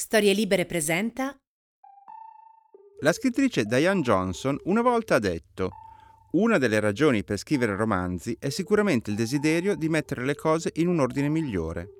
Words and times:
Storie 0.00 0.32
Libere 0.32 0.64
presenta. 0.64 1.36
La 3.00 3.12
scrittrice 3.12 3.64
Diane 3.64 4.00
Johnson 4.00 4.58
una 4.64 4.80
volta 4.80 5.16
ha 5.16 5.18
detto: 5.18 5.72
Una 6.32 6.56
delle 6.56 6.80
ragioni 6.80 7.22
per 7.22 7.36
scrivere 7.36 7.76
romanzi 7.76 8.34
è 8.40 8.48
sicuramente 8.48 9.10
il 9.10 9.16
desiderio 9.16 9.76
di 9.76 9.90
mettere 9.90 10.24
le 10.24 10.34
cose 10.34 10.70
in 10.76 10.88
un 10.88 11.00
ordine 11.00 11.28
migliore. 11.28 11.90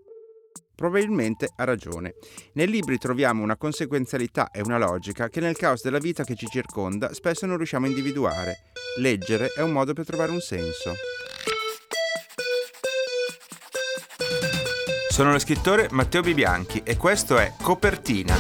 Probabilmente 0.74 1.50
ha 1.54 1.64
ragione. 1.64 2.14
Nei 2.54 2.68
libri 2.68 2.96
troviamo 2.96 3.42
una 3.42 3.58
conseguenzialità 3.58 4.51
e 4.51 4.62
una 4.62 4.78
logica 4.78 5.28
che 5.28 5.40
nel 5.40 5.58
caos 5.58 5.82
della 5.82 5.98
vita 5.98 6.24
che 6.24 6.37
ci 6.37 6.46
circonda 6.46 7.12
spesso 7.12 7.44
non 7.44 7.58
riusciamo 7.58 7.85
a 7.85 7.90
individuare. 7.90 8.54
Leggere 8.96 9.48
è 9.54 9.60
un 9.60 9.72
modo 9.72 9.92
per 9.92 10.06
trovare 10.06 10.30
un 10.30 10.40
senso. 10.40 10.94
Sono 15.21 15.32
lo 15.32 15.38
scrittore 15.38 15.87
Matteo 15.90 16.23
Bibianchi 16.23 16.80
e 16.82 16.96
questo 16.96 17.37
è 17.37 17.52
Copertina, 17.60 18.34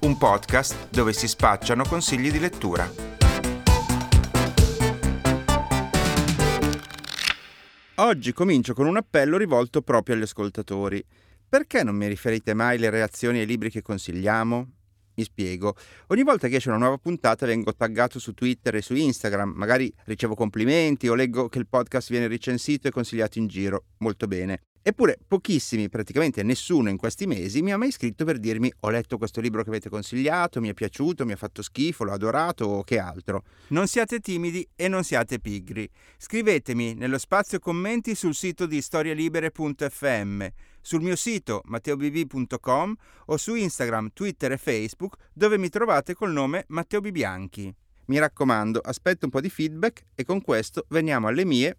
un 0.00 0.18
podcast 0.18 0.90
dove 0.90 1.14
si 1.14 1.26
spacciano 1.26 1.82
consigli 1.82 2.30
di 2.30 2.38
lettura. 2.38 2.86
Oggi 7.94 8.32
comincio 8.34 8.74
con 8.74 8.86
un 8.86 8.98
appello 8.98 9.38
rivolto 9.38 9.80
proprio 9.80 10.14
agli 10.14 10.24
ascoltatori. 10.24 11.02
Perché 11.48 11.82
non 11.82 11.96
mi 11.96 12.06
riferite 12.06 12.52
mai 12.52 12.76
le 12.76 12.90
reazioni 12.90 13.38
ai 13.38 13.46
libri 13.46 13.70
che 13.70 13.80
consigliamo? 13.80 14.68
Mi 15.14 15.24
spiego. 15.24 15.74
Ogni 16.08 16.22
volta 16.22 16.48
che 16.48 16.56
esce 16.56 16.68
una 16.68 16.76
nuova 16.76 16.98
puntata 16.98 17.46
vengo 17.46 17.74
taggato 17.74 18.18
su 18.18 18.34
Twitter 18.34 18.74
e 18.74 18.82
su 18.82 18.94
Instagram, 18.94 19.54
magari 19.56 19.90
ricevo 20.04 20.34
complimenti 20.34 21.08
o 21.08 21.14
leggo 21.14 21.48
che 21.48 21.58
il 21.58 21.66
podcast 21.66 22.10
viene 22.10 22.28
recensito 22.28 22.88
e 22.88 22.90
consigliato 22.90 23.38
in 23.38 23.46
giro. 23.46 23.84
Molto 24.00 24.26
bene. 24.26 24.60
Eppure 24.86 25.16
pochissimi, 25.26 25.88
praticamente 25.88 26.42
nessuno 26.42 26.90
in 26.90 26.98
questi 26.98 27.26
mesi 27.26 27.62
mi 27.62 27.72
ha 27.72 27.78
mai 27.78 27.90
scritto 27.90 28.26
per 28.26 28.38
dirmi 28.38 28.70
ho 28.80 28.90
letto 28.90 29.16
questo 29.16 29.40
libro 29.40 29.62
che 29.62 29.70
avete 29.70 29.88
consigliato, 29.88 30.60
mi 30.60 30.68
è 30.68 30.74
piaciuto, 30.74 31.24
mi 31.24 31.32
ha 31.32 31.36
fatto 31.36 31.62
schifo, 31.62 32.04
l'ho 32.04 32.12
adorato 32.12 32.66
o 32.66 32.82
che 32.82 32.98
altro. 32.98 33.44
Non 33.68 33.86
siate 33.86 34.20
timidi 34.20 34.68
e 34.76 34.88
non 34.88 35.02
siate 35.02 35.38
pigri. 35.38 35.88
Scrivetemi 36.18 36.92
nello 36.92 37.16
spazio 37.16 37.60
commenti 37.60 38.14
sul 38.14 38.34
sito 38.34 38.66
di 38.66 38.82
storielibere.fm, 38.82 40.46
sul 40.82 41.00
mio 41.00 41.16
sito 41.16 41.62
matteobb.com 41.64 42.94
o 43.24 43.36
su 43.38 43.54
Instagram, 43.54 44.10
Twitter 44.12 44.52
e 44.52 44.58
Facebook 44.58 45.16
dove 45.32 45.56
mi 45.56 45.70
trovate 45.70 46.12
col 46.12 46.32
nome 46.32 46.66
Matteo 46.68 47.00
Bibianchi. 47.00 47.74
Mi 48.08 48.18
raccomando, 48.18 48.80
aspetto 48.80 49.24
un 49.24 49.30
po' 49.30 49.40
di 49.40 49.48
feedback 49.48 50.04
e 50.14 50.24
con 50.24 50.42
questo 50.42 50.84
veniamo 50.90 51.28
alle 51.28 51.46
mie 51.46 51.74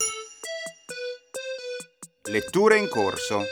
Letture 2.28 2.80
in 2.80 2.88
corso. 2.90 3.44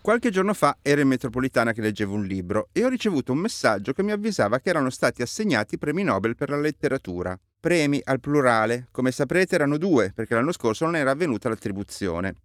Qualche 0.00 0.30
giorno 0.30 0.54
fa 0.54 0.78
ero 0.80 1.00
in 1.00 1.08
metropolitana 1.08 1.72
che 1.72 1.80
leggevo 1.80 2.14
un 2.14 2.24
libro 2.24 2.68
e 2.70 2.84
ho 2.84 2.88
ricevuto 2.88 3.32
un 3.32 3.38
messaggio 3.38 3.92
che 3.92 4.04
mi 4.04 4.12
avvisava 4.12 4.60
che 4.60 4.68
erano 4.68 4.90
stati 4.90 5.22
assegnati 5.22 5.76
premi 5.76 6.04
Nobel 6.04 6.36
per 6.36 6.50
la 6.50 6.60
letteratura. 6.60 7.36
Premi 7.58 8.00
al 8.04 8.20
plurale, 8.20 8.86
come 8.92 9.10
saprete 9.10 9.56
erano 9.56 9.76
due 9.76 10.12
perché 10.14 10.34
l'anno 10.34 10.52
scorso 10.52 10.84
non 10.84 10.94
era 10.94 11.10
avvenuta 11.10 11.48
l'attribuzione. 11.48 12.36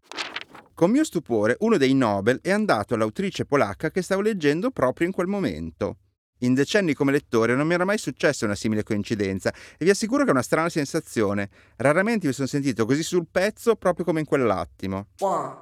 Con 0.73 0.89
mio 0.89 1.03
stupore, 1.03 1.58
uno 1.59 1.78
dei 1.78 1.94
Nobel 1.94 2.39
è 2.42 2.50
andato 2.50 2.95
all'autrice 2.95 3.45
polacca 3.45 3.92
che 3.92 4.02
stavo 4.02 4.22
leggendo 4.22 4.72
proprio 4.72 5.05
in 5.05 5.14
quel 5.14 5.28
momento. 5.28 5.98
In 6.41 6.53
decenni 6.53 6.93
come 6.93 7.11
lettore 7.11 7.55
non 7.55 7.66
mi 7.66 7.73
era 7.73 7.85
mai 7.85 7.97
successa 7.97 8.45
una 8.45 8.53
simile 8.53 8.83
coincidenza 8.83 9.52
e 9.77 9.85
vi 9.85 9.89
assicuro 9.89 10.23
che 10.23 10.30
è 10.30 10.33
una 10.33 10.43
strana 10.43 10.69
sensazione. 10.69 11.49
Raramente 11.77 12.27
mi 12.27 12.33
sono 12.33 12.47
sentito 12.47 12.85
così 12.85 13.02
sul 13.02 13.25
pezzo 13.30 13.75
proprio 13.75 14.05
come 14.05 14.19
in 14.19 14.25
quell'attimo. 14.25 15.08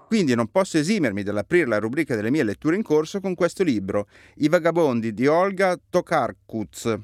Quindi 0.08 0.36
non 0.36 0.48
posso 0.48 0.78
esimermi 0.78 1.24
dall'aprire 1.24 1.68
la 1.68 1.80
rubrica 1.80 2.16
delle 2.16 2.30
mie 2.30 2.44
letture 2.44 2.76
in 2.76 2.84
corso 2.84 3.22
con 3.22 3.36
questo 3.36 3.64
libro, 3.64 4.08
I 4.36 4.50
vagabondi 4.50 5.14
di 5.14 5.28
Olga 5.28 5.80
Tokarkuz. 5.90 6.98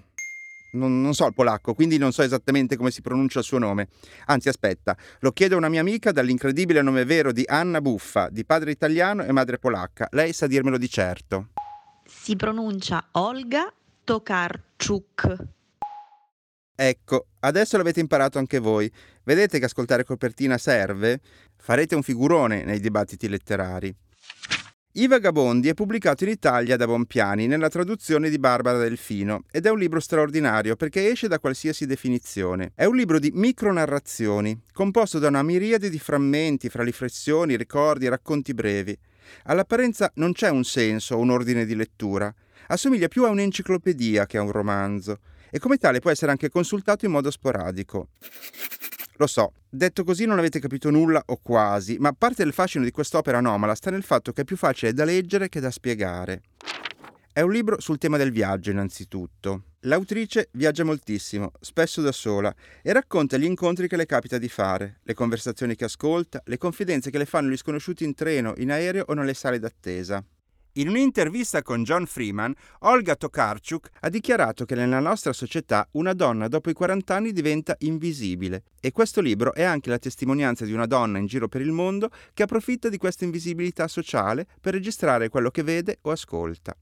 Non, 0.74 1.02
non, 1.02 1.14
so 1.14 1.26
il 1.28 1.34
polacco, 1.34 1.74
quindi 1.74 1.98
non 1.98 2.14
so 2.14 2.22
esattamente 2.22 2.78
come 2.78 2.92
si 2.92 3.02
pronuncia 3.02 3.40
il 3.40 3.46
suo 3.46 3.58
nome. 3.58 3.90
Anzi, 4.28 4.48
aspetta, 4.48 4.96
lo 5.20 5.32
chiedo 5.32 5.56
a 5.56 5.58
una 5.58 5.68
mia 5.68 5.82
amica 5.82 6.14
dall'incredibile 6.14 6.82
nome 6.82 7.04
vero 7.04 7.34
di 7.34 7.44
Anna 7.46 7.82
Buffa, 7.82 8.30
di 8.30 8.46
padre 8.46 8.72
italiano 8.72 9.24
e 9.24 9.32
madre 9.34 9.60
polacca. 9.60 10.08
Lei 10.12 10.32
sa 10.32 10.48
dirmelo 10.48 10.78
di 10.78 10.90
certo 10.90 11.50
si 12.20 12.36
pronuncia 12.36 13.08
Olga 13.14 13.74
Tokarczuk. 14.04 15.48
Ecco, 16.76 17.28
adesso 17.40 17.78
l'avete 17.78 18.00
imparato 18.00 18.38
anche 18.38 18.60
voi. 18.60 18.92
Vedete 19.24 19.60
che 19.60 19.66
ascoltare 19.66 20.04
copertina 20.04 20.58
serve? 20.58 21.20
Farete 21.56 21.96
un 21.96 22.04
figurone 22.04 22.64
nei 22.64 22.80
dibattiti 22.80 23.28
letterari. 23.28 23.96
I 24.94 25.08
Vagabondi 25.08 25.70
è 25.70 25.74
pubblicato 25.74 26.26
in 26.26 26.32
Italia 26.32 26.76
da 26.76 26.86
Bonpiani 26.86 27.48
nella 27.48 27.70
traduzione 27.70 28.30
di 28.30 28.38
Barbara 28.38 28.78
Delfino 28.78 29.46
ed 29.50 29.66
è 29.66 29.70
un 29.70 29.80
libro 29.80 30.02
straordinario 30.02 30.76
perché 30.76 31.10
esce 31.10 31.30
da 31.30 31.40
qualsiasi 31.40 31.86
definizione. 31.86 32.74
È 32.76 32.84
un 32.84 32.98
libro 32.98 33.18
di 33.18 33.32
micronarrazioni, 33.34 34.64
composto 34.74 35.18
da 35.18 35.30
una 35.30 35.44
miriade 35.44 35.90
di 35.90 36.00
frammenti 36.00 36.70
fra 36.70 36.84
riflessioni, 36.84 37.56
ricordi 37.56 38.10
racconti 38.10 38.54
brevi. 38.54 38.98
All'apparenza 39.44 40.12
non 40.16 40.34
c'è 40.34 40.50
un 40.50 40.64
senso 40.64 41.16
o 41.16 41.20
un 41.20 41.30
ordine 41.30 41.66
di 41.66 41.76
lettura, 41.76 42.34
assomiglia 42.68 43.08
più 43.08 43.26
a 43.26 43.30
un'enciclopedia 43.30 44.26
che 44.26 44.38
a 44.38 44.42
un 44.42 44.52
romanzo 44.52 45.20
e 45.50 45.60
come 45.60 45.78
tale 45.78 46.00
può 46.00 46.10
essere 46.10 46.32
anche 46.32 46.50
consultato 46.50 47.06
in 47.06 47.12
modo 47.12 47.30
sporadico. 47.30 48.10
Lo 49.16 49.28
so, 49.28 49.54
detto 49.70 50.04
così 50.04 50.26
non 50.26 50.40
avete 50.40 50.60
capito 50.60 50.90
nulla 50.90 51.22
o 51.28 51.40
quasi, 51.42 51.98
ma 52.00 52.12
parte 52.12 52.44
del 52.44 52.54
fascino 52.54 52.84
di 52.84 52.92
quest'opera 52.92 53.38
anomala 53.38 53.76
sta 53.76 53.92
nel 53.92 54.04
fatto 54.04 54.32
che 54.32 54.42
è 54.42 54.46
più 54.46 54.58
facile 54.58 54.94
da 54.94 55.04
leggere 55.04 55.50
che 55.50 55.60
da 55.60 55.70
spiegare. 55.70 56.42
È 57.32 57.42
un 57.42 57.52
libro 57.52 57.80
sul 57.80 57.98
tema 57.98 58.18
del 58.18 58.32
viaggio, 58.32 58.72
innanzitutto. 58.72 59.64
L'autrice 59.86 60.50
viaggia 60.52 60.84
moltissimo, 60.84 61.54
spesso 61.60 62.02
da 62.02 62.12
sola, 62.12 62.54
e 62.84 62.94
racconta 62.94 63.38
gli 63.38 63.46
incontri 63.46 63.88
che 63.88 63.96
le 63.96 64.06
capita 64.06 64.38
di 64.38 64.48
fare, 64.48 65.00
le 65.02 65.16
conversazioni 65.16 65.76
che 65.76 65.86
ascolta, 65.86 66.40
le 66.46 66.60
confidenze 66.60 67.10
che 67.10 67.18
le 67.18 67.26
fanno 67.26 67.50
gli 67.50 67.58
sconosciuti 67.58 68.04
in 68.04 68.14
treno, 68.14 68.54
in 68.58 68.70
aereo 68.70 69.06
o 69.08 69.14
nelle 69.14 69.34
sale 69.34 69.58
d'attesa. 69.58 70.24
In 70.74 70.88
un'intervista 70.88 71.64
con 71.64 71.82
John 71.82 72.06
Freeman, 72.06 72.54
Olga 72.82 73.16
Tokarczuk 73.16 73.90
ha 74.02 74.10
dichiarato 74.10 74.66
che 74.66 74.76
nella 74.76 75.00
nostra 75.00 75.34
società 75.34 75.88
una 75.94 76.14
donna 76.14 76.48
dopo 76.48 76.70
i 76.70 76.74
40 76.74 77.16
anni 77.16 77.32
diventa 77.32 77.76
invisibile 77.80 78.66
e 78.80 78.92
questo 78.92 79.20
libro 79.20 79.52
è 79.52 79.64
anche 79.64 79.90
la 79.90 79.98
testimonianza 79.98 80.64
di 80.64 80.74
una 80.74 80.86
donna 80.86 81.18
in 81.18 81.26
giro 81.26 81.48
per 81.48 81.62
il 81.62 81.72
mondo 81.72 82.10
che 82.36 82.44
approfitta 82.44 82.88
di 82.88 82.98
questa 82.98 83.26
invisibilità 83.26 83.88
sociale 83.88 84.46
per 84.62 84.74
registrare 84.74 85.30
quello 85.30 85.50
che 85.50 85.64
vede 85.64 85.98
o 86.04 86.12
ascolta. 86.12 86.78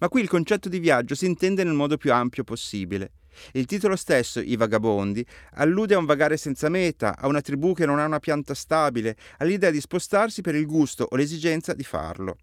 Ma 0.00 0.08
qui 0.08 0.22
il 0.22 0.28
concetto 0.28 0.70
di 0.70 0.78
viaggio 0.78 1.14
si 1.14 1.26
intende 1.26 1.62
nel 1.62 1.74
modo 1.74 1.98
più 1.98 2.10
ampio 2.12 2.42
possibile. 2.42 3.12
Il 3.52 3.66
titolo 3.66 3.96
stesso, 3.96 4.40
I 4.40 4.56
vagabondi, 4.56 5.24
allude 5.54 5.94
a 5.94 5.98
un 5.98 6.06
vagare 6.06 6.38
senza 6.38 6.70
meta, 6.70 7.16
a 7.18 7.26
una 7.26 7.42
tribù 7.42 7.74
che 7.74 7.84
non 7.84 7.98
ha 7.98 8.06
una 8.06 8.18
pianta 8.18 8.54
stabile, 8.54 9.16
all'idea 9.38 9.70
di 9.70 9.80
spostarsi 9.80 10.40
per 10.40 10.54
il 10.54 10.64
gusto 10.64 11.06
o 11.08 11.16
l'esigenza 11.16 11.74
di 11.74 11.84
farlo. 11.84 12.38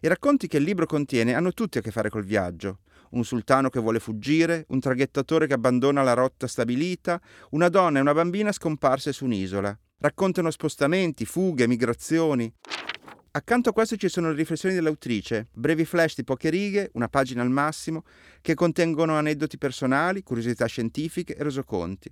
I 0.00 0.08
racconti 0.08 0.46
che 0.46 0.56
il 0.56 0.62
libro 0.62 0.86
contiene 0.86 1.34
hanno 1.34 1.52
tutti 1.52 1.76
a 1.78 1.80
che 1.82 1.90
fare 1.90 2.08
col 2.08 2.24
viaggio. 2.24 2.80
Un 3.10 3.24
sultano 3.24 3.68
che 3.68 3.78
vuole 3.78 4.00
fuggire, 4.00 4.64
un 4.68 4.80
traghettatore 4.80 5.46
che 5.46 5.54
abbandona 5.54 6.02
la 6.02 6.14
rotta 6.14 6.46
stabilita, 6.46 7.20
una 7.50 7.68
donna 7.68 7.98
e 7.98 8.00
una 8.00 8.14
bambina 8.14 8.52
scomparse 8.52 9.12
su 9.12 9.26
un'isola. 9.26 9.78
Raccontano 9.98 10.50
spostamenti, 10.50 11.26
fughe, 11.26 11.66
migrazioni. 11.66 12.52
Accanto 13.36 13.68
a 13.68 13.72
questo 13.74 13.96
ci 13.96 14.08
sono 14.08 14.30
le 14.30 14.34
riflessioni 14.34 14.74
dell'autrice, 14.74 15.48
brevi 15.52 15.84
flash 15.84 16.14
di 16.14 16.24
poche 16.24 16.48
righe, 16.48 16.88
una 16.94 17.08
pagina 17.08 17.42
al 17.42 17.50
massimo, 17.50 18.04
che 18.40 18.54
contengono 18.54 19.18
aneddoti 19.18 19.58
personali, 19.58 20.22
curiosità 20.22 20.64
scientifiche 20.64 21.36
e 21.36 21.42
resoconti. 21.42 22.10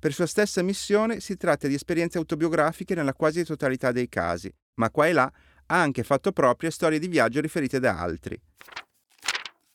Per 0.00 0.12
sua 0.12 0.26
stessa 0.26 0.62
missione 0.62 1.20
si 1.20 1.36
tratta 1.36 1.68
di 1.68 1.74
esperienze 1.74 2.18
autobiografiche 2.18 2.96
nella 2.96 3.14
quasi 3.14 3.44
totalità 3.44 3.92
dei 3.92 4.08
casi, 4.08 4.52
ma 4.74 4.90
qua 4.90 5.06
e 5.06 5.12
là 5.12 5.32
ha 5.66 5.80
anche 5.80 6.02
fatto 6.02 6.32
proprie 6.32 6.72
storie 6.72 6.98
di 6.98 7.06
viaggio 7.06 7.40
riferite 7.40 7.78
da 7.78 8.00
altri. 8.00 8.36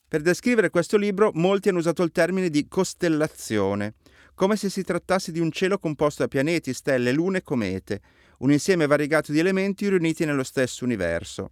Per 0.06 0.22
descrivere 0.22 0.70
questo 0.70 0.98
libro 0.98 1.32
molti 1.34 1.70
hanno 1.70 1.78
usato 1.78 2.04
il 2.04 2.12
termine 2.12 2.50
di 2.50 2.68
costellazione, 2.68 3.94
come 4.36 4.58
se 4.58 4.70
si 4.70 4.84
trattasse 4.84 5.32
di 5.32 5.40
un 5.40 5.50
cielo 5.50 5.80
composto 5.80 6.24
da 6.24 6.28
pianeti, 6.28 6.74
stelle, 6.74 7.14
lune 7.14 7.38
e 7.38 7.44
comete, 7.44 8.02
un 8.40 8.52
insieme 8.52 8.88
variegato 8.88 9.32
di 9.32 9.40
elementi 9.40 9.88
riuniti 9.88 10.26
nello 10.26 10.44
stesso 10.44 10.86
universo. 10.86 11.52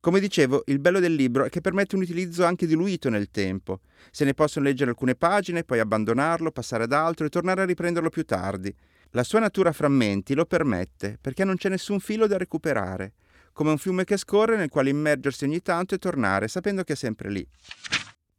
Come 0.00 0.18
dicevo, 0.18 0.62
il 0.66 0.78
bello 0.78 0.98
del 0.98 1.14
libro 1.14 1.44
è 1.44 1.50
che 1.50 1.60
permette 1.60 1.94
un 1.94 2.02
utilizzo 2.02 2.44
anche 2.44 2.66
diluito 2.66 3.10
nel 3.10 3.30
tempo. 3.30 3.80
Se 4.10 4.24
ne 4.24 4.32
possono 4.32 4.64
leggere 4.64 4.90
alcune 4.90 5.14
pagine, 5.14 5.62
poi 5.62 5.78
abbandonarlo, 5.78 6.50
passare 6.52 6.84
ad 6.84 6.92
altro 6.92 7.26
e 7.26 7.28
tornare 7.28 7.62
a 7.62 7.66
riprenderlo 7.66 8.08
più 8.08 8.24
tardi. 8.24 8.74
La 9.10 9.24
sua 9.24 9.40
natura 9.40 9.68
a 9.68 9.72
frammenti 9.72 10.34
lo 10.34 10.46
permette, 10.46 11.18
perché 11.20 11.44
non 11.44 11.56
c'è 11.56 11.68
nessun 11.68 12.00
filo 12.00 12.26
da 12.26 12.38
recuperare, 12.38 13.12
come 13.52 13.70
un 13.70 13.78
fiume 13.78 14.04
che 14.04 14.16
scorre 14.16 14.56
nel 14.56 14.70
quale 14.70 14.88
immergersi 14.88 15.44
ogni 15.44 15.60
tanto 15.60 15.94
e 15.94 15.98
tornare, 15.98 16.48
sapendo 16.48 16.82
che 16.82 16.94
è 16.94 16.96
sempre 16.96 17.28
lì. 17.30 17.46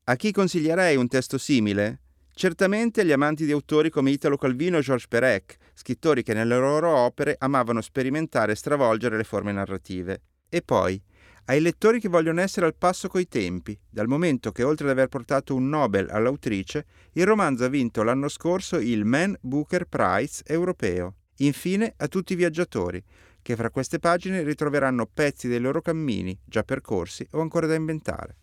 A 0.05 0.15
chi 0.15 0.31
consiglierei 0.31 0.95
un 0.95 1.07
testo 1.07 1.37
simile? 1.37 2.00
Certamente 2.33 3.05
gli 3.05 3.11
amanti 3.11 3.45
di 3.45 3.51
autori 3.51 3.89
come 3.89 4.11
Italo 4.11 4.37
Calvino 4.37 4.77
e 4.77 4.81
Georges 4.81 5.07
Perec, 5.07 5.57
scrittori 5.73 6.23
che 6.23 6.33
nelle 6.33 6.57
loro 6.57 6.89
opere 6.95 7.35
amavano 7.37 7.81
sperimentare 7.81 8.53
e 8.53 8.55
stravolgere 8.55 9.17
le 9.17 9.23
forme 9.23 9.51
narrative. 9.51 10.21
E 10.49 10.61
poi, 10.61 11.01
ai 11.45 11.59
lettori 11.59 11.99
che 11.99 12.07
vogliono 12.07 12.41
essere 12.41 12.65
al 12.65 12.75
passo 12.75 13.07
coi 13.07 13.27
tempi, 13.27 13.77
dal 13.89 14.07
momento 14.07 14.51
che 14.51 14.63
oltre 14.63 14.85
ad 14.85 14.91
aver 14.91 15.07
portato 15.07 15.55
un 15.55 15.69
Nobel 15.69 16.09
all'autrice, 16.09 16.85
il 17.13 17.25
romanzo 17.25 17.65
ha 17.65 17.67
vinto 17.67 18.03
l'anno 18.03 18.29
scorso 18.29 18.77
il 18.77 19.05
Man 19.05 19.35
Booker 19.41 19.85
Prize 19.85 20.43
europeo. 20.45 21.15
Infine 21.37 21.93
a 21.97 22.07
tutti 22.07 22.33
i 22.33 22.37
viaggiatori, 22.37 23.03
che 23.41 23.55
fra 23.55 23.71
queste 23.71 23.99
pagine 23.99 24.43
ritroveranno 24.43 25.09
pezzi 25.11 25.47
dei 25.47 25.59
loro 25.59 25.81
cammini, 25.81 26.37
già 26.45 26.63
percorsi 26.63 27.27
o 27.31 27.41
ancora 27.41 27.67
da 27.67 27.75
inventare. 27.75 28.35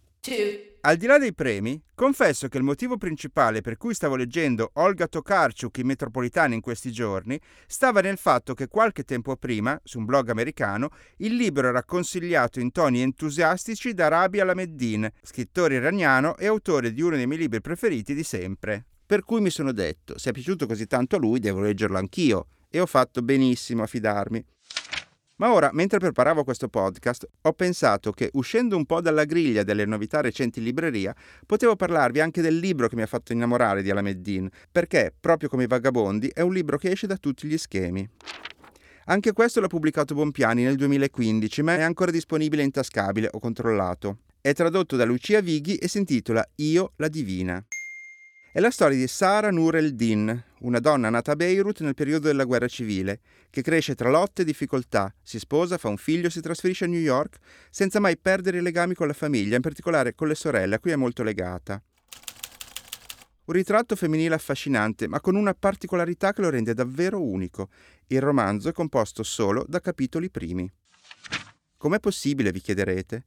Al 0.81 0.97
di 0.97 1.07
là 1.07 1.19
dei 1.19 1.35
premi, 1.35 1.81
confesso 1.95 2.49
che 2.49 2.57
il 2.57 2.63
motivo 2.63 2.97
principale 2.97 3.61
per 3.61 3.77
cui 3.77 3.95
stavo 3.95 4.15
leggendo 4.15 4.71
Olga 4.75 5.07
Tokarczuk 5.07 5.79
in 5.79 5.87
metropolitana 5.87 6.55
in 6.55 6.61
questi 6.61 6.93
giorni 6.93 7.39
stava 7.67 8.01
nel 8.01 8.17
fatto 8.17 8.55
che 8.55 8.69
qualche 8.69 9.03
tempo 9.03 9.37
prima, 9.37 9.79
su 9.83 9.99
un 9.99 10.05
blog 10.05 10.29
americano, 10.29 10.91
il 11.19 11.35
libro 11.35 11.69
era 11.69 11.83
consigliato 11.85 12.61
in 12.61 12.73
toni 12.73 13.01
entusiastici 13.01 13.93
da 13.93 14.09
Rabi 14.09 14.41
Alameddin, 14.41 15.11
scrittore 15.23 15.75
iraniano 15.75 16.37
e 16.37 16.47
autore 16.47 16.93
di 16.93 17.03
uno 17.03 17.17
dei 17.17 17.27
miei 17.27 17.41
libri 17.41 17.61
preferiti 17.61 18.15
di 18.15 18.23
sempre. 18.23 18.87
Per 19.05 19.25
cui 19.25 19.41
mi 19.41 19.51
sono 19.51 19.73
detto, 19.73 20.19
se 20.19 20.31
è 20.31 20.33
piaciuto 20.33 20.67
così 20.67 20.87
tanto 20.87 21.17
a 21.17 21.19
lui, 21.19 21.39
devo 21.41 21.61
leggerlo 21.61 21.97
anch'io, 21.97 22.47
e 22.69 22.81
ho 22.81 22.87
fatto 22.87 23.23
benissimo 23.23 23.83
a 23.83 23.87
fidarmi. 23.87 24.45
Ma 25.39 25.53
ora, 25.53 25.71
mentre 25.73 25.99
preparavo 25.99 26.43
questo 26.43 26.69
podcast, 26.69 27.25
ho 27.43 27.53
pensato 27.53 28.11
che 28.11 28.29
uscendo 28.33 28.77
un 28.77 28.85
po' 28.85 29.01
dalla 29.01 29.25
griglia 29.25 29.63
delle 29.63 29.85
novità 29.85 30.21
recenti 30.21 30.59
in 30.59 30.65
libreria, 30.65 31.15
potevo 31.47 31.77
parlarvi 31.77 32.19
anche 32.19 32.43
del 32.43 32.59
libro 32.59 32.89
che 32.89 32.97
mi 32.97 33.03
ha 33.03 33.07
fatto 33.07 33.33
innamorare 33.33 33.83
di 33.83 33.91
Alameddin, 33.91 34.49
perché, 34.71 35.15
proprio 35.19 35.49
come 35.49 35.65
i 35.65 35.69
Vagabondi, 35.69 36.29
è 36.35 36.41
un 36.41 36.53
libro 36.53 36.77
che 36.77 36.91
esce 36.91 37.07
da 37.07 37.17
tutti 37.17 37.47
gli 37.47 37.57
schemi. 37.57 38.09
Anche 39.07 39.33
questo 39.33 39.61
l'ha 39.61 39.69
pubblicato 39.69 40.15
Bompiani 40.15 40.65
nel 40.65 40.75
2015, 40.75 41.63
ma 41.63 41.77
è 41.77 41.83
ancora 41.83 42.11
disponibile 42.11 42.65
intascabile, 42.65 43.29
ho 43.31 43.39
controllato. 43.39 44.19
È 44.41 44.53
tradotto 44.53 44.97
da 44.97 45.05
Lucia 45.05 45.41
Vighi 45.41 45.77
e 45.77 45.87
si 45.87 45.99
intitola 45.99 46.45
Io 46.57 46.93
la 46.97 47.09
Divina. 47.09 47.65
È 48.59 48.61
la 48.61 48.73
storia 48.73 48.99
di 48.99 49.07
Sara 49.07 49.53
Nur 49.53 49.77
el-Din, 49.77 50.45
una 50.63 50.81
donna 50.81 51.09
nata 51.11 51.31
a 51.31 51.37
Beirut 51.37 51.81
nel 51.83 51.95
periodo 51.95 52.27
della 52.27 52.43
guerra 52.43 52.67
civile, 52.67 53.21
che 53.51 53.63
cresce 53.63 53.95
tra 53.95 54.11
lotte 54.11 54.43
e 54.43 54.45
difficoltà, 54.45 55.15
si 55.23 55.39
sposa, 55.39 55.79
fa 55.79 55.87
un 55.87 55.97
figlio 55.97 56.27
e 56.27 56.31
si 56.31 56.41
trasferisce 56.41 56.87
a 56.87 56.89
New 56.89 56.99
York 56.99 57.37
senza 57.71 58.01
mai 58.01 58.19
perdere 58.19 58.59
i 58.59 58.61
legami 58.61 58.95
con 58.95 59.07
la 59.07 59.13
famiglia, 59.13 59.55
in 59.55 59.63
particolare 59.63 60.17
con 60.17 60.27
le 60.27 60.35
sorelle, 60.35 60.75
a 60.75 60.81
cui 60.81 60.91
è 60.91 60.97
molto 60.97 61.23
legata. 61.23 61.81
Un 63.45 63.55
ritratto 63.55 63.95
femminile 63.95 64.35
affascinante, 64.35 65.07
ma 65.07 65.21
con 65.21 65.37
una 65.37 65.55
particolarità 65.55 66.33
che 66.33 66.41
lo 66.41 66.51
rende 66.51 66.75
davvero 66.75 67.23
unico. 67.23 67.69
Il 68.09 68.21
romanzo 68.21 68.71
è 68.71 68.73
composto 68.73 69.23
solo 69.23 69.65
da 69.69 69.79
capitoli 69.79 70.31
primi. 70.31 70.69
Com'è 71.77 72.01
possibile, 72.01 72.51
vi 72.51 72.61
chiederete? 72.61 73.25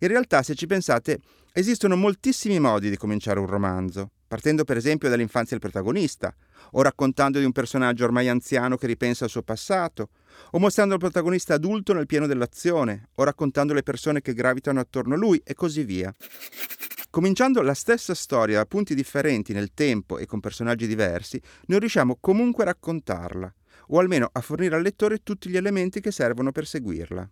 In 0.00 0.08
realtà, 0.08 0.42
se 0.42 0.56
ci 0.56 0.66
pensate, 0.66 1.20
esistono 1.52 1.94
moltissimi 1.94 2.58
modi 2.58 2.90
di 2.90 2.96
cominciare 2.96 3.38
un 3.38 3.46
romanzo 3.46 4.10
partendo 4.34 4.64
per 4.64 4.76
esempio 4.76 5.08
dall'infanzia 5.08 5.56
del 5.56 5.70
protagonista, 5.70 6.34
o 6.72 6.82
raccontando 6.82 7.38
di 7.38 7.44
un 7.44 7.52
personaggio 7.52 8.02
ormai 8.02 8.28
anziano 8.28 8.76
che 8.76 8.88
ripensa 8.88 9.22
al 9.22 9.30
suo 9.30 9.42
passato, 9.42 10.08
o 10.50 10.58
mostrando 10.58 10.94
il 10.94 10.98
protagonista 10.98 11.54
adulto 11.54 11.92
nel 11.92 12.06
pieno 12.06 12.26
dell'azione, 12.26 13.10
o 13.14 13.22
raccontando 13.22 13.72
le 13.72 13.84
persone 13.84 14.22
che 14.22 14.34
gravitano 14.34 14.80
attorno 14.80 15.14
a 15.14 15.16
lui, 15.16 15.40
e 15.44 15.54
così 15.54 15.84
via. 15.84 16.12
Cominciando 17.10 17.62
la 17.62 17.74
stessa 17.74 18.12
storia 18.12 18.56
da 18.56 18.66
punti 18.66 18.96
differenti 18.96 19.52
nel 19.52 19.72
tempo 19.72 20.18
e 20.18 20.26
con 20.26 20.40
personaggi 20.40 20.88
diversi, 20.88 21.40
non 21.66 21.78
riusciamo 21.78 22.16
comunque 22.18 22.64
a 22.64 22.66
raccontarla, 22.66 23.54
o 23.90 24.00
almeno 24.00 24.28
a 24.32 24.40
fornire 24.40 24.74
al 24.74 24.82
lettore 24.82 25.22
tutti 25.22 25.48
gli 25.48 25.56
elementi 25.56 26.00
che 26.00 26.10
servono 26.10 26.50
per 26.50 26.66
seguirla. 26.66 27.30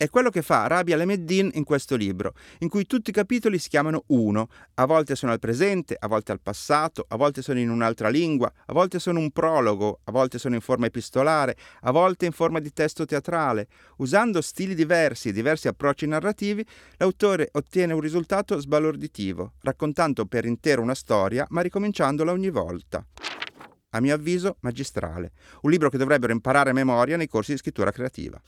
È 0.00 0.08
quello 0.08 0.30
che 0.30 0.40
fa 0.40 0.66
Rabi 0.66 0.94
Alameddin 0.94 1.50
in 1.52 1.64
questo 1.64 1.94
libro, 1.94 2.32
in 2.60 2.70
cui 2.70 2.86
tutti 2.86 3.10
i 3.10 3.12
capitoli 3.12 3.58
si 3.58 3.68
chiamano 3.68 4.04
uno, 4.06 4.48
a 4.76 4.86
volte 4.86 5.14
sono 5.14 5.30
al 5.30 5.38
presente, 5.38 5.94
a 5.98 6.08
volte 6.08 6.32
al 6.32 6.40
passato, 6.40 7.04
a 7.06 7.16
volte 7.16 7.42
sono 7.42 7.58
in 7.58 7.68
un'altra 7.68 8.08
lingua, 8.08 8.50
a 8.64 8.72
volte 8.72 8.98
sono 8.98 9.18
un 9.18 9.30
prologo, 9.30 10.00
a 10.04 10.10
volte 10.10 10.38
sono 10.38 10.54
in 10.54 10.62
forma 10.62 10.86
epistolare, 10.86 11.54
a 11.82 11.90
volte 11.90 12.24
in 12.24 12.32
forma 12.32 12.60
di 12.60 12.72
testo 12.72 13.04
teatrale. 13.04 13.68
Usando 13.98 14.40
stili 14.40 14.74
diversi 14.74 15.28
e 15.28 15.32
diversi 15.32 15.68
approcci 15.68 16.06
narrativi, 16.06 16.64
l'autore 16.96 17.50
ottiene 17.52 17.92
un 17.92 18.00
risultato 18.00 18.58
sbalorditivo, 18.58 19.52
raccontando 19.60 20.24
per 20.24 20.46
intero 20.46 20.80
una 20.80 20.94
storia, 20.94 21.44
ma 21.50 21.60
ricominciandola 21.60 22.32
ogni 22.32 22.48
volta 22.48 23.04
a 23.90 24.00
mio 24.00 24.14
avviso, 24.14 24.56
magistrale. 24.60 25.32
Un 25.62 25.70
libro 25.70 25.90
che 25.90 25.98
dovrebbero 25.98 26.32
imparare 26.32 26.70
a 26.70 26.72
memoria 26.72 27.18
nei 27.18 27.26
corsi 27.26 27.52
di 27.52 27.58
scrittura 27.58 27.90
creativa. 27.90 28.40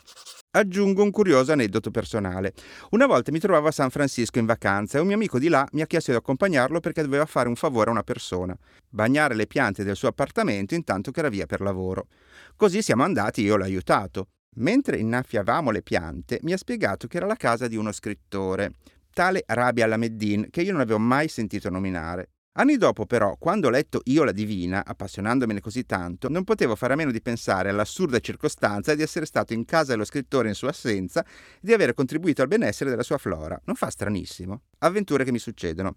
Aggiungo 0.54 1.02
un 1.02 1.10
curioso 1.10 1.52
aneddoto 1.52 1.90
personale. 1.90 2.52
Una 2.90 3.06
volta 3.06 3.32
mi 3.32 3.38
trovavo 3.38 3.68
a 3.68 3.70
San 3.70 3.88
Francisco 3.88 4.38
in 4.38 4.44
vacanza 4.44 4.98
e 4.98 5.00
un 5.00 5.06
mio 5.06 5.16
amico 5.16 5.38
di 5.38 5.48
là 5.48 5.66
mi 5.72 5.80
ha 5.80 5.86
chiesto 5.86 6.10
di 6.10 6.18
accompagnarlo 6.18 6.78
perché 6.78 7.00
doveva 7.00 7.24
fare 7.24 7.48
un 7.48 7.56
favore 7.56 7.88
a 7.88 7.92
una 7.92 8.02
persona, 8.02 8.54
bagnare 8.90 9.34
le 9.34 9.46
piante 9.46 9.82
del 9.82 9.96
suo 9.96 10.08
appartamento 10.08 10.74
intanto 10.74 11.10
che 11.10 11.20
era 11.20 11.30
via 11.30 11.46
per 11.46 11.62
lavoro. 11.62 12.08
Così 12.54 12.82
siamo 12.82 13.02
andati 13.02 13.40
e 13.40 13.44
io 13.44 13.56
l'ho 13.56 13.64
aiutato. 13.64 14.26
Mentre 14.56 14.98
innaffiavamo 14.98 15.70
le 15.70 15.80
piante, 15.80 16.38
mi 16.42 16.52
ha 16.52 16.58
spiegato 16.58 17.06
che 17.06 17.16
era 17.16 17.24
la 17.24 17.36
casa 17.36 17.66
di 17.66 17.76
uno 17.76 17.90
scrittore, 17.90 18.72
tale 19.10 19.44
Rabia 19.46 19.86
Alameddin, 19.86 20.48
che 20.50 20.60
io 20.60 20.72
non 20.72 20.82
avevo 20.82 20.98
mai 20.98 21.28
sentito 21.28 21.70
nominare. 21.70 22.31
Anni 22.54 22.76
dopo, 22.76 23.06
però, 23.06 23.36
quando 23.38 23.68
ho 23.68 23.70
letto 23.70 24.02
Io 24.04 24.24
la 24.24 24.32
Divina, 24.32 24.84
appassionandomene 24.84 25.60
così 25.60 25.86
tanto, 25.86 26.28
non 26.28 26.44
potevo 26.44 26.76
fare 26.76 26.92
a 26.92 26.96
meno 26.96 27.10
di 27.10 27.22
pensare 27.22 27.70
all'assurda 27.70 28.20
circostanza 28.20 28.94
di 28.94 29.00
essere 29.00 29.24
stato 29.24 29.54
in 29.54 29.64
casa 29.64 29.92
dello 29.92 30.04
scrittore 30.04 30.48
in 30.48 30.54
sua 30.54 30.68
assenza 30.68 31.24
e 31.24 31.60
di 31.62 31.72
aver 31.72 31.94
contribuito 31.94 32.42
al 32.42 32.48
benessere 32.48 32.90
della 32.90 33.02
sua 33.02 33.16
flora. 33.16 33.58
Non 33.64 33.74
fa 33.74 33.88
stranissimo? 33.88 34.64
Avventure 34.80 35.24
che 35.24 35.32
mi 35.32 35.38
succedono. 35.38 35.94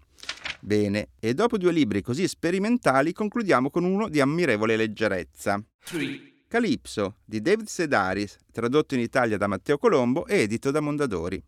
Bene, 0.60 1.08
e 1.20 1.34
dopo 1.34 1.58
due 1.58 1.72
libri 1.72 2.00
così 2.00 2.26
sperimentali 2.26 3.12
concludiamo 3.12 3.68
con 3.68 3.84
uno 3.84 4.08
di 4.08 4.20
ammirevole 4.20 4.76
leggerezza. 4.76 5.62
Calipso 6.48 7.16
di 7.22 7.42
David 7.42 7.66
Sedaris, 7.66 8.38
tradotto 8.50 8.94
in 8.94 9.00
Italia 9.00 9.36
da 9.36 9.46
Matteo 9.46 9.76
Colombo 9.76 10.26
e 10.26 10.38
edito 10.38 10.70
da 10.70 10.80
Mondadori. 10.80 11.42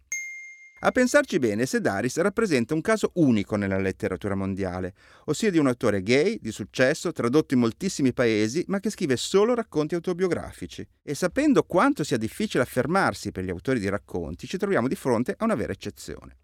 A 0.81 0.93
pensarci 0.93 1.41
bene, 1.41 1.67
Sedaris 1.67 2.19
rappresenta 2.19 2.73
un 2.73 2.81
caso 2.81 3.11
unico 3.15 3.57
nella 3.57 3.79
letteratura 3.79 4.37
mondiale, 4.37 4.95
ossia 5.25 5.51
di 5.51 5.59
un 5.59 5.67
autore 5.67 6.03
gay, 6.03 6.39
di 6.41 6.53
successo, 6.53 7.11
tradotto 7.11 7.55
in 7.55 7.61
moltissimi 7.61 8.13
paesi, 8.13 8.63
ma 8.69 8.79
che 8.79 8.91
scrive 8.91 9.17
solo 9.17 9.55
racconti 9.55 9.97
autobiografici. 9.97 10.87
E 11.03 11.15
sapendo 11.15 11.65
quanto 11.65 12.05
sia 12.05 12.17
difficile 12.17 12.63
affermarsi 12.63 13.33
per 13.33 13.43
gli 13.43 13.51
autori 13.51 13.81
di 13.81 13.89
racconti, 13.89 14.47
ci 14.47 14.57
troviamo 14.57 14.87
di 14.87 14.95
fronte 14.95 15.35
a 15.37 15.45
una 15.45 15.57
vera 15.57 15.73
eccezione. 15.73 16.37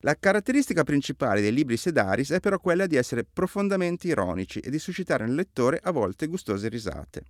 La 0.00 0.16
caratteristica 0.18 0.82
principale 0.82 1.40
dei 1.40 1.52
libri 1.52 1.76
Sedaris 1.76 2.30
è 2.30 2.40
però 2.40 2.58
quella 2.58 2.86
di 2.86 2.96
essere 2.96 3.24
profondamente 3.24 4.08
ironici 4.08 4.58
e 4.58 4.70
di 4.70 4.78
suscitare 4.80 5.24
nel 5.24 5.36
lettore 5.36 5.78
a 5.80 5.92
volte 5.92 6.26
gustose 6.26 6.68
risate. 6.68 7.22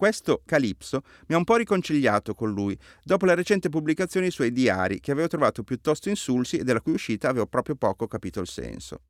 Questo 0.00 0.40
Calipso 0.46 1.02
mi 1.26 1.34
ha 1.34 1.36
un 1.36 1.44
po' 1.44 1.56
riconciliato 1.56 2.32
con 2.32 2.50
lui, 2.54 2.74
dopo 3.04 3.26
la 3.26 3.34
recente 3.34 3.68
pubblicazione 3.68 4.24
dei 4.24 4.34
suoi 4.34 4.50
diari, 4.50 4.98
che 4.98 5.10
avevo 5.10 5.28
trovato 5.28 5.62
piuttosto 5.62 6.08
insulsi 6.08 6.56
e 6.56 6.64
della 6.64 6.80
cui 6.80 6.94
uscita 6.94 7.28
avevo 7.28 7.46
proprio 7.46 7.74
poco 7.74 8.06
capito 8.06 8.40
il 8.40 8.46
senso. 8.46 9.02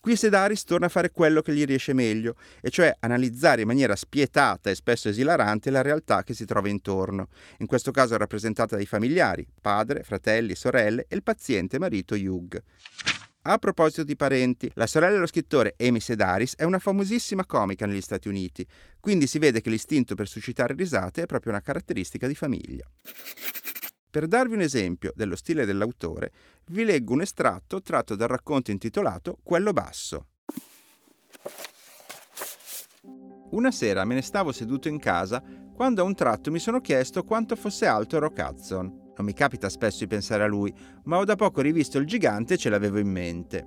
Qui 0.00 0.16
Sedaris 0.16 0.64
torna 0.64 0.86
a 0.86 0.88
fare 0.88 1.10
quello 1.10 1.42
che 1.42 1.52
gli 1.52 1.66
riesce 1.66 1.92
meglio, 1.92 2.36
e 2.62 2.70
cioè 2.70 2.96
analizzare 3.00 3.60
in 3.60 3.66
maniera 3.66 3.94
spietata 3.94 4.70
e 4.70 4.74
spesso 4.74 5.10
esilarante 5.10 5.68
la 5.68 5.82
realtà 5.82 6.22
che 6.22 6.32
si 6.32 6.46
trova 6.46 6.70
intorno, 6.70 7.28
in 7.58 7.66
questo 7.66 7.90
caso 7.90 8.16
rappresentata 8.16 8.74
dai 8.74 8.86
familiari, 8.86 9.46
padre, 9.60 10.02
fratelli, 10.02 10.54
sorelle 10.54 11.04
e 11.10 11.14
il 11.14 11.22
paziente 11.22 11.78
marito 11.78 12.14
Hugh. 12.14 12.58
A 13.50 13.56
proposito 13.56 14.04
di 14.04 14.14
parenti, 14.14 14.70
la 14.74 14.86
sorella 14.86 15.14
dello 15.14 15.26
scrittore 15.26 15.74
Amy 15.78 16.00
Sedaris 16.00 16.54
è 16.54 16.64
una 16.64 16.78
famosissima 16.78 17.46
comica 17.46 17.86
negli 17.86 18.02
Stati 18.02 18.28
Uniti, 18.28 18.66
quindi 19.00 19.26
si 19.26 19.38
vede 19.38 19.62
che 19.62 19.70
l'istinto 19.70 20.14
per 20.14 20.28
suscitare 20.28 20.74
risate 20.74 21.22
è 21.22 21.26
proprio 21.26 21.52
una 21.52 21.62
caratteristica 21.62 22.26
di 22.26 22.34
famiglia. 22.34 22.86
Per 24.10 24.26
darvi 24.26 24.52
un 24.52 24.60
esempio 24.60 25.12
dello 25.14 25.34
stile 25.34 25.64
dell'autore, 25.64 26.30
vi 26.66 26.84
leggo 26.84 27.14
un 27.14 27.22
estratto 27.22 27.80
tratto 27.80 28.16
dal 28.16 28.28
racconto 28.28 28.70
intitolato 28.70 29.38
Quello 29.42 29.72
basso. 29.72 30.26
Una 33.52 33.70
sera 33.70 34.04
me 34.04 34.12
ne 34.12 34.22
stavo 34.22 34.52
seduto 34.52 34.88
in 34.88 34.98
casa 34.98 35.42
quando 35.74 36.02
a 36.02 36.04
un 36.04 36.14
tratto 36.14 36.50
mi 36.50 36.58
sono 36.58 36.82
chiesto 36.82 37.24
quanto 37.24 37.56
fosse 37.56 37.86
alto 37.86 38.18
Rock 38.18 38.46
Hudson. 38.46 39.07
Non 39.18 39.26
mi 39.26 39.34
capita 39.34 39.68
spesso 39.68 39.98
di 39.98 40.06
pensare 40.06 40.44
a 40.44 40.46
lui, 40.46 40.72
ma 41.04 41.18
ho 41.18 41.24
da 41.24 41.34
poco 41.34 41.60
rivisto 41.60 41.98
il 41.98 42.06
gigante 42.06 42.54
e 42.54 42.56
ce 42.56 42.70
l'avevo 42.70 42.98
in 42.98 43.08
mente. 43.08 43.66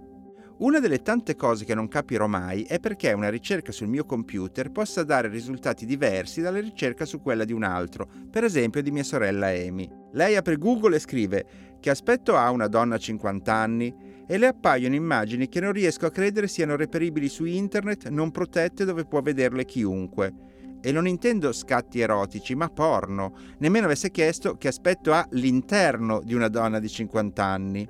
Una 0.59 0.79
delle 0.79 1.01
tante 1.01 1.35
cose 1.35 1.65
che 1.65 1.75
non 1.75 1.89
capirò 1.89 2.27
mai 2.27 2.63
è 2.63 2.79
perché 2.79 3.11
una 3.11 3.29
ricerca 3.29 3.73
sul 3.73 3.87
mio 3.87 4.05
computer 4.05 4.71
possa 4.71 5.03
dare 5.03 5.27
risultati 5.27 5.85
diversi 5.85 6.39
dalla 6.39 6.59
ricerca 6.59 7.03
su 7.03 7.19
quella 7.19 7.43
di 7.43 7.51
un 7.51 7.63
altro, 7.63 8.07
per 8.29 8.45
esempio 8.45 8.81
di 8.81 8.91
mia 8.91 9.03
sorella 9.03 9.47
Amy. 9.47 9.89
Lei 10.13 10.37
apre 10.37 10.57
Google 10.57 10.95
e 10.95 10.99
scrive 10.99 11.45
che 11.81 11.89
aspetto 11.89 12.37
ha 12.37 12.49
una 12.49 12.67
donna 12.67 12.95
a 12.95 12.99
50 12.99 13.53
anni 13.53 13.93
e 14.27 14.37
le 14.37 14.47
appaiono 14.47 14.95
immagini 14.95 15.49
che 15.49 15.59
non 15.59 15.73
riesco 15.73 16.05
a 16.05 16.11
credere 16.11 16.47
siano 16.47 16.77
reperibili 16.77 17.27
su 17.27 17.43
internet 17.43 18.07
non 18.07 18.31
protette 18.31 18.85
dove 18.85 19.03
può 19.03 19.19
vederle 19.21 19.65
chiunque. 19.65 20.50
E 20.81 20.91
non 20.91 21.07
intendo 21.07 21.51
scatti 21.51 21.99
erotici, 21.99 22.55
ma 22.55 22.69
porno. 22.69 23.33
Nemmeno 23.59 23.85
avesse 23.85 24.11
chiesto 24.11 24.55
che 24.57 24.67
aspetto 24.67 25.13
ha 25.13 25.25
l'interno 25.31 26.21
di 26.23 26.33
una 26.33 26.47
donna 26.47 26.79
di 26.79 26.89
50 26.89 27.43
anni. 27.43 27.87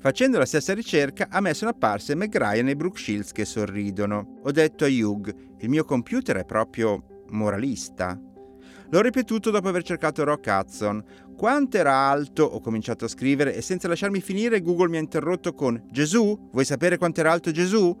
Facendo 0.00 0.38
la 0.38 0.46
stessa 0.46 0.74
ricerca, 0.74 1.26
a 1.28 1.40
me 1.40 1.54
sono 1.54 1.70
apparse 1.70 2.14
Meg 2.14 2.36
Ryan 2.36 2.68
e 2.68 2.76
Brooke 2.76 3.00
Shields 3.00 3.32
che 3.32 3.44
sorridono. 3.44 4.38
Ho 4.42 4.50
detto 4.52 4.84
a 4.84 4.88
Hugh, 4.88 5.34
il 5.58 5.68
mio 5.68 5.84
computer 5.84 6.36
è 6.36 6.44
proprio 6.44 7.24
moralista. 7.30 8.18
L'ho 8.90 9.00
ripetuto 9.02 9.50
dopo 9.50 9.68
aver 9.68 9.82
cercato 9.82 10.24
Rock 10.24 10.46
Hudson. 10.46 11.04
Quanto 11.36 11.76
era 11.76 11.94
alto? 11.94 12.44
Ho 12.44 12.60
cominciato 12.60 13.04
a 13.04 13.08
scrivere 13.08 13.54
e 13.54 13.60
senza 13.60 13.86
lasciarmi 13.86 14.20
finire 14.20 14.62
Google 14.62 14.88
mi 14.88 14.96
ha 14.96 15.00
interrotto 15.00 15.52
con 15.52 15.82
Gesù? 15.90 16.48
Vuoi 16.50 16.64
sapere 16.64 16.96
quanto 16.96 17.20
era 17.20 17.32
alto 17.32 17.50
Gesù? 17.50 17.94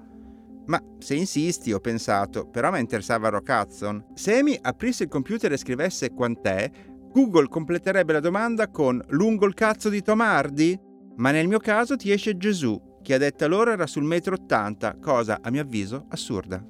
Ma 0.68 0.82
se 0.98 1.14
insisti, 1.14 1.72
ho 1.72 1.80
pensato, 1.80 2.46
però 2.46 2.70
mi 2.70 2.78
interessava 2.78 3.30
Rock 3.30 3.48
Hudson. 3.48 4.06
Se 4.14 4.38
Amy 4.38 4.58
aprisse 4.60 5.04
il 5.04 5.08
computer 5.08 5.52
e 5.52 5.56
scrivesse 5.56 6.12
quant'è, 6.12 6.70
Google 7.10 7.48
completerebbe 7.48 8.12
la 8.12 8.20
domanda 8.20 8.68
con 8.68 9.02
lungo 9.08 9.46
il 9.46 9.54
cazzo 9.54 9.88
di 9.88 10.02
Tom 10.02 10.20
Hardy? 10.20 10.78
Ma 11.16 11.30
nel 11.30 11.48
mio 11.48 11.58
caso 11.58 11.96
ti 11.96 12.12
esce 12.12 12.36
Gesù, 12.36 12.98
che 13.02 13.14
a 13.14 13.18
detta 13.18 13.46
loro 13.46 13.72
era 13.72 13.86
sul 13.86 14.04
metro 14.04 14.34
80, 14.34 14.98
cosa 15.00 15.38
a 15.42 15.50
mio 15.50 15.62
avviso 15.62 16.04
assurda. 16.10 16.64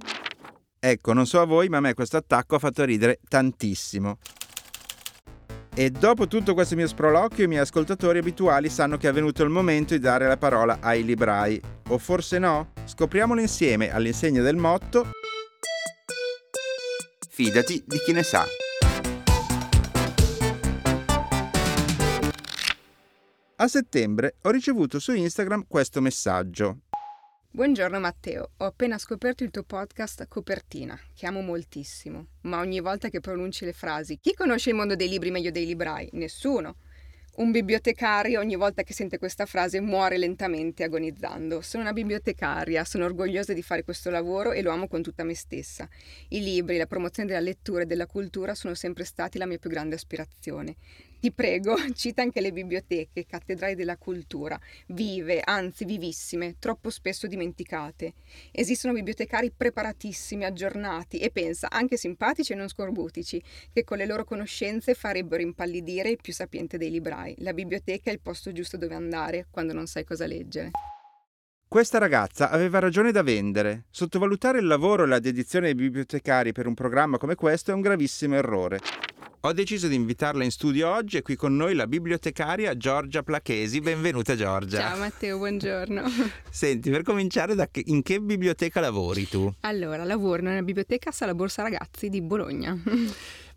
Ecco, 0.79 1.13
non 1.13 1.27
so 1.27 1.41
a 1.41 1.45
voi, 1.45 1.69
ma 1.69 1.79
a 1.79 1.81
me 1.81 1.95
questo 1.95 2.17
attacco 2.17 2.55
ha 2.55 2.61
fatto 2.61 2.85
ridere 2.85 3.19
tantissimo. 3.29 4.19
E 5.79 5.91
dopo 5.91 6.27
tutto 6.27 6.55
questo 6.55 6.75
mio 6.75 6.89
sproloquio, 6.89 7.45
i 7.45 7.47
miei 7.47 7.61
ascoltatori 7.61 8.19
abituali 8.19 8.69
sanno 8.69 8.97
che 8.97 9.09
è 9.09 9.13
venuto 9.13 9.45
il 9.45 9.49
momento 9.49 9.95
di 9.95 10.01
dare 10.01 10.27
la 10.27 10.37
parola 10.37 10.79
ai 10.81 11.05
librai. 11.05 11.63
O 11.91 11.99
forse 11.99 12.41
no? 12.41 12.73
Scopriamolo 12.85 13.41
insieme 13.41 13.93
all'insegna 13.93 14.43
del 14.43 14.57
motto 14.57 15.13
Fidati 17.29 17.85
di 17.87 17.99
chi 17.99 18.11
ne 18.11 18.25
sa. 18.25 18.45
A 23.55 23.69
settembre 23.69 24.35
ho 24.43 24.51
ricevuto 24.51 24.99
su 24.99 25.13
Instagram 25.13 25.67
questo 25.69 26.01
messaggio. 26.01 26.88
Buongiorno 27.59 27.99
Matteo, 27.99 28.51
ho 28.59 28.67
appena 28.67 28.99
scoperto 28.99 29.43
il 29.43 29.51
tuo 29.51 29.65
podcast 29.65 30.29
Copertina, 30.29 30.97
che 31.13 31.27
amo 31.27 31.41
moltissimo, 31.41 32.27
ma 32.43 32.61
ogni 32.61 32.79
volta 32.79 33.09
che 33.09 33.19
pronunci 33.19 33.65
le 33.65 33.73
frasi 33.73 34.21
chi 34.21 34.33
conosce 34.33 34.71
il 34.71 34.77
mondo 34.77 34.95
dei 34.95 35.09
libri 35.09 35.33
meglio 35.33 35.51
dei 35.51 35.67
librai? 35.67 36.09
Nessuno. 36.13 36.77
Un 37.39 37.51
bibliotecario 37.51 38.39
ogni 38.39 38.55
volta 38.55 38.85
che 38.85 38.93
sente 38.93 39.19
questa 39.19 39.45
frase 39.45 39.81
muore 39.81 40.19
lentamente 40.19 40.85
agonizzando. 40.85 41.61
Sono 41.61 41.83
una 41.83 41.93
bibliotecaria, 41.93 42.85
sono 42.85 43.07
orgogliosa 43.07 43.53
di 43.53 43.63
fare 43.63 43.83
questo 43.83 44.11
lavoro 44.11 44.53
e 44.53 44.63
lo 44.63 44.71
amo 44.71 44.87
con 44.87 45.03
tutta 45.03 45.25
me 45.25 45.35
stessa. 45.35 45.89
I 46.29 46.41
libri, 46.41 46.77
la 46.77 46.87
promozione 46.87 47.29
della 47.29 47.41
lettura 47.41 47.83
e 47.83 47.87
della 47.87 48.07
cultura 48.07 48.55
sono 48.55 48.75
sempre 48.75 49.03
stati 49.05 49.37
la 49.37 49.47
mia 49.47 49.59
più 49.59 49.69
grande 49.69 49.97
aspirazione. 49.97 50.77
Ti 51.21 51.33
prego, 51.33 51.75
cita 51.95 52.23
anche 52.23 52.41
le 52.41 52.53
biblioteche, 52.53 53.27
cattedrali 53.27 53.75
della 53.75 53.97
cultura, 53.97 54.59
vive, 54.89 55.41
anzi 55.45 55.85
vivissime, 55.85 56.57
troppo 56.61 56.91
spesso 56.91 57.27
dimenticate. 57.27 58.15
Esistono 58.53 58.95
bibliotecari 58.95 59.51
preparatissimi, 59.51 60.45
aggiornati 60.45 61.19
e 61.19 61.31
pensa, 61.31 61.69
anche 61.71 61.97
simpatici 61.97 62.53
e 62.53 62.57
non 62.57 62.69
scorbutici, 62.69 63.43
che 63.73 63.83
con 63.83 63.99
le 63.99 64.07
loro 64.07 64.23
conoscenze 64.25 64.95
farebbero 64.95 65.43
impallidire 65.43 66.11
il 66.11 66.19
più 66.23 66.33
sapiente 66.33 66.79
dei 66.79 66.91
librai. 66.91 67.35
La 67.39 67.53
biblioteca 67.53 68.11
è 68.11 68.13
il 68.13 68.21
posto 68.21 68.53
giusto 68.53 68.77
dove 68.77 68.95
andare 68.95 69.47
quando 69.51 69.73
non 69.73 69.89
sai 69.89 70.05
cosa 70.05 70.27
leggere. 70.27 70.71
Questa 71.71 71.99
ragazza 71.99 72.49
aveva 72.49 72.79
ragione 72.79 73.13
da 73.13 73.23
vendere. 73.23 73.85
Sottovalutare 73.91 74.59
il 74.59 74.67
lavoro 74.67 75.05
e 75.05 75.07
la 75.07 75.19
dedizione 75.19 75.67
dei 75.67 75.75
bibliotecari 75.75 76.51
per 76.51 76.67
un 76.67 76.73
programma 76.73 77.19
come 77.19 77.35
questo 77.35 77.73
è 77.73 77.75
un 77.75 77.83
gravissimo 77.83 78.37
errore. 78.37 78.81
Ho 79.43 79.53
deciso 79.53 79.87
di 79.87 79.95
invitarla 79.95 80.45
in 80.45 80.51
studio 80.51 80.89
oggi 80.89 81.19
e 81.19 81.23
qui 81.23 81.37
con 81.37 81.55
noi 81.55 81.75
la 81.75 81.87
bibliotecaria 81.87 82.75
Giorgia 82.79 83.23
Plachesi. 83.23 83.81
Benvenuta 83.81 84.35
Giorgia. 84.35 84.79
Ciao 84.79 84.97
Matteo, 84.97 85.37
buongiorno. 85.37 86.05
Senti, 86.49 86.89
per 86.89 87.03
cominciare, 87.03 87.55
che, 87.71 87.83
in 87.85 88.01
che 88.01 88.19
biblioteca 88.19 88.81
lavori 88.81 89.29
tu? 89.29 89.53
Allora, 89.61 90.05
lavoro 90.05 90.41
nella 90.41 90.63
biblioteca 90.63 91.11
Sala 91.11 91.35
Borsa 91.35 91.61
Ragazzi 91.61 92.09
di 92.09 92.23
Bologna. 92.23 92.77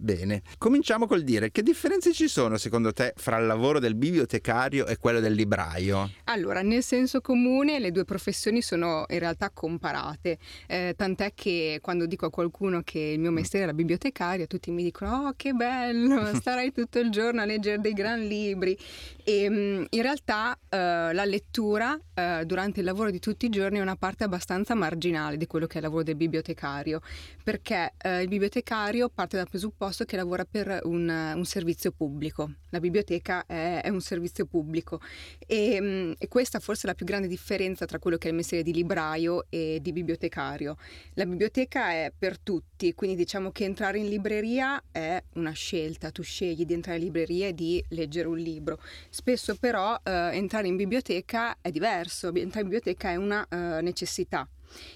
Bene, 0.04 0.42
cominciamo 0.58 1.06
col 1.06 1.22
dire 1.22 1.52
che 1.52 1.62
differenze 1.62 2.12
ci 2.12 2.28
sono 2.28 2.58
secondo 2.58 2.92
te 2.92 3.14
fra 3.18 3.38
il 3.38 3.46
lavoro 3.46 3.78
del 3.78 3.94
bibliotecario 3.94 4.88
e 4.88 4.98
quello 4.98 5.20
del 5.20 5.34
libraio? 5.34 6.10
Allora, 6.24 6.64
nel 6.64 6.82
senso 6.82 7.22
comune 7.22 7.78
le 7.78 7.92
due 7.92 8.04
professioni 8.04 8.64
sono 8.64 9.06
in 9.10 9.20
realtà 9.20 9.52
comparate, 9.52 10.40
eh, 10.66 10.96
tant'è 10.98 11.34
che 11.36 11.78
quando 11.84 12.08
dico 12.08 12.26
a 12.26 12.32
qualcuno 12.32 12.82
che 12.84 12.98
il 12.98 13.20
mio 13.20 13.30
mestiere 13.30 13.66
è 13.66 13.68
la 13.68 13.76
bibliotecaria, 13.76 14.48
tutti 14.48 14.72
mi 14.72 14.82
dicono 14.82 15.28
oh 15.28 15.34
che 15.38 15.54
bello, 15.54 16.34
starai 16.34 16.72
tutto 16.72 16.98
il 16.98 17.12
giorno 17.12 17.42
a 17.42 17.46
leggere 17.46 17.80
dei 17.80 17.94
gran 17.94 18.26
libri 18.26 18.76
e 19.24 19.48
mm, 19.48 19.84
in 19.88 20.02
realtà 20.02 20.58
eh, 20.68 21.14
la 21.14 21.26
lettura 21.26 21.96
eh, 22.16 22.44
durante 22.48 22.80
il 22.80 22.88
lavoro 22.88 23.12
di 23.12 23.20
tutti 23.20 23.46
i 23.46 23.50
giorni 23.50 23.78
è 23.78 23.82
una 23.82 23.96
parte 23.96 24.24
abbastanza 24.24 24.74
marginale 24.74 25.38
di 25.38 25.46
quello 25.46 25.68
che 25.68 25.76
è 25.76 25.78
il 25.78 25.84
lavoro 25.84 26.02
del 26.02 26.16
bibliotecario, 26.16 27.02
perché 27.44 27.94
eh, 28.02 28.24
il 28.24 28.28
bibliotecario 28.30 29.08
parte 29.08 29.38
dal 29.38 29.48
presupposto 29.48 29.90
presupposto 29.92 30.06
che 30.06 30.16
lavora 30.16 30.46
per 30.46 30.80
un, 30.84 31.08
un 31.36 31.46
servizio 31.46 31.92
pubblico. 31.92 32.54
La 32.70 32.80
biblioteca 32.80 33.46
è, 33.46 33.82
è 33.84 33.90
un 33.90 34.02
servizio 34.02 34.46
pubblico 34.46 35.00
e, 35.46 35.80
mm, 35.80 36.12
e, 36.18 36.28
questa 36.28 36.60
forse 36.60 36.84
è 36.84 36.88
la 36.88 36.96
più 36.96 37.06
grande 37.06 37.28
differenza 37.28 37.86
tra 37.86 38.00
quello 38.00 38.18
che 38.18 38.28
è 38.28 38.32
il 38.32 38.38
mestiere 38.38 38.64
di 38.64 38.74
libraio 38.74 39.46
e 39.50 39.80
di 39.82 39.92
bibliotecario. 39.92 40.78
La 41.16 41.26
biblioteca 41.26 41.92
è 41.92 42.12
per 42.18 42.40
tutti, 42.40 42.94
quindi 42.94 43.18
diciamo 43.18 43.52
che 43.52 43.66
entrare 43.66 44.00
in 44.00 44.08
libreria 44.08 44.82
è 44.92 45.22
una 45.34 45.52
scelta, 45.52 46.10
tu 46.12 46.24
scegli 46.24 46.66
di 46.66 46.74
entrare 46.74 46.98
in 46.98 47.04
libreria 47.04 47.48
e 47.48 47.54
di 47.54 47.84
leggere 47.90 48.28
un 48.28 48.38
libro. 48.38 48.80
Spesso 49.10 49.56
però 49.56 50.00
eh, 50.04 50.30
entrare 50.34 50.68
in 50.68 50.78
biblioteca 50.78 51.58
è 51.62 51.70
diverso, 51.70 52.28
entrare 52.28 52.66
in 52.66 52.70
biblioteca 52.70 53.10
è 53.10 53.16
una 53.16 53.46
eh, 53.50 53.82
necessità. 53.82 54.48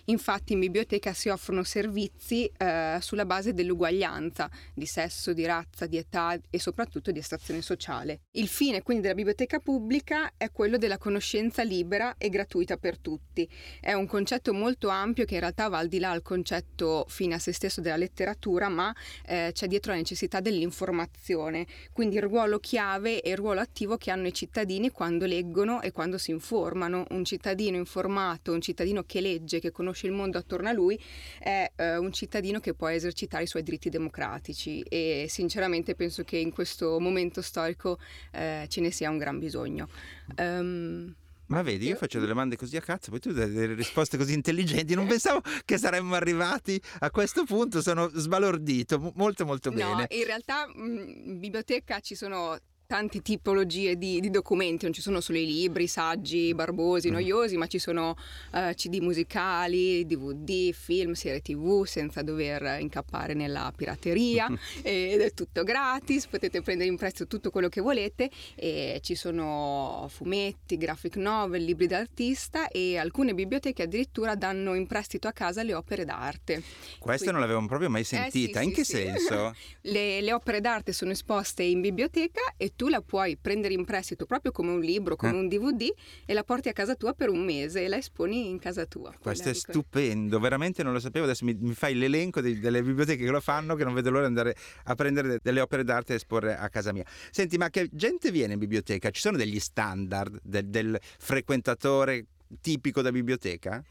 Infatti 0.05 0.53
in 0.53 0.60
biblioteca 0.60 1.13
si 1.13 1.29
offrono 1.29 1.63
servizi 1.63 2.50
eh, 2.58 2.98
sulla 3.01 3.25
base 3.25 3.53
dell'uguaglianza 3.53 4.50
di 4.74 4.86
sesso, 4.86 5.34
di 5.34 5.46
razza, 5.46 5.86
di 5.86 5.98
età 5.98 6.39
e 6.50 6.60
soprattutto 6.60 7.12
di 7.12 7.20
estrazione 7.20 7.62
sociale. 7.62 8.22
Il 8.32 8.48
fine 8.48 8.82
quindi 8.82 9.03
della 9.03 9.15
biblioteca 9.15 9.60
pubblica 9.60 10.34
è 10.38 10.51
quello 10.51 10.77
della 10.77 10.98
conoscenza 10.98 11.63
libera 11.63 12.15
e 12.17 12.29
gratuita 12.29 12.77
per 12.77 12.98
tutti. 13.00 13.48
È 13.79 13.94
un 13.94 14.08
concetto 14.08 14.53
molto 14.53 14.89
ampio 14.89 15.25
che 15.25 15.36
in 15.36 15.39
realtà 15.41 15.67
va 15.67 15.77
al 15.77 15.88
di 15.88 16.00
là 16.00 16.12
del 16.12 16.22
concetto 16.22 17.05
fine 17.08 17.36
a 17.36 17.39
se 17.39 17.51
stesso 17.51 17.82
della 17.82 17.98
letteratura, 17.98 18.70
ma 18.70 18.94
eh, 19.25 19.51
c'è 19.53 19.67
dietro 19.67 19.91
la 19.91 19.98
necessità 19.98 20.39
dell'informazione, 20.39 21.65
quindi 21.91 22.15
il 22.15 22.24
ruolo 22.24 22.60
chiave 22.60 23.22
e 23.22 23.32
il 23.32 23.38
ruolo 23.38 23.62
attivo 23.62 23.98
che 23.98 24.12
hanno 24.12 24.27
i 24.27 24.34
cittadini 24.34 24.89
quando 24.89 25.25
leggono 25.25 25.82
e 25.82 25.91
quando 25.91 26.17
si 26.17 26.32
informano. 26.32 27.05
Un 27.10 27.24
cittadino 27.25 27.77
informato, 27.77 28.51
un 28.51 28.62
cittadino 28.62 29.03
che 29.03 29.22
legge, 29.22 29.60
che 29.65 29.72
conosce 29.72 30.07
il 30.07 30.13
mondo 30.13 30.38
attorno 30.38 30.69
a 30.69 30.72
lui, 30.72 31.00
è 31.39 31.72
eh, 31.75 31.98
un 31.98 32.12
cittadino 32.12 32.60
che 32.60 32.74
può 32.74 32.88
esercitare 32.88 33.43
i 33.43 33.48
suoi 33.48 33.63
diritti 33.63 33.89
democratici 33.89 34.81
e 34.81 35.25
sinceramente 35.29 35.95
penso 35.95 36.24
che 36.24 36.38
in 36.38 36.51
questo 36.51 37.00
momento 37.00 37.41
storico 37.41 38.00
eh, 38.31 38.65
ce 38.67 38.81
ne 38.81 38.91
sia 38.91 39.10
un 39.10 39.17
gran 39.17 39.39
bisogno. 39.39 39.89
Um, 40.38 41.13
ma 41.48 41.62
vedi, 41.62 41.88
io 41.88 41.95
faccio 41.95 42.17
delle 42.17 42.31
domande 42.31 42.55
così 42.55 42.75
a 42.75 42.81
cazzo, 42.81 43.12
poi 43.12 43.19
tu 43.19 43.31
dai 43.31 43.51
delle 43.51 43.75
risposte 43.75 44.17
così 44.17 44.34
intelligenti. 44.34 44.95
Non 44.95 45.05
pensavo 45.05 45.41
che 45.63 45.77
saremmo 45.77 46.15
arrivati 46.15 46.81
a 47.00 47.12
questo 47.12 47.43
punto, 47.43 47.81
sono 47.81 48.10
sbalordito, 48.12 49.12
molto 49.15 49.45
molto 49.45 49.69
bene. 49.69 49.93
No, 49.93 50.05
in 50.10 50.25
realtà 50.25 50.67
in 50.74 51.39
biblioteca 51.39 52.00
ci 52.00 52.15
sono 52.15 52.57
tante 52.86 53.22
tipologie 53.22 53.98
di, 53.98 54.20
di, 54.20 54.30
documenti, 54.30 54.86
non 54.86 54.94
ci 54.94 55.01
sono 55.01 55.22
solo 55.22 55.38
i 55.38 55.46
libri, 55.46 55.88
saggi 55.88 56.54
barbosi, 56.54 57.10
mm. 57.10 57.13
noiosi, 57.13 57.58
ma 57.58 57.68
ci 57.68 57.80
sono 57.80 58.15
uh, 58.51 58.58
eh, 58.58 58.74
CD 58.75 59.00
musicali, 59.00 60.06
DVD, 60.06 60.72
film, 60.72 61.13
serie 61.13 61.42
TV 61.42 61.86
senza 61.86 62.22
dover 62.22 62.80
incappare 62.80 63.34
nella 63.34 63.72
pirateria 63.75 64.48
ed 64.82 65.22
è 65.22 65.34
tutto 65.34 65.63
gratis, 65.63 66.27
potete 66.27 66.62
prendere 66.62 66.89
in 66.89 66.98
prestito 66.98 67.27
tutto 67.27 67.50
quello 67.50 67.70
che 67.70 67.82
volete 67.82 68.30
e 68.56 69.00
ci 69.01 69.15
sono 69.15 70.08
fumetti, 70.10 70.77
graphic 70.77 71.15
novel, 71.18 71.63
libri 71.63 71.88
d'artista 71.88 72.68
e 72.70 72.98
alcune 72.98 73.34
biblioteche 73.34 73.84
addirittura 73.84 74.36
danno 74.36 74.74
in 74.74 74.88
prestito 74.88 75.27
a 75.27 75.32
casa 75.32 75.63
le 75.63 75.74
opere 75.74 76.06
d'arte. 76.06 76.62
Questa 77.00 77.25
Quindi... 77.25 77.32
non 77.32 77.42
l'avevo 77.42 77.65
proprio 77.65 77.89
mai 77.89 78.04
sentita, 78.04 78.60
eh, 78.60 78.63
sì, 78.63 78.70
in 78.70 78.75
sì, 78.75 78.75
che 78.75 78.84
sì. 78.84 78.92
senso? 78.94 79.56
le, 79.82 80.22
le 80.22 80.34
opere 80.34 80.62
d'arte 80.62 80.94
sono 80.94 81.12
esposte 81.12 81.63
in 81.63 81.82
biblioteca 81.82 82.42
e 82.58 82.74
tu 82.75 82.88
la 82.88 83.01
puoi 83.01 83.38
prendere 83.38 83.74
in 83.74 83.86
prestito 83.86 84.25
proprio 84.25 84.51
come 84.51 84.72
un 84.72 84.82
libro, 84.82 85.15
come 85.15 85.34
eh. 85.34 85.39
un 85.39 85.48
DVD 85.48 85.91
e 86.25 86.34
la 86.34 86.44
porti 86.44 86.70
a 86.70 86.74
casa 86.74 86.96
tua 86.96 87.13
per 87.13 87.29
un 87.29 87.44
mese 87.44 87.84
e 87.84 87.88
la 87.88 87.98
esponi 87.98 88.50
in 88.50 88.60
casa 88.60 88.86
tua. 88.86 89.13
Questo 89.20 89.50
è 89.50 89.53
stupendo, 89.53 90.39
veramente 90.39 90.84
non 90.84 90.94
lo 90.94 91.00
sapevo. 91.00 91.25
Adesso 91.25 91.46
mi, 91.46 91.55
mi 91.60 91.74
fai 91.74 91.96
l'elenco 91.96 92.41
di, 92.41 92.60
delle 92.60 92.82
biblioteche 92.84 93.24
che 93.24 93.32
lo 93.32 93.41
fanno, 93.41 93.75
che 93.75 93.84
non 93.84 93.94
vedo 93.94 94.10
l'ora 94.10 94.22
di 94.22 94.27
andare 94.27 94.55
a 94.86 94.96
prendere 94.96 95.39
delle 95.41 95.62
opere 95.62 95.84
d'arte 95.84 96.13
e 96.13 96.15
esporre 96.17 96.58
a 96.58 96.70
casa 96.70 96.91
mia. 96.91 97.05
Senti, 97.32 97.58
ma 97.58 97.70
che 97.70 97.89
gente 97.91 98.32
viene 98.32 98.53
in 98.53 98.60
biblioteca? 98.60 99.10
Ci 99.10 99.22
sono 99.22 99.38
degli 99.38 99.60
standard 99.60 100.39
del, 100.44 100.65
del 100.65 101.00
frequentatore 101.17 102.25
tipico 102.62 103.01
da 103.01 103.12
biblioteca? 103.12 103.84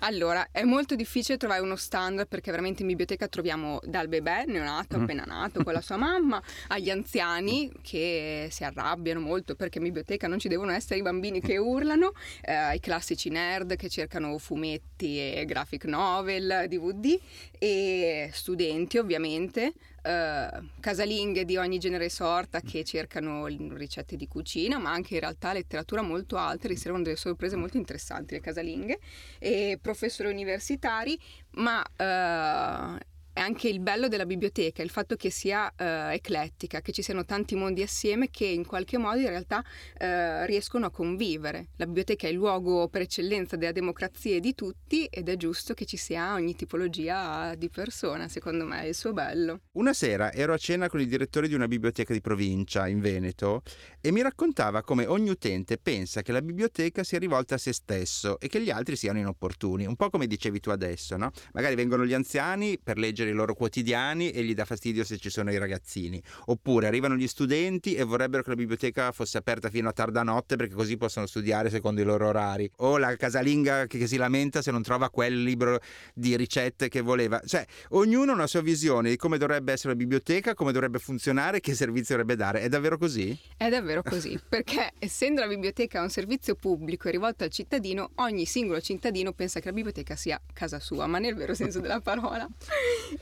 Allora, 0.00 0.48
è 0.52 0.62
molto 0.62 0.94
difficile 0.94 1.38
trovare 1.38 1.62
uno 1.62 1.74
standard 1.74 2.28
perché 2.28 2.50
veramente 2.50 2.82
in 2.82 2.88
biblioteca 2.88 3.28
troviamo 3.28 3.80
dal 3.82 4.08
bebè 4.08 4.44
neonato, 4.46 4.98
mm. 4.98 5.02
appena 5.02 5.24
nato 5.24 5.64
con 5.64 5.72
la 5.72 5.80
sua 5.80 5.96
mamma, 5.96 6.42
agli 6.68 6.90
anziani 6.90 7.72
che 7.80 8.48
si 8.50 8.62
arrabbiano 8.62 9.20
molto 9.20 9.54
perché 9.54 9.78
in 9.78 9.84
biblioteca 9.84 10.28
non 10.28 10.38
ci 10.38 10.48
devono 10.48 10.72
essere 10.72 10.98
i 10.98 11.02
bambini 11.02 11.40
che 11.40 11.56
urlano, 11.56 12.12
eh, 12.42 12.52
ai 12.52 12.80
classici 12.80 13.30
nerd 13.30 13.76
che 13.76 13.88
cercano 13.88 14.36
fumetti 14.36 15.18
e 15.18 15.44
graphic 15.46 15.86
novel, 15.86 16.66
DVD 16.68 17.18
e 17.58 18.30
studenti 18.32 18.98
ovviamente, 18.98 19.72
Uh, 20.06 20.68
casalinghe 20.78 21.44
di 21.44 21.56
ogni 21.56 21.78
genere 21.78 22.04
e 22.04 22.10
sorta 22.10 22.60
che 22.60 22.84
cercano 22.84 23.46
ricette 23.46 24.14
di 24.14 24.28
cucina, 24.28 24.78
ma 24.78 24.92
anche 24.92 25.14
in 25.14 25.20
realtà 25.20 25.52
letteratura 25.52 26.00
molto 26.00 26.36
alta, 26.36 26.68
riservano 26.68 27.02
delle 27.02 27.16
sorprese 27.16 27.56
molto 27.56 27.76
interessanti 27.76 28.34
le 28.34 28.40
casalinghe, 28.40 29.00
e 29.40 29.80
professori 29.82 30.30
universitari, 30.30 31.18
ma 31.54 31.80
uh, 31.80 32.98
è 33.36 33.40
anche 33.40 33.68
il 33.68 33.80
bello 33.80 34.08
della 34.08 34.24
biblioteca, 34.24 34.82
il 34.82 34.88
fatto 34.88 35.14
che 35.14 35.28
sia 35.28 35.66
uh, 35.66 36.10
eclettica, 36.10 36.80
che 36.80 36.90
ci 36.90 37.02
siano 37.02 37.26
tanti 37.26 37.54
mondi 37.54 37.82
assieme 37.82 38.30
che 38.30 38.46
in 38.46 38.64
qualche 38.64 38.96
modo 38.96 39.18
in 39.18 39.28
realtà 39.28 39.58
uh, 39.58 40.46
riescono 40.46 40.86
a 40.86 40.90
convivere. 40.90 41.66
La 41.76 41.84
biblioteca 41.84 42.26
è 42.26 42.30
il 42.30 42.36
luogo 42.36 42.88
per 42.88 43.02
eccellenza 43.02 43.56
della 43.56 43.72
democrazia 43.72 44.36
e 44.36 44.40
di 44.40 44.54
tutti 44.54 45.04
ed 45.04 45.28
è 45.28 45.36
giusto 45.36 45.74
che 45.74 45.84
ci 45.84 45.98
sia 45.98 46.32
ogni 46.32 46.56
tipologia 46.56 47.54
di 47.56 47.68
persona, 47.68 48.26
secondo 48.26 48.64
me 48.64 48.84
è 48.84 48.86
il 48.86 48.94
suo 48.94 49.12
bello. 49.12 49.60
Una 49.72 49.92
sera 49.92 50.32
ero 50.32 50.54
a 50.54 50.56
cena 50.56 50.88
con 50.88 51.00
il 51.00 51.06
direttore 51.06 51.46
di 51.46 51.52
una 51.52 51.68
biblioteca 51.68 52.14
di 52.14 52.22
provincia 52.22 52.88
in 52.88 53.00
Veneto 53.00 53.60
e 54.00 54.12
mi 54.12 54.22
raccontava 54.22 54.80
come 54.80 55.04
ogni 55.04 55.28
utente 55.28 55.76
pensa 55.76 56.22
che 56.22 56.32
la 56.32 56.40
biblioteca 56.40 57.04
sia 57.04 57.18
rivolta 57.18 57.56
a 57.56 57.58
se 57.58 57.74
stesso 57.74 58.40
e 58.40 58.48
che 58.48 58.62
gli 58.62 58.70
altri 58.70 58.96
siano 58.96 59.18
inopportuni, 59.18 59.84
un 59.84 59.96
po' 59.96 60.08
come 60.08 60.26
dicevi 60.26 60.58
tu 60.58 60.70
adesso, 60.70 61.18
no? 61.18 61.32
Magari 61.52 61.74
vengono 61.74 62.06
gli 62.06 62.14
anziani 62.14 62.78
per 62.82 62.96
leggere 62.96 63.24
leggere 63.26 63.30
i 63.30 63.32
loro 63.32 63.54
quotidiani 63.54 64.30
e 64.30 64.42
gli 64.42 64.54
dà 64.54 64.64
fastidio 64.64 65.04
se 65.04 65.18
ci 65.18 65.30
sono 65.30 65.50
i 65.50 65.58
ragazzini. 65.58 66.22
Oppure 66.46 66.86
arrivano 66.86 67.16
gli 67.16 67.26
studenti 67.26 67.94
e 67.94 68.04
vorrebbero 68.04 68.42
che 68.42 68.50
la 68.50 68.56
biblioteca 68.56 69.12
fosse 69.12 69.38
aperta 69.38 69.68
fino 69.68 69.88
a 69.88 69.92
tarda 69.92 70.22
notte 70.22 70.56
perché 70.56 70.74
così 70.74 70.96
possono 70.96 71.26
studiare 71.26 71.70
secondo 71.70 72.00
i 72.00 72.04
loro 72.04 72.28
orari. 72.28 72.70
O 72.76 72.98
la 72.98 73.14
casalinga 73.16 73.86
che, 73.86 74.06
si 74.06 74.16
lamenta 74.16 74.62
se 74.62 74.70
non 74.70 74.82
trova 74.82 75.10
quel 75.10 75.42
libro 75.42 75.80
di 76.14 76.36
ricette 76.36 76.88
che 76.88 77.00
voleva. 77.00 77.40
Cioè, 77.44 77.64
ognuno 77.90 78.32
ha 78.32 78.34
una 78.34 78.46
sua 78.46 78.62
visione 78.62 79.10
di 79.10 79.16
come 79.16 79.38
dovrebbe 79.38 79.72
essere 79.72 79.90
la 79.90 79.98
biblioteca, 79.98 80.54
come 80.54 80.72
dovrebbe 80.72 80.98
funzionare, 80.98 81.60
che 81.60 81.74
servizio 81.74 82.16
dovrebbe 82.16 82.36
dare. 82.36 82.60
È 82.60 82.68
davvero 82.68 82.98
così? 82.98 83.36
È 83.56 83.68
davvero 83.68 84.02
così, 84.02 84.38
perché 84.48 84.92
essendo 84.98 85.40
la 85.40 85.48
biblioteca 85.48 86.02
un 86.02 86.10
servizio 86.10 86.54
pubblico 86.54 87.08
e 87.08 87.10
rivolto 87.10 87.44
al 87.44 87.50
cittadino, 87.50 88.10
ogni 88.16 88.46
singolo 88.46 88.80
cittadino 88.80 89.32
pensa 89.32 89.60
che 89.60 89.66
la 89.66 89.72
biblioteca 89.72 90.14
sia 90.16 90.40
casa 90.52 90.78
sua, 90.78 91.06
ma 91.06 91.18
nel 91.18 91.34
vero 91.34 91.54
senso 91.54 91.80
della 91.80 92.00
parola. 92.00 92.46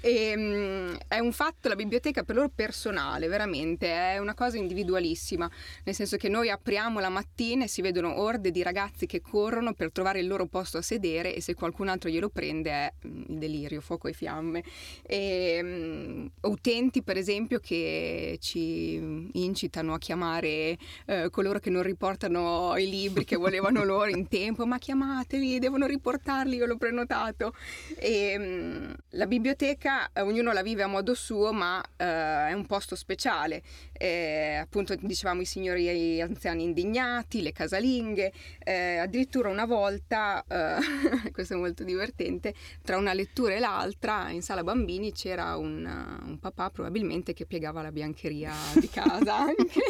E, 0.00 0.34
um, 0.36 0.96
è 1.08 1.18
un 1.18 1.32
fatto, 1.32 1.68
la 1.68 1.74
biblioteca 1.74 2.22
per 2.22 2.36
loro 2.36 2.50
personale, 2.54 3.28
veramente, 3.28 3.90
è 3.90 4.18
una 4.18 4.34
cosa 4.34 4.56
individualissima, 4.56 5.50
nel 5.84 5.94
senso 5.94 6.16
che 6.16 6.28
noi 6.28 6.50
apriamo 6.50 7.00
la 7.00 7.08
mattina 7.08 7.64
e 7.64 7.68
si 7.68 7.82
vedono 7.82 8.20
orde 8.20 8.50
di 8.50 8.62
ragazzi 8.62 9.06
che 9.06 9.20
corrono 9.20 9.72
per 9.74 9.92
trovare 9.92 10.20
il 10.20 10.26
loro 10.26 10.46
posto 10.46 10.78
a 10.78 10.82
sedere 10.82 11.34
e 11.34 11.40
se 11.40 11.54
qualcun 11.54 11.88
altro 11.88 12.10
glielo 12.10 12.28
prende 12.28 12.70
è 12.70 12.92
mm, 13.06 13.22
il 13.28 13.38
delirio, 13.38 13.80
fuoco 13.80 14.08
e 14.08 14.12
fiamme. 14.12 14.62
E, 15.02 15.60
um, 15.62 16.30
utenti, 16.42 17.02
per 17.02 17.16
esempio, 17.16 17.58
che 17.58 18.38
ci 18.40 19.30
incitano 19.32 19.94
a 19.94 19.98
chiamare 19.98 20.76
uh, 21.06 21.30
coloro 21.30 21.58
che 21.58 21.70
non 21.70 21.82
riportano 21.82 22.76
i 22.76 22.88
libri 22.88 23.24
che 23.24 23.36
volevano 23.36 23.82
loro 23.84 24.08
in 24.10 24.28
tempo, 24.28 24.66
ma 24.66 24.78
chiamateli, 24.78 25.58
devono 25.58 25.86
riportarli, 25.86 26.56
io 26.56 26.66
l'ho 26.66 26.76
prenotato. 26.76 27.54
E, 27.96 28.34
um, 28.36 28.94
la 29.10 29.26
biblioteca 29.26 29.83
biblioteca 29.84 30.10
eh, 30.12 30.20
ognuno 30.22 30.52
la 30.52 30.62
vive 30.62 30.82
a 30.82 30.86
modo 30.86 31.14
suo, 31.14 31.52
ma 31.52 31.82
eh, 31.96 32.48
è 32.48 32.52
un 32.52 32.64
posto 32.66 32.96
speciale. 32.96 33.62
Eh, 33.92 34.56
appunto 34.56 34.94
dicevamo 34.98 35.42
i 35.42 35.44
signori 35.44 36.20
anziani 36.20 36.64
indignati, 36.64 37.42
le 37.42 37.52
casalinghe, 37.52 38.32
eh, 38.58 38.96
addirittura 38.96 39.50
una 39.50 39.66
volta, 39.66 40.44
eh, 40.48 41.30
questo 41.30 41.54
è 41.54 41.56
molto 41.56 41.84
divertente, 41.84 42.54
tra 42.82 42.96
una 42.96 43.12
lettura 43.12 43.54
e 43.54 43.58
l'altra 43.58 44.30
in 44.30 44.42
sala 44.42 44.62
bambini 44.62 45.12
c'era 45.12 45.56
un, 45.56 45.84
un 46.24 46.38
papà 46.38 46.70
probabilmente 46.70 47.34
che 47.34 47.44
piegava 47.44 47.82
la 47.82 47.92
biancheria 47.92 48.52
di 48.74 48.88
casa 48.88 49.36
anche. 49.36 49.80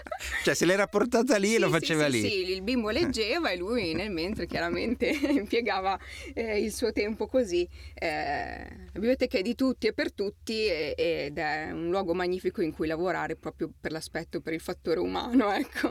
cioè 0.43 0.53
se 0.53 0.65
l'era 0.65 0.87
portata 0.87 1.37
lì 1.37 1.49
sì, 1.49 1.55
e 1.55 1.59
lo 1.59 1.69
faceva 1.69 2.05
sì, 2.05 2.11
lì. 2.11 2.21
Sì, 2.21 2.51
il 2.51 2.61
bimbo 2.61 2.89
leggeva 2.89 3.49
e 3.49 3.57
lui 3.57 3.93
nel 3.93 4.11
mentre 4.11 4.45
chiaramente 4.47 5.07
impiegava 5.29 5.99
eh, 6.33 6.59
il 6.59 6.73
suo 6.73 6.91
tempo 6.91 7.27
così. 7.27 7.67
Eh, 7.93 8.67
la 8.93 8.99
biblioteca 8.99 9.37
è 9.37 9.41
di 9.41 9.55
tutti 9.55 9.87
e 9.87 9.93
per 9.93 10.13
tutti 10.13 10.65
ed 10.65 11.37
è 11.37 11.69
un 11.71 11.89
luogo 11.89 12.13
magnifico 12.13 12.61
in 12.61 12.73
cui 12.73 12.87
lavorare 12.87 13.35
proprio 13.35 13.69
per 13.79 13.91
l'aspetto, 13.91 14.41
per 14.41 14.53
il 14.53 14.61
fattore 14.61 14.99
umano, 14.99 15.51
ecco. 15.53 15.89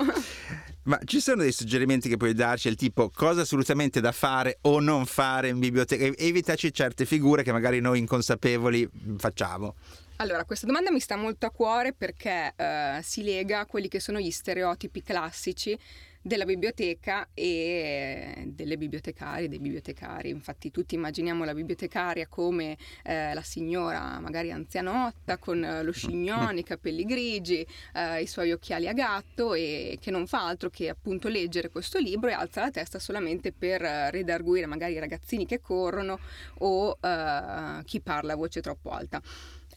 Ma 0.85 0.99
ci 1.05 1.21
sono 1.21 1.43
dei 1.43 1.53
suggerimenti 1.53 2.09
che 2.09 2.17
puoi 2.17 2.35
darci, 2.35 2.69
il 2.69 2.77
tipo 2.77 3.11
cosa 3.11 3.43
assolutamente 3.43 4.01
da 4.01 4.13
fare 4.13 4.59
o 4.63 4.81
non 4.81 5.07
fare 5.07 5.49
in 5.49 5.59
biblioteca? 5.59 6.05
Evitaci 6.05 6.73
certe 6.73 7.05
figure 7.05 7.43
che 7.43 7.53
magari 7.53 7.81
noi 7.81 7.99
inconsapevoli 7.99 8.89
facciamo. 9.19 9.75
Allora, 10.21 10.45
questa 10.45 10.67
domanda 10.67 10.91
mi 10.91 11.01
sta 11.01 11.17
molto 11.17 11.47
a 11.47 11.51
cuore 11.51 11.95
perché 11.95 12.53
eh, 12.55 13.01
si 13.03 13.23
lega 13.23 13.61
a 13.61 13.67
quelli 13.67 13.89
che 13.89 14.01
sono 14.01 14.21
gli 14.21 14.31
stereotipi 14.31 15.03
classici 15.03 15.75
della 16.21 16.45
biblioteca 16.45 17.31
e 17.33 18.45
delle 18.49 18.77
bibliotecarie, 18.77 19.49
dei 19.49 19.59
bibliotecari. 19.59 20.29
Infatti 20.29 20.71
tutti 20.71 20.95
immaginiamo 20.95 21.43
la 21.45 21.55
bibliotecaria 21.55 22.27
come 22.29 22.77
eh, 23.03 23.33
la 23.33 23.41
signora 23.41 24.21
magari 24.21 24.51
anzianotta 24.51 25.39
con 25.39 25.65
eh, 25.65 25.83
lo 25.83 25.93
scignone, 25.93 26.61
i 26.61 26.65
capelli 26.65 27.07
grigi, 27.07 27.67
eh, 27.95 28.21
i 28.21 28.27
suoi 28.27 28.53
occhiali 28.53 28.89
a 28.89 28.93
gatto 28.93 29.55
e 29.55 29.97
che 30.03 30.11
non 30.11 30.27
fa 30.27 30.45
altro 30.47 30.69
che 30.69 30.91
appunto 30.91 31.29
leggere 31.29 31.71
questo 31.71 31.99
libro 31.99 32.29
e 32.29 32.35
alza 32.35 32.61
la 32.61 32.71
testa 32.71 32.99
solamente 32.99 33.53
per 33.53 33.83
eh, 33.83 34.11
redarguire 34.11 34.67
magari 34.67 34.93
i 34.93 34.99
ragazzini 34.99 35.47
che 35.47 35.63
corrono 35.63 36.21
o 36.59 36.99
eh, 37.01 37.83
chi 37.85 38.03
parla 38.03 38.35
a 38.35 38.37
voce 38.37 38.61
troppo 38.61 38.91
alta. 38.91 39.23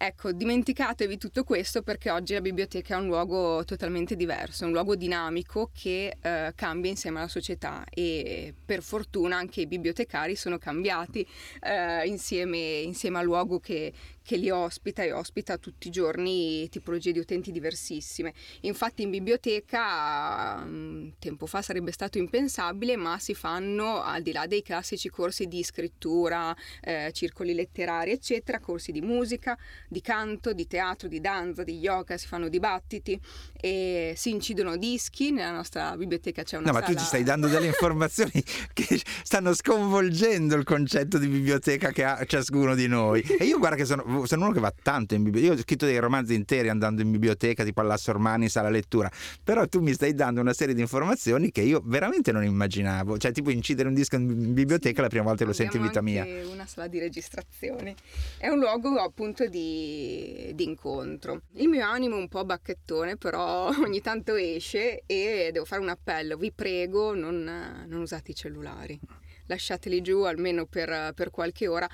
Ecco, 0.05 0.33
dimenticatevi 0.33 1.17
tutto 1.17 1.45
questo 1.45 1.81
perché 1.81 2.09
oggi 2.09 2.33
la 2.33 2.41
biblioteca 2.41 2.97
è 2.97 2.99
un 2.99 3.05
luogo 3.05 3.63
totalmente 3.63 4.17
diverso, 4.17 4.65
un 4.65 4.73
luogo 4.73 4.97
dinamico 4.97 5.69
che 5.73 6.17
eh, 6.21 6.51
cambia 6.55 6.91
insieme 6.91 7.19
alla 7.19 7.29
società 7.29 7.85
e 7.89 8.53
per 8.65 8.83
fortuna 8.83 9.37
anche 9.37 9.61
i 9.61 9.65
bibliotecari 9.65 10.35
sono 10.35 10.57
cambiati 10.57 11.25
eh, 11.61 12.05
insieme, 12.05 12.57
insieme, 12.57 13.19
al 13.19 13.23
luogo 13.23 13.61
che, 13.61 13.93
che 14.23 14.37
li 14.37 14.49
ospita 14.49 15.03
e 15.03 15.11
ospita 15.11 15.57
tutti 15.57 15.89
i 15.89 15.91
giorni 15.91 16.67
tipologie 16.69 17.11
di 17.11 17.19
utenti 17.19 17.51
diversissime. 17.51 18.33
Infatti 18.61 19.03
in 19.03 19.09
biblioteca 19.09 20.63
um, 20.63 21.13
tempo 21.19 21.45
fa 21.45 21.61
sarebbe 21.61 21.91
stato 21.91 22.17
impensabile, 22.17 22.95
ma 22.95 23.19
si 23.19 23.33
fanno 23.33 24.01
al 24.01 24.21
di 24.21 24.31
là 24.31 24.47
dei 24.47 24.61
classici 24.61 25.09
corsi 25.09 25.47
di 25.47 25.61
scrittura, 25.63 26.55
eh, 26.81 27.11
circoli 27.13 27.53
letterari, 27.53 28.11
eccetera, 28.11 28.59
corsi 28.59 28.91
di 28.91 29.01
musica, 29.01 29.57
di 29.89 30.01
canto, 30.01 30.53
di 30.53 30.67
teatro, 30.67 31.07
di 31.07 31.19
danza, 31.19 31.63
di 31.63 31.77
yoga, 31.77 32.17
si 32.17 32.27
fanno 32.27 32.47
dibattiti 32.47 33.19
e 33.59 34.13
si 34.15 34.29
incidono 34.31 34.77
dischi. 34.77 35.31
Nella 35.31 35.51
nostra 35.51 35.95
biblioteca 35.97 36.43
c'è 36.43 36.57
una 36.57 36.67
No, 36.67 36.73
sala... 36.73 36.87
ma 36.87 36.93
tu 36.93 36.97
ci 36.97 37.05
stai 37.05 37.23
dando 37.23 37.47
delle 37.47 37.67
informazioni 37.67 38.31
che 38.73 39.01
stanno 39.23 39.53
sconvolgendo 39.53 40.55
il 40.55 40.63
concetto 40.63 41.17
di 41.17 41.27
biblioteca 41.27 41.91
che 41.91 42.05
ha 42.05 42.23
ciascuno 42.25 42.73
di 42.73 42.87
noi. 42.87 43.21
E 43.21 43.43
io 43.43 43.57
guarda 43.59 43.75
che 43.75 43.85
sono 43.85 44.03
sono 44.25 44.45
uno 44.45 44.53
che 44.53 44.59
va 44.59 44.73
tanto 44.81 45.15
in 45.15 45.23
biblioteca. 45.23 45.53
Io 45.53 45.59
ho 45.59 45.63
scritto 45.63 45.85
dei 45.85 45.97
romanzi 45.97 46.33
interi 46.33 46.69
andando 46.69 47.01
in 47.01 47.11
biblioteca, 47.11 47.63
tipo 47.63 47.81
alla 47.81 47.97
Sormani, 47.97 48.49
sala 48.49 48.69
lettura. 48.69 49.11
Però 49.43 49.67
tu 49.67 49.81
mi 49.81 49.93
stai 49.93 50.13
dando 50.13 50.41
una 50.41 50.53
serie 50.53 50.73
di 50.73 50.81
informazioni 50.81 51.51
che 51.51 51.61
io 51.61 51.81
veramente 51.83 52.31
non 52.31 52.43
immaginavo. 52.43 53.17
Cioè, 53.17 53.31
tipo 53.31 53.49
incidere 53.49 53.87
un 53.87 53.93
disco 53.93 54.15
in 54.15 54.53
biblioteca 54.53 55.01
la 55.01 55.09
prima 55.09 55.23
volta 55.23 55.39
che 55.39 55.45
lo 55.45 55.53
sento 55.53 55.77
in 55.77 55.83
vita 55.83 56.01
mia. 56.01 56.23
È 56.23 56.45
una 56.45 56.65
sala 56.65 56.87
di 56.87 56.99
registrazione. 56.99 57.95
È 58.37 58.47
un 58.47 58.59
luogo 58.59 58.95
appunto 58.97 59.47
di, 59.47 60.51
di 60.53 60.63
incontro. 60.63 61.41
Il 61.53 61.67
mio 61.67 61.85
animo 61.85 62.15
è 62.17 62.19
un 62.19 62.27
po' 62.27 62.45
bacchettone, 62.45 63.17
però 63.17 63.69
ogni 63.83 64.01
tanto 64.01 64.35
esce 64.35 65.03
e 65.05 65.49
devo 65.51 65.65
fare 65.65 65.81
un 65.81 65.89
appello. 65.89 66.37
Vi 66.37 66.51
prego, 66.51 67.13
non, 67.13 67.85
non 67.87 68.01
usate 68.01 68.31
i 68.31 68.35
cellulari. 68.35 68.99
Lasciateli 69.47 70.01
giù 70.01 70.21
almeno 70.21 70.65
per, 70.65 71.11
per 71.13 71.29
qualche 71.29 71.67
ora 71.67 71.89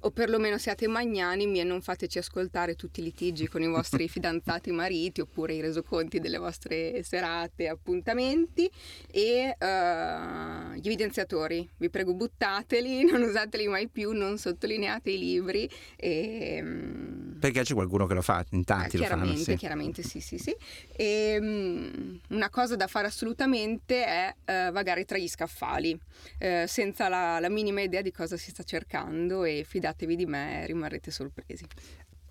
o 0.00 0.10
perlomeno 0.10 0.58
siate 0.58 0.86
magnanimi 0.86 1.60
e 1.60 1.64
non 1.64 1.80
fateci 1.80 2.18
ascoltare 2.18 2.74
tutti 2.74 3.00
i 3.00 3.02
litigi 3.02 3.48
con 3.48 3.62
i 3.62 3.66
vostri 3.66 4.08
fidanzati 4.08 4.70
mariti 4.70 5.20
oppure 5.20 5.54
i 5.54 5.60
resoconti 5.60 6.20
delle 6.20 6.38
vostre 6.38 7.02
serate 7.02 7.68
appuntamenti 7.68 8.70
e 9.10 9.56
uh, 9.58 10.74
gli 10.74 10.86
evidenziatori 10.86 11.68
vi 11.76 11.90
prego 11.90 12.14
buttateli 12.14 13.04
non 13.10 13.22
usateli 13.22 13.66
mai 13.66 13.88
più 13.88 14.12
non 14.12 14.38
sottolineate 14.38 15.10
i 15.10 15.18
libri 15.18 15.68
e 15.96 16.60
um, 16.62 17.28
Perché 17.38 17.62
c'è 17.62 17.74
qualcuno 17.74 18.06
che 18.06 18.14
lo 18.14 18.22
fa, 18.22 18.44
in 18.50 18.64
tanti 18.64 18.96
eh, 18.96 18.98
lo 19.00 19.04
fanno. 19.06 19.36
Sì. 19.36 19.56
chiaramente 19.56 20.02
sì, 20.02 20.20
sì, 20.20 20.38
sì. 20.38 20.54
E, 20.92 21.38
mm, 21.40 22.16
una 22.30 22.50
cosa 22.50 22.74
da 22.74 22.86
fare 22.86 23.06
assolutamente 23.06 24.04
è 24.04 24.34
eh, 24.44 24.70
vagare 24.72 25.04
tra 25.04 25.18
gli 25.18 25.28
scaffali, 25.28 25.98
eh, 26.38 26.64
senza 26.66 27.08
la, 27.08 27.38
la 27.38 27.48
minima 27.48 27.80
idea 27.80 28.02
di 28.02 28.10
cosa 28.10 28.36
si 28.36 28.50
sta 28.50 28.64
cercando 28.64 29.44
e 29.44 29.64
fidatevi 29.88 30.16
di 30.16 30.26
me, 30.26 30.66
rimarrete 30.66 31.10
sorpresi. 31.10 31.66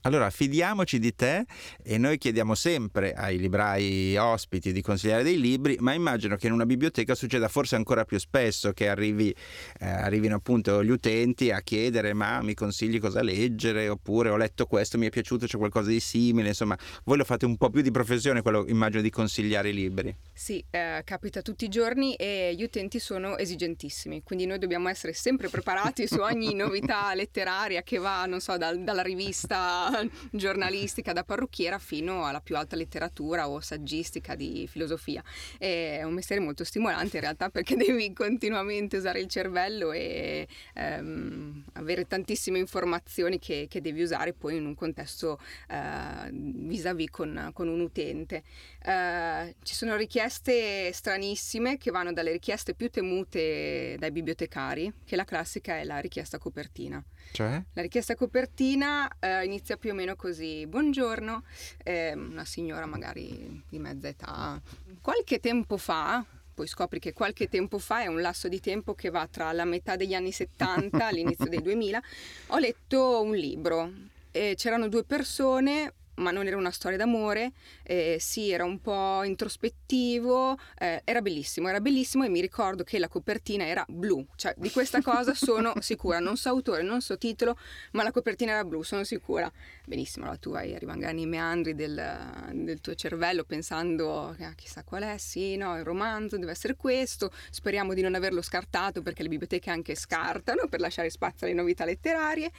Allora, 0.08 0.30
fidiamoci 0.30 1.00
di 1.00 1.14
te 1.14 1.44
e 1.84 1.98
noi 1.98 2.18
chiediamo 2.18 2.56
sempre 2.56 3.12
ai 3.12 3.38
librai 3.38 4.16
ospiti 4.16 4.72
di 4.72 4.82
consigliare 4.82 5.22
dei 5.22 5.38
libri, 5.38 5.76
ma 5.82 5.92
immagino 5.92 6.38
che 6.38 6.48
in 6.48 6.54
una 6.54 6.66
biblioteca 6.66 7.14
succeda 7.14 7.50
forse 7.50 7.76
ancora 7.76 8.06
più 8.06 8.18
spesso 8.18 8.72
che 8.72 8.88
arrivi, 8.88 9.36
eh, 9.82 9.86
arrivino 9.86 10.38
appunto 10.38 10.82
gli 10.82 10.92
utenti 10.92 11.52
a 11.52 11.60
chiedere 11.60 12.14
ma 12.14 12.42
mi 12.42 12.54
consigli 12.54 13.02
cosa 13.02 13.22
leggere 13.22 13.90
oppure 13.90 14.30
ho 14.30 14.38
letto 14.38 14.66
questo, 14.66 14.98
mi 14.98 15.08
è 15.08 15.10
piaciuto, 15.10 15.46
c'è 15.46 15.58
qualcosa 15.58 15.90
di 15.90 16.00
simile, 16.00 16.48
insomma, 16.48 16.78
voi 17.04 17.18
lo 17.18 17.26
fate 17.26 17.44
un 17.44 17.58
po' 17.58 17.70
più 17.70 17.82
di 17.82 17.92
professione, 17.92 18.42
quello 18.42 18.66
immagino 18.66 19.02
di 19.02 19.10
consigliare 19.10 19.72
i 19.72 19.74
libri. 19.74 20.16
Sì, 20.32 20.64
eh, 20.70 21.02
capita 21.04 21.42
tutti 21.42 21.66
i 21.66 21.70
giorni 21.70 22.16
e 22.16 22.54
gli 22.56 22.64
utenti 22.64 23.00
sono 23.00 23.38
esigentissimi, 23.38 24.24
quindi 24.24 24.46
noi 24.46 24.58
dobbiamo 24.58 24.88
essere 24.88 25.12
sempre 25.12 25.50
preparati 25.50 26.08
su 26.08 26.22
ogni 26.22 26.54
novità 26.56 27.14
letteraria 27.14 27.82
che 27.84 27.98
va, 27.98 28.26
non 28.26 28.40
so, 28.40 28.56
dal- 28.56 28.82
dalla 28.82 29.02
rivista 29.02 29.96
giornalistica 30.32 31.14
da 31.14 31.24
parrucchiera 31.24 31.80
fino 31.80 32.26
alla 32.26 32.42
più 32.42 32.56
alta 32.58 32.76
letteratura 32.76 33.50
o 33.50 33.60
saggistica 33.60 34.36
di 34.36 34.68
filosofia. 34.70 35.24
È 35.58 36.04
un 36.04 36.14
mestiere 36.14 36.42
molto 36.42 36.64
stimolante 36.64 37.18
in 37.18 37.22
realtà 37.24 37.50
perché 37.50 37.76
devi 37.78 38.14
continuamente 38.14 38.98
usare 38.98 39.20
il 39.20 39.28
cervello 39.28 39.92
e 39.92 40.48
ehm, 40.74 41.64
avere 41.74 42.08
tantissime 42.08 42.60
informazioni 42.60 43.40
che, 43.40 43.68
che 43.70 43.82
devi 43.82 44.02
usare 44.02 44.34
poi 44.34 44.58
in 44.58 44.66
un 44.66 44.76
contesto 44.76 45.40
eh, 45.70 46.30
vis-à-vis 46.32 47.10
con, 47.10 47.52
con 47.54 47.68
un 47.68 47.80
utente. 47.80 48.44
Eh, 48.84 49.56
ci 49.64 49.74
sono 49.74 49.96
richieste 49.96 50.92
stranissime 50.94 51.78
che 51.78 51.92
vanno 51.92 52.14
dalle 52.14 52.32
richieste 52.32 52.74
più 52.74 52.90
temute 52.90 53.96
dai 53.98 54.12
bibliotecari, 54.12 54.92
che 55.06 55.16
la 55.16 55.26
classica 55.26 55.78
è 55.78 55.84
la 55.84 56.00
richiesta 56.00 56.38
copertina. 56.38 57.04
Cioè? 57.32 57.62
La 57.74 57.82
richiesta 57.82 58.16
copertina 58.16 59.10
eh, 59.20 59.44
inizia 59.44 59.77
più 59.78 59.92
o 59.92 59.94
meno 59.94 60.16
così: 60.16 60.66
Buongiorno, 60.68 61.44
eh, 61.84 62.14
una 62.14 62.46
signora 62.46 62.86
magari 62.86 63.64
di 63.70 63.80
mezza 63.80 64.08
età. 64.08 64.62
Qualche 65.02 65.40
tempo 65.40 65.78
fa, 65.78 66.26
poi 66.54 66.68
scopri 66.68 67.00
che 67.00 67.14
qualche 67.14 67.48
tempo 67.48 67.78
fa 67.78 68.02
è 68.02 68.08
un 68.08 68.20
lasso 68.20 68.48
di 68.48 68.60
tempo 68.60 68.94
che 68.94 69.10
va 69.10 69.28
tra 69.28 69.52
la 69.52 69.66
metà 69.66 69.96
degli 69.96 70.14
anni 70.14 70.32
70 70.32 71.06
all'inizio 71.06 71.48
dei 71.48 71.62
2000, 71.62 72.02
ho 72.48 72.58
letto 72.58 73.22
un 73.22 73.36
libro. 73.36 73.92
E 74.32 74.54
c'erano 74.56 74.88
due 74.88 75.04
persone, 75.04 75.94
ma 76.18 76.32
non 76.32 76.48
era 76.48 76.58
una 76.58 76.72
storia 76.72 76.98
d'amore, 76.98 77.52
eh, 77.84 78.18
sì, 78.20 78.52
era 78.52 78.64
un 78.64 78.80
po' 78.80 79.24
introspettivo, 79.24 80.58
eh, 80.78 81.02
era 81.04 81.22
bellissimo, 81.22 81.68
era 81.68 81.80
bellissimo 81.80 82.24
e 82.24 82.30
mi 82.30 82.42
ricordo 82.42 82.84
che 82.84 83.00
la 83.00 83.08
copertina 83.08 83.66
era 83.66 83.86
blu, 83.88 84.26
cioè 84.36 84.54
di 84.58 84.72
questa 84.72 85.02
cosa 85.02 85.34
sono 85.34 85.74
sicura, 85.82 86.20
non 86.20 86.38
so 86.38 86.50
autore, 86.50 86.82
non 86.82 87.02
so 87.02 87.18
titolo, 87.18 87.58
ma 87.92 88.04
la 88.04 88.12
copertina 88.12 88.52
era 88.52 88.64
blu, 88.64 88.84
sono 88.84 89.04
sicura. 89.04 89.52
Benissimo, 89.86 90.26
allora 90.26 90.40
tu 90.40 90.52
vai 90.52 90.74
a 90.74 90.78
rimangare 90.78 91.14
nei 91.14 91.26
meandri 91.26 91.76
del, 91.76 92.52
del 92.54 92.82
tuo 92.82 92.96
cervello 92.96 93.44
pensando, 93.44 94.36
ah, 94.40 94.54
chissà 94.56 94.84
qual 94.84 95.04
è, 95.04 95.18
sì, 95.18 95.56
no, 95.56 95.78
il 95.78 95.84
romanzo 95.84 96.38
deve 96.38 96.52
essere 96.52 96.76
questo, 96.76 97.32
speriamo 97.50 97.94
di 97.94 98.02
non 98.02 98.16
averlo 98.16 98.42
scartato 98.42 99.02
perché 99.02 99.24
le 99.24 99.30
biblioteche 99.30 99.70
anche 99.70 99.96
scartano 99.96 100.68
per 100.68 100.80
lasciare 100.80 101.10
spazio 101.10 101.46
alle 101.46 101.56
novità 101.56 101.86
letterarie. 101.86 102.52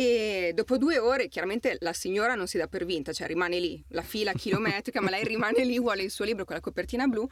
E 0.00 0.52
dopo 0.54 0.78
due 0.78 0.98
ore, 0.98 1.28
chiaramente 1.28 1.76
la 1.80 1.92
signora 1.92 2.34
non 2.34 2.46
si 2.46 2.56
dà 2.56 2.66
per 2.68 2.86
vinta, 2.86 3.12
cioè 3.12 3.26
rimane 3.26 3.58
lì, 3.60 3.84
la 3.88 4.00
fila 4.00 4.32
chilometrica, 4.32 4.98
ma 5.02 5.10
lei 5.10 5.24
rimane 5.24 5.62
lì, 5.62 5.78
vuole 5.78 6.02
il 6.02 6.10
suo 6.10 6.24
libro 6.24 6.46
con 6.46 6.54
la 6.54 6.62
copertina 6.62 7.06
blu. 7.06 7.28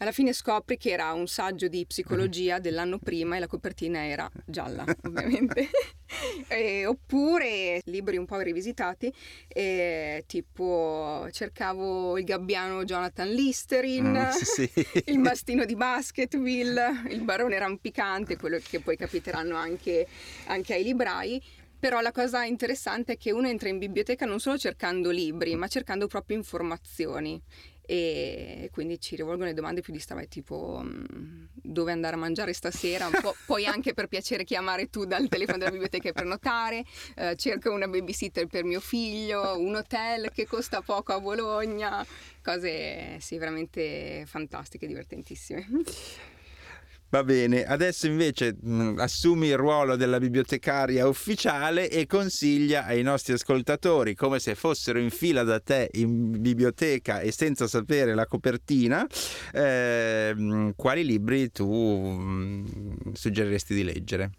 Alla 0.00 0.12
fine 0.12 0.32
scopri 0.32 0.76
che 0.76 0.90
era 0.90 1.12
un 1.12 1.26
saggio 1.26 1.66
di 1.66 1.84
psicologia 1.84 2.60
dell'anno 2.60 2.98
prima 2.98 3.34
e 3.34 3.40
la 3.40 3.48
copertina 3.48 4.06
era 4.06 4.30
gialla, 4.46 4.84
ovviamente. 5.02 5.68
E, 6.48 6.86
oppure 6.86 7.82
libri 7.84 8.16
un 8.16 8.24
po' 8.24 8.38
rivisitati, 8.38 9.12
e, 9.46 10.24
tipo 10.26 11.28
cercavo 11.30 12.16
il 12.16 12.24
gabbiano 12.24 12.84
Jonathan 12.84 13.28
Listerin, 13.28 14.12
Mm, 14.12 14.30
sì, 14.30 14.44
sì. 14.44 14.70
il 15.12 15.18
mastino 15.18 15.66
di 15.66 15.76
Basketville, 15.76 17.02
il 17.10 17.20
barone 17.20 17.58
rampicante, 17.58 18.38
quello 18.38 18.58
che 18.66 18.80
poi 18.80 18.96
capiteranno 18.96 19.54
anche, 19.54 20.06
anche 20.46 20.72
ai 20.72 20.84
librai. 20.84 21.42
Però 21.78 22.00
la 22.00 22.12
cosa 22.12 22.44
interessante 22.44 23.12
è 23.12 23.16
che 23.16 23.30
uno 23.30 23.48
entra 23.48 23.68
in 23.68 23.78
biblioteca 23.78 24.26
non 24.26 24.40
solo 24.40 24.58
cercando 24.58 25.10
libri, 25.10 25.54
ma 25.54 25.68
cercando 25.68 26.06
proprio 26.06 26.36
informazioni. 26.36 27.40
E 27.90 28.68
quindi 28.70 29.00
ci 29.00 29.16
rivolgono 29.16 29.46
le 29.46 29.54
domande 29.54 29.80
più 29.80 29.94
di 29.94 29.98
strada, 29.98 30.22
tipo 30.26 30.82
mm, 30.84 31.44
dove 31.54 31.90
andare 31.90 32.16
a 32.16 32.18
mangiare 32.18 32.52
stasera, 32.52 33.08
Po- 33.08 33.34
puoi 33.46 33.64
anche 33.64 33.94
per 33.94 34.08
piacere 34.08 34.44
chiamare 34.44 34.90
tu 34.90 35.06
dal 35.06 35.26
telefono 35.28 35.56
della 35.56 35.70
biblioteca 35.70 36.10
e 36.10 36.12
prenotare, 36.12 36.84
eh, 37.16 37.34
cerco 37.36 37.72
una 37.72 37.88
babysitter 37.88 38.46
per 38.46 38.64
mio 38.64 38.80
figlio, 38.80 39.58
un 39.58 39.76
hotel 39.76 40.30
che 40.32 40.46
costa 40.46 40.82
poco 40.82 41.14
a 41.14 41.20
Bologna, 41.20 42.04
cose 42.42 43.18
sì, 43.20 43.38
veramente 43.38 44.24
fantastiche, 44.26 44.86
divertentissime. 44.86 45.66
Va 47.10 47.24
bene, 47.24 47.64
adesso 47.64 48.06
invece 48.06 48.54
mh, 48.60 48.96
assumi 48.98 49.46
il 49.48 49.56
ruolo 49.56 49.96
della 49.96 50.18
bibliotecaria 50.18 51.08
ufficiale 51.08 51.88
e 51.88 52.06
consiglia 52.06 52.84
ai 52.84 53.02
nostri 53.02 53.32
ascoltatori, 53.32 54.14
come 54.14 54.38
se 54.38 54.54
fossero 54.54 54.98
in 54.98 55.08
fila 55.08 55.42
da 55.42 55.58
te 55.58 55.88
in 55.94 56.38
biblioteca 56.38 57.20
e 57.20 57.32
senza 57.32 57.66
sapere 57.66 58.14
la 58.14 58.26
copertina, 58.26 59.06
eh, 59.54 60.72
quali 60.76 61.02
libri 61.02 61.50
tu 61.50 61.66
mh, 61.66 63.12
suggeriresti 63.14 63.74
di 63.74 63.84
leggere. 63.84 64.30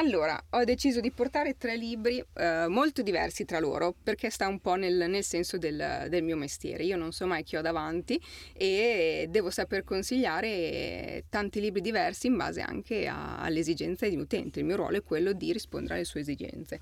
Allora, 0.00 0.42
ho 0.52 0.64
deciso 0.64 0.98
di 1.00 1.10
portare 1.10 1.58
tre 1.58 1.76
libri 1.76 2.24
eh, 2.32 2.64
molto 2.68 3.02
diversi 3.02 3.44
tra 3.44 3.60
loro 3.60 3.94
perché 4.02 4.30
sta 4.30 4.48
un 4.48 4.58
po' 4.58 4.74
nel, 4.74 5.10
nel 5.10 5.22
senso 5.22 5.58
del, 5.58 6.06
del 6.08 6.22
mio 6.22 6.38
mestiere. 6.38 6.84
Io 6.84 6.96
non 6.96 7.12
so 7.12 7.26
mai 7.26 7.42
chi 7.42 7.56
ho 7.56 7.60
davanti 7.60 8.18
e 8.54 9.26
devo 9.28 9.50
saper 9.50 9.84
consigliare 9.84 11.24
tanti 11.28 11.60
libri 11.60 11.82
diversi 11.82 12.28
in 12.28 12.36
base 12.38 12.62
anche 12.62 13.06
a- 13.06 13.40
alle 13.40 13.58
esigenze 13.58 14.08
di 14.08 14.14
un 14.14 14.22
utente. 14.22 14.60
Il 14.60 14.64
mio 14.64 14.76
ruolo 14.76 14.96
è 14.96 15.02
quello 15.02 15.34
di 15.34 15.52
rispondere 15.52 15.96
alle 15.96 16.04
sue 16.04 16.20
esigenze. 16.20 16.80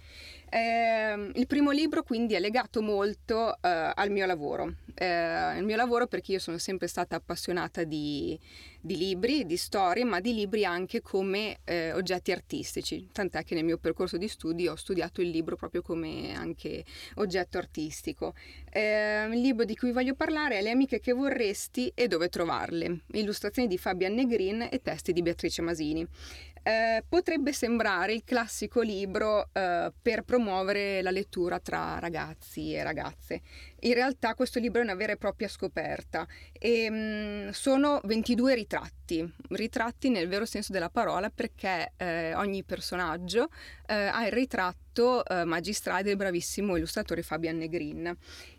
Ehm, 0.51 1.33
il 1.35 1.47
primo 1.47 1.71
libro 1.71 2.03
quindi 2.03 2.35
è 2.35 2.41
legato 2.41 2.81
molto 2.81 3.55
eh, 3.61 3.93
al 3.95 4.11
mio 4.11 4.27
lavoro. 4.27 4.75
Eh, 4.95 5.59
il 5.59 5.65
mio 5.65 5.77
lavoro 5.77 6.07
perché 6.07 6.33
io 6.33 6.39
sono 6.39 6.59
sempre 6.59 6.89
stata 6.89 7.17
appassionata 7.17 7.85
di, 7.85 8.39
di 8.81 8.97
libri, 8.97 9.47
di 9.47 9.57
storie, 9.57 10.05
ma 10.05 10.21
di 10.21 10.35
libri 10.35 10.65
anche 10.65 11.01
come 11.03 11.59
eh, 11.65 11.93
oggetti 11.93 12.33
artistici. 12.33 13.09
Tant'è 13.13 13.45
che 13.45 13.55
nel 13.55 13.65
mio 13.65 13.79
percorso 13.79 14.17
di 14.17 14.27
studi 14.27 14.67
ho 14.67 14.75
studiato 14.75 15.21
il 15.21 15.29
libro 15.31 15.57
proprio 15.57 15.83
come 15.83 16.35
anche 16.35 16.85
oggetto 17.17 17.59
artistico. 17.59 18.35
Eh, 18.71 19.29
il 19.31 19.41
libro 19.41 19.65
di 19.65 19.77
cui 19.77 19.93
voglio 19.93 20.15
parlare 20.15 20.59
è 20.59 20.63
Le 20.63 20.71
amiche 20.71 21.01
che 21.01 21.13
vorresti 21.13 21.93
e 21.95 22.09
dove 22.09 22.29
trovarle. 22.29 23.01
Illustrazioni 23.13 23.69
di 23.69 23.79
Fabian 23.79 24.15
Negrin 24.15 24.69
e 24.71 24.81
testi 24.83 25.13
di 25.13 25.23
Beatrice 25.23 25.63
Masini. 25.63 26.07
Eh, 26.69 27.03
potrebbe 27.09 27.55
sembrare 27.55 28.13
il 28.13 28.25
classico 28.25 28.83
libro 28.83 29.49
eh, 29.55 29.91
per 30.03 30.23
promuovere 30.23 31.01
la 31.01 31.11
lettura 31.11 31.61
tra 31.61 31.99
ragazzi 31.99 32.75
e 32.75 32.83
ragazze. 32.83 33.41
In 33.81 33.95
realtà 33.95 34.35
questo 34.35 34.59
libro 34.59 34.83
è 34.83 34.85
una 34.85 34.95
vera 34.95 35.13
e 35.13 35.17
propria 35.17 35.49
scoperta 35.49 36.27
e 36.53 36.91
mm, 36.91 37.49
sono 37.53 38.03
22 38.05 38.55
ritratti, 38.55 39.35
ritratti 39.49 40.11
nel 40.11 40.29
vero 40.29 40.45
senso 40.45 40.73
della 40.73 40.91
parola 40.91 41.31
perché 41.31 41.93
eh, 41.97 42.35
ogni 42.35 42.63
personaggio 42.65 43.49
eh, 43.87 43.95
ha 43.95 44.27
il 44.27 44.33
ritratto 44.33 45.25
eh, 45.25 45.45
magistrale 45.45 46.03
del 46.03 46.17
bravissimo 46.17 46.77
illustratore 46.77 47.23
Fabian 47.23 47.57
Negrin. 47.57 48.15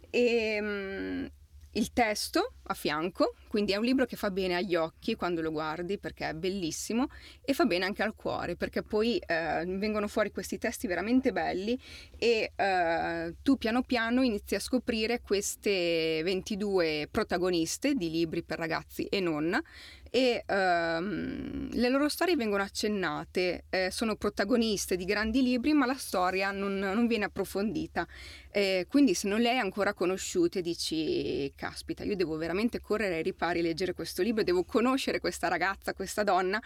E, 0.10 0.58
mm, 0.60 1.26
il 1.74 1.94
testo 1.94 2.54
a 2.64 2.74
fianco, 2.74 3.36
quindi 3.48 3.74
è 3.74 3.76
un 3.76 3.84
libro 3.84 4.06
che 4.06 4.16
fa 4.16 4.32
bene 4.32 4.56
agli 4.56 4.76
occhi 4.76 5.16
quando 5.16 5.42
lo 5.42 5.52
guardi 5.52 5.98
perché 5.98 6.30
è 6.30 6.34
bellissimo 6.34 7.08
e 7.42 7.54
fa 7.54 7.66
bene 7.66 7.86
anche 7.86 8.04
al 8.04 8.16
cuore 8.16 8.56
perché 8.56 8.84
poi 8.84 9.18
eh, 9.18 9.64
vengono 9.66 10.08
fuori 10.08 10.32
questi 10.32 10.58
testi 10.58 10.88
veramente 10.88 11.32
belli 11.32 11.80
e 12.18 12.52
eh, 12.56 13.36
tu 13.42 13.58
piano 13.58 13.84
piano 13.84 14.22
inizi 14.22 14.56
a 14.56 14.60
scoprire 14.60 15.22
queste 15.22 16.22
22 16.24 17.08
protagoniste 17.10 17.94
di 17.94 18.10
libri 18.10 18.44
per 18.44 18.58
ragazzi 18.60 19.06
e 19.06 19.20
non 19.20 19.60
e 20.10 20.44
ehm, 20.46 21.70
le 21.72 21.90
loro 21.90 22.10
storie 22.10 22.36
vengono 22.36 22.64
accennate, 22.64 23.66
eh, 23.70 23.90
sono 23.92 24.16
protagoniste 24.16 24.96
di 24.96 25.06
grandi 25.06 25.42
libri 25.42 25.74
ma 25.74 25.86
la 25.86 25.96
storia 25.96 26.52
non, 26.52 26.78
non 26.78 27.08
viene 27.08 27.26
approfondita. 27.26 28.08
Eh, 28.52 28.88
quindi 28.90 29.14
se 29.14 29.28
non 29.28 29.42
le 29.42 29.52
hai 29.52 29.60
ancora 29.60 29.94
conosciute 29.94 30.62
dici 30.62 31.52
caspita 31.56 32.04
io 32.04 32.16
devo 32.16 32.36
veramente 32.36 32.80
correre 32.82 33.18
ai 33.18 33.24
ripari, 33.24 33.62
leggere 33.62 33.94
questo 33.94 34.24
libro, 34.24 34.44
devo 34.44 34.64
conoscere 34.64 35.20
questa 35.20 35.48
ragazza, 35.48 35.94
questa 35.94 36.24
donna 36.24 36.60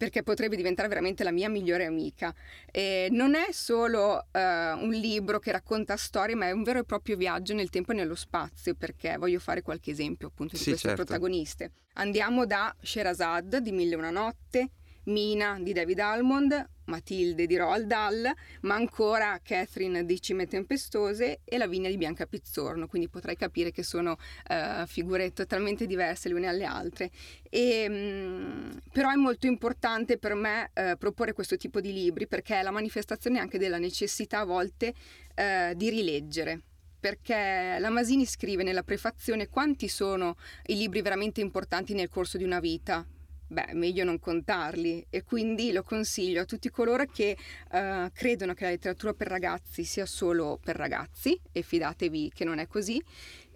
perché 0.00 0.22
potrebbe 0.22 0.56
diventare 0.56 0.88
veramente 0.88 1.22
la 1.24 1.30
mia 1.30 1.50
migliore 1.50 1.84
amica. 1.84 2.34
E 2.72 3.08
non 3.10 3.34
è 3.34 3.52
solo 3.52 4.28
uh, 4.32 4.38
un 4.82 4.92
libro 4.92 5.38
che 5.38 5.52
racconta 5.52 5.94
storie, 5.98 6.34
ma 6.34 6.46
è 6.46 6.52
un 6.52 6.62
vero 6.62 6.78
e 6.78 6.84
proprio 6.84 7.18
viaggio 7.18 7.52
nel 7.52 7.68
tempo 7.68 7.92
e 7.92 7.96
nello 7.96 8.14
spazio, 8.14 8.74
perché 8.74 9.18
voglio 9.18 9.38
fare 9.38 9.60
qualche 9.60 9.90
esempio 9.90 10.28
appunto 10.28 10.56
di 10.56 10.62
Sì, 10.62 10.70
queste 10.70 10.88
certo. 10.88 11.04
protagoniste. 11.04 11.72
Andiamo 11.96 12.46
da 12.46 12.74
Sherazad 12.80 13.58
di 13.58 13.72
Mille 13.72 13.92
e 13.92 13.96
una 13.98 14.10
notte, 14.10 14.70
Mina 15.04 15.58
di 15.60 15.72
David 15.72 15.98
Almond, 15.98 16.68
Matilde 16.84 17.46
di 17.46 17.56
Roald 17.56 17.86
Dahl, 17.86 18.30
ma 18.62 18.74
ancora 18.74 19.40
Catherine 19.42 20.04
di 20.04 20.20
Cime 20.20 20.46
Tempestose 20.46 21.40
e 21.44 21.56
Lavinia 21.56 21.88
di 21.88 21.96
Bianca 21.96 22.26
Pizzorno, 22.26 22.86
quindi 22.86 23.08
potrai 23.08 23.36
capire 23.36 23.70
che 23.70 23.82
sono 23.82 24.16
eh, 24.48 24.84
figure 24.86 25.32
totalmente 25.32 25.86
diverse 25.86 26.28
le 26.28 26.34
une 26.34 26.48
alle 26.48 26.64
altre. 26.64 27.10
E, 27.48 27.88
mh, 27.88 28.82
però 28.92 29.10
è 29.10 29.16
molto 29.16 29.46
importante 29.46 30.18
per 30.18 30.34
me 30.34 30.70
eh, 30.74 30.96
proporre 30.98 31.32
questo 31.32 31.56
tipo 31.56 31.80
di 31.80 31.92
libri 31.92 32.26
perché 32.26 32.60
è 32.60 32.62
la 32.62 32.70
manifestazione 32.70 33.38
anche 33.38 33.58
della 33.58 33.78
necessità 33.78 34.40
a 34.40 34.44
volte 34.44 34.92
eh, 35.34 35.72
di 35.76 35.88
rileggere 35.88 36.62
perché 37.00 37.78
la 37.80 37.88
Masini 37.88 38.26
scrive 38.26 38.62
nella 38.62 38.82
prefazione 38.82 39.48
quanti 39.48 39.88
sono 39.88 40.36
i 40.66 40.76
libri 40.76 41.00
veramente 41.00 41.40
importanti 41.40 41.94
nel 41.94 42.10
corso 42.10 42.36
di 42.36 42.44
una 42.44 42.60
vita. 42.60 43.06
Beh, 43.50 43.70
meglio 43.72 44.04
non 44.04 44.20
contarli. 44.20 45.04
E 45.10 45.24
quindi 45.24 45.72
lo 45.72 45.82
consiglio 45.82 46.42
a 46.42 46.44
tutti 46.44 46.70
coloro 46.70 47.04
che 47.06 47.36
eh, 47.72 48.10
credono 48.12 48.54
che 48.54 48.62
la 48.64 48.70
letteratura 48.70 49.12
per 49.12 49.26
ragazzi 49.26 49.82
sia 49.82 50.06
solo 50.06 50.60
per 50.62 50.76
ragazzi 50.76 51.38
e 51.50 51.62
fidatevi 51.62 52.30
che 52.32 52.44
non 52.44 52.60
è 52.60 52.68
così 52.68 53.02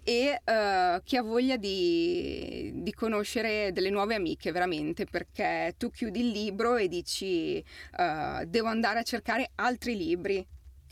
e 0.02 0.40
eh, 0.44 1.00
chi 1.04 1.16
ha 1.16 1.22
voglia 1.22 1.56
di, 1.56 2.72
di 2.74 2.92
conoscere 2.92 3.70
delle 3.72 3.88
nuove 3.88 4.16
amiche 4.16 4.50
veramente 4.50 5.06
perché 5.06 5.74
tu 5.78 5.90
chiudi 5.90 6.20
il 6.20 6.30
libro 6.30 6.76
e 6.76 6.88
dici 6.88 7.58
eh, 7.58 8.44
devo 8.46 8.66
andare 8.68 8.98
a 8.98 9.02
cercare 9.02 9.52
altri 9.54 9.96
libri 9.96 10.44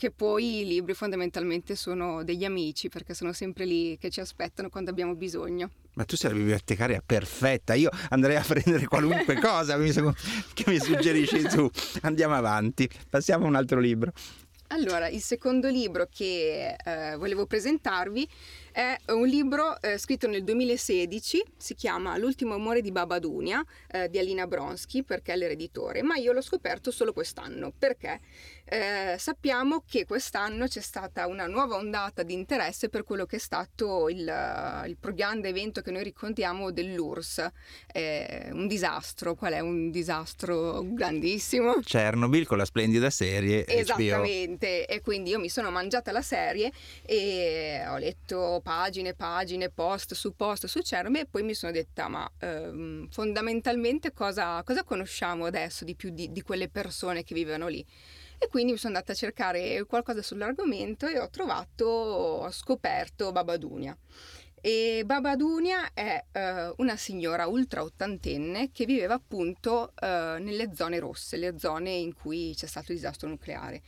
che 0.03 0.11
poi 0.11 0.59
i 0.59 0.65
libri 0.65 0.93
fondamentalmente 0.93 1.77
sono 1.77 2.25
degli 2.25 2.43
amici 2.43 2.89
perché 2.89 3.13
sono 3.13 3.31
sempre 3.31 3.63
lì 3.63 3.97
che 3.97 4.09
ci 4.09 4.19
aspettano 4.19 4.67
quando 4.67 4.89
abbiamo 4.89 5.15
bisogno. 5.15 5.69
Ma 5.93 6.03
tu 6.03 6.17
sei 6.17 6.31
la 6.31 6.35
bibliotecaria 6.35 7.01
perfetta, 7.05 7.73
io 7.73 7.89
andrei 8.09 8.35
a 8.35 8.43
prendere 8.45 8.85
qualunque 8.85 9.35
cosa 9.39 9.77
che 9.77 10.65
mi- 10.67 10.79
suggerisci 10.81 11.43
tu. 11.43 11.69
Andiamo 12.01 12.35
avanti, 12.35 12.89
passiamo 13.09 13.45
a 13.45 13.47
un 13.47 13.55
altro 13.55 13.79
libro. 13.79 14.11
Allora, 14.67 15.07
il 15.07 15.21
secondo 15.21 15.69
libro 15.69 16.09
che 16.11 16.75
eh, 16.83 17.15
volevo 17.15 17.45
presentarvi 17.45 18.27
è 18.73 18.97
un 19.09 19.27
libro 19.27 19.79
eh, 19.81 19.99
scritto 19.99 20.27
nel 20.27 20.43
2016, 20.43 21.43
si 21.55 21.75
chiama 21.75 22.17
L'ultimo 22.17 22.55
amore 22.55 22.81
di 22.81 22.91
Babadunia 22.91 23.63
eh, 23.87 24.09
di 24.09 24.17
Alina 24.17 24.47
Bronsky 24.47 25.03
perché 25.03 25.33
è 25.33 25.35
l'ereditore, 25.35 26.01
ma 26.01 26.15
io 26.15 26.31
l'ho 26.31 26.41
scoperto 26.41 26.89
solo 26.89 27.13
quest'anno. 27.13 27.71
Perché? 27.77 28.19
Eh, 28.65 29.15
sappiamo 29.19 29.83
che 29.87 30.05
quest'anno 30.05 30.65
c'è 30.65 30.79
stata 30.79 31.27
una 31.27 31.45
nuova 31.45 31.75
ondata 31.75 32.23
di 32.23 32.33
interesse 32.33 32.89
per 32.89 33.03
quello 33.03 33.25
che 33.27 33.35
è 33.35 33.39
stato 33.39 34.09
il, 34.09 34.21
il 34.87 34.97
più 34.97 35.13
grande 35.13 35.49
evento 35.49 35.81
che 35.81 35.91
noi 35.91 36.03
ricordiamo 36.03 36.71
dell'URSS, 36.71 37.51
Eh, 37.91 38.49
un 38.53 38.67
disastro, 38.67 39.35
qual 39.35 39.53
è 39.53 39.59
un 39.59 39.91
disastro 39.91 40.81
grandissimo? 40.83 41.75
Chernobyl 41.83 42.47
con 42.47 42.57
la 42.57 42.65
splendida 42.65 43.11
serie 43.11 43.65
HBO. 43.65 43.71
Esattamente, 43.71 44.87
e 44.87 45.01
quindi 45.01 45.29
io 45.29 45.39
mi 45.39 45.49
sono 45.49 45.69
mangiata 45.69 46.11
la 46.11 46.23
serie 46.23 46.71
e 47.05 47.83
ho 47.87 47.97
letto 47.97 48.61
pagine 48.63 49.13
pagine, 49.13 49.69
post 49.69 50.15
su 50.15 50.35
post 50.35 50.65
su 50.65 50.79
Chernobyl 50.79 51.21
e 51.21 51.25
poi 51.27 51.43
mi 51.43 51.53
sono 51.53 51.71
detta 51.71 52.07
ma 52.07 52.27
ehm, 52.39 53.09
fondamentalmente 53.09 54.13
cosa, 54.13 54.63
cosa 54.63 54.83
conosciamo 54.83 55.45
adesso 55.45 55.85
di 55.85 55.95
più 55.95 56.09
di, 56.09 56.31
di 56.31 56.41
quelle 56.41 56.69
persone 56.69 57.23
che 57.23 57.35
vivono 57.35 57.67
lì? 57.67 57.85
E 58.39 58.47
quindi 58.47 58.71
mi 58.71 58.77
sono 58.77 58.95
andata 58.95 59.13
a 59.13 59.15
cercare 59.15 59.85
qualcosa 59.85 60.21
sull'argomento 60.21 61.07
e 61.07 61.19
ho 61.19 61.29
trovato, 61.29 61.85
ho 61.85 62.51
scoperto 62.51 63.31
Babadunia. 63.31 63.95
E 64.65 65.03
Babadunia 65.05 65.91
è 65.93 66.23
eh, 66.31 66.73
una 66.77 66.95
signora 66.95 67.47
ultra 67.47 67.83
ottantenne 67.83 68.71
che 68.71 68.85
viveva 68.85 69.15
appunto 69.15 69.91
eh, 69.99 70.37
nelle 70.39 70.73
zone 70.73 70.99
rosse, 70.99 71.35
le 71.35 71.59
zone 71.59 71.91
in 71.91 72.13
cui 72.13 72.53
c'è 72.55 72.65
stato 72.65 72.93
il 72.93 72.97
disastro 72.97 73.27
nucleare. 73.27 73.81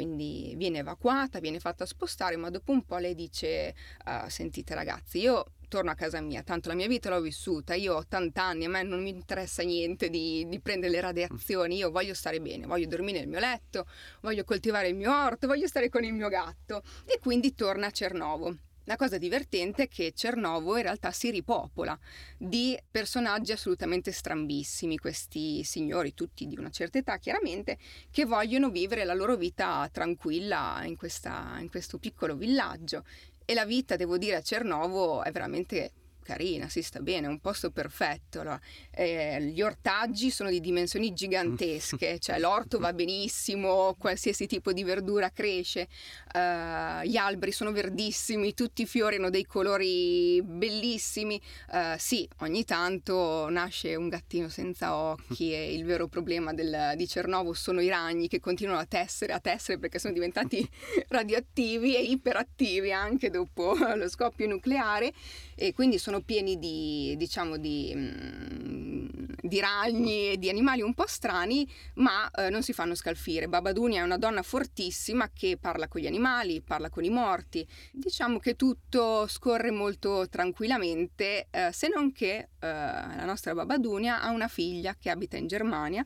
Quindi 0.00 0.54
viene 0.56 0.78
evacuata, 0.78 1.40
viene 1.40 1.60
fatta 1.60 1.84
spostare, 1.84 2.36
ma 2.36 2.48
dopo 2.48 2.72
un 2.72 2.86
po' 2.86 2.96
lei 2.96 3.14
dice: 3.14 3.74
"Ah, 4.04 4.30
Sentite 4.30 4.74
ragazzi, 4.74 5.18
io 5.18 5.44
torno 5.68 5.90
a 5.90 5.94
casa 5.94 6.22
mia, 6.22 6.42
tanto 6.42 6.70
la 6.70 6.74
mia 6.74 6.88
vita 6.88 7.10
l'ho 7.10 7.20
vissuta, 7.20 7.74
io 7.74 7.92
ho 7.92 7.98
80 7.98 8.42
anni, 8.42 8.64
a 8.64 8.70
me 8.70 8.82
non 8.82 9.02
mi 9.02 9.10
interessa 9.10 9.62
niente 9.62 10.08
di, 10.08 10.46
di 10.48 10.58
prendere 10.58 10.90
le 10.90 11.02
radiazioni, 11.02 11.76
io 11.76 11.90
voglio 11.90 12.14
stare 12.14 12.40
bene, 12.40 12.64
voglio 12.64 12.86
dormire 12.88 13.18
nel 13.18 13.28
mio 13.28 13.40
letto, 13.40 13.86
voglio 14.22 14.42
coltivare 14.44 14.88
il 14.88 14.94
mio 14.94 15.14
orto, 15.14 15.46
voglio 15.46 15.66
stare 15.66 15.90
con 15.90 16.02
il 16.02 16.14
mio 16.14 16.30
gatto. 16.30 16.82
E 17.04 17.18
quindi 17.20 17.54
torna 17.54 17.88
a 17.88 17.90
Cernovo. 17.90 18.56
La 18.90 18.96
cosa 18.96 19.18
divertente 19.18 19.84
è 19.84 19.88
che 19.88 20.10
Cernovo 20.16 20.76
in 20.76 20.82
realtà 20.82 21.12
si 21.12 21.30
ripopola 21.30 21.96
di 22.36 22.76
personaggi 22.90 23.52
assolutamente 23.52 24.10
strambissimi, 24.10 24.98
questi 24.98 25.62
signori, 25.62 26.12
tutti 26.12 26.44
di 26.48 26.58
una 26.58 26.70
certa 26.70 26.98
età 26.98 27.18
chiaramente, 27.18 27.78
che 28.10 28.24
vogliono 28.24 28.68
vivere 28.68 29.04
la 29.04 29.14
loro 29.14 29.36
vita 29.36 29.88
tranquilla 29.92 30.82
in, 30.82 30.96
questa- 30.96 31.56
in 31.60 31.70
questo 31.70 31.98
piccolo 31.98 32.34
villaggio. 32.34 33.04
E 33.44 33.54
la 33.54 33.64
vita, 33.64 33.94
devo 33.94 34.18
dire, 34.18 34.34
a 34.34 34.42
Cernovo 34.42 35.22
è 35.22 35.30
veramente 35.30 35.92
carina, 36.22 36.68
si 36.68 36.82
sta 36.82 37.00
bene, 37.00 37.26
è 37.26 37.30
un 37.30 37.40
posto 37.40 37.70
perfetto. 37.70 38.40
Allora, 38.40 38.60
eh, 38.90 39.42
gli 39.42 39.62
ortaggi 39.62 40.30
sono 40.30 40.50
di 40.50 40.60
dimensioni 40.60 41.12
gigantesche, 41.12 42.18
cioè 42.20 42.38
l'orto 42.38 42.78
va 42.78 42.92
benissimo, 42.92 43.94
qualsiasi 43.98 44.46
tipo 44.46 44.72
di 44.72 44.84
verdura 44.84 45.30
cresce, 45.30 45.88
eh, 46.32 47.06
gli 47.06 47.16
alberi 47.16 47.52
sono 47.52 47.72
verdissimi, 47.72 48.54
tutti 48.54 48.82
i 48.82 48.86
fiori 48.86 49.16
hanno 49.16 49.30
dei 49.30 49.46
colori 49.46 50.42
bellissimi. 50.42 51.40
Eh, 51.72 51.96
sì, 51.98 52.28
ogni 52.38 52.64
tanto 52.64 53.48
nasce 53.48 53.94
un 53.94 54.08
gattino 54.08 54.48
senza 54.48 54.94
occhi 54.94 55.52
e 55.52 55.74
il 55.74 55.84
vero 55.84 56.08
problema 56.08 56.52
del- 56.52 56.94
di 56.96 57.06
Cernovo 57.06 57.52
sono 57.52 57.80
i 57.80 57.88
ragni 57.88 58.28
che 58.28 58.40
continuano 58.40 58.80
a 58.80 58.86
tessere, 58.86 59.32
a 59.32 59.40
tessere 59.40 59.78
perché 59.78 59.98
sono 59.98 60.12
diventati 60.12 60.66
radioattivi 61.08 61.96
e 61.96 62.02
iperattivi 62.02 62.92
anche 62.92 63.30
dopo 63.30 63.74
lo 63.94 64.08
scoppio 64.08 64.46
nucleare 64.46 65.12
e 65.54 65.72
quindi 65.72 65.98
sono 65.98 66.09
pieni 66.18 66.58
di, 66.58 67.14
diciamo, 67.16 67.56
di, 67.56 67.92
mm, 67.94 69.08
di 69.40 69.60
ragni 69.60 70.32
e 70.32 70.36
di 70.36 70.48
animali 70.48 70.82
un 70.82 70.94
po' 70.94 71.06
strani, 71.06 71.68
ma 71.94 72.28
eh, 72.30 72.50
non 72.50 72.62
si 72.62 72.72
fanno 72.72 72.96
scalfire. 72.96 73.48
Babadunia 73.48 74.00
è 74.00 74.04
una 74.04 74.18
donna 74.18 74.42
fortissima 74.42 75.30
che 75.32 75.56
parla 75.60 75.86
con 75.86 76.00
gli 76.00 76.06
animali, 76.06 76.60
parla 76.60 76.90
con 76.90 77.04
i 77.04 77.10
morti. 77.10 77.66
Diciamo 77.92 78.38
che 78.38 78.56
tutto 78.56 79.28
scorre 79.28 79.70
molto 79.70 80.28
tranquillamente, 80.28 81.46
eh, 81.50 81.70
se 81.72 81.88
non 81.88 82.10
che 82.10 82.36
eh, 82.36 82.48
la 82.66 83.24
nostra 83.24 83.54
Babadunia 83.54 84.20
ha 84.20 84.30
una 84.30 84.48
figlia 84.48 84.96
che 84.98 85.10
abita 85.10 85.36
in 85.36 85.46
Germania 85.46 86.04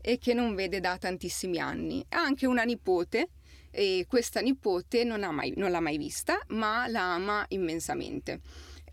e 0.00 0.18
che 0.18 0.34
non 0.34 0.54
vede 0.54 0.80
da 0.80 0.96
tantissimi 0.98 1.58
anni. 1.58 2.04
Ha 2.08 2.20
anche 2.20 2.46
una 2.46 2.64
nipote 2.64 3.28
e 3.70 4.04
questa 4.06 4.40
nipote 4.40 5.02
non, 5.02 5.20
mai- 5.34 5.54
non 5.56 5.70
l'ha 5.70 5.80
mai 5.80 5.96
vista, 5.96 6.38
ma 6.48 6.86
la 6.88 7.14
ama 7.14 7.44
immensamente. 7.48 8.40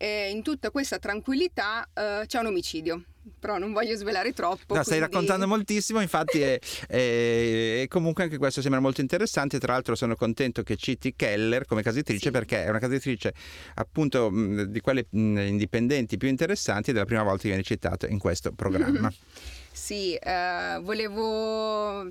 E 0.01 0.29
in 0.29 0.43
tutta 0.43 0.71
questa 0.71 0.97
tranquillità 0.97 1.85
eh, 1.93 2.23
c'è 2.25 2.39
un 2.39 2.45
omicidio, 2.45 3.03
però 3.37 3.57
non 3.57 3.73
voglio 3.73 3.97
svelare 3.97 4.31
troppo. 4.31 4.75
No, 4.75 4.81
stai 4.81 4.97
quindi- 4.97 5.13
raccontando 5.13 5.45
moltissimo, 5.45 5.99
infatti, 5.99 6.39
è- 6.39 6.57
è- 6.87 7.81
e 7.81 7.85
comunque 7.89 8.23
anche 8.23 8.37
questo 8.37 8.61
sembra 8.61 8.79
molto 8.79 9.01
interessante. 9.01 9.59
Tra 9.59 9.73
l'altro, 9.73 9.95
sono 9.95 10.15
contento 10.15 10.63
che 10.63 10.77
citi 10.77 11.15
Keller 11.17 11.65
come 11.65 11.81
casa 11.81 11.97
editrice 11.97 12.27
Sì. 12.27 12.31
perché 12.31 12.63
è 12.63 12.69
una 12.69 12.79
casa 12.79 12.93
editrice 12.93 13.33
appunto 13.75 14.31
mh, 14.31 14.63
di 14.67 14.79
quelle 14.79 15.05
mh, 15.09 15.37
indipendenti 15.39 16.15
più 16.15 16.29
interessanti 16.29 16.91
ed 16.91 16.95
è 16.95 16.99
la 16.99 17.05
prima 17.05 17.23
volta 17.23 17.41
che 17.41 17.47
viene 17.49 17.63
citato 17.63 18.05
in 18.05 18.19
questo 18.19 18.53
programma. 18.53 19.11
Sì, 19.71 20.13
eh, 20.15 20.79
volevo 20.81 22.05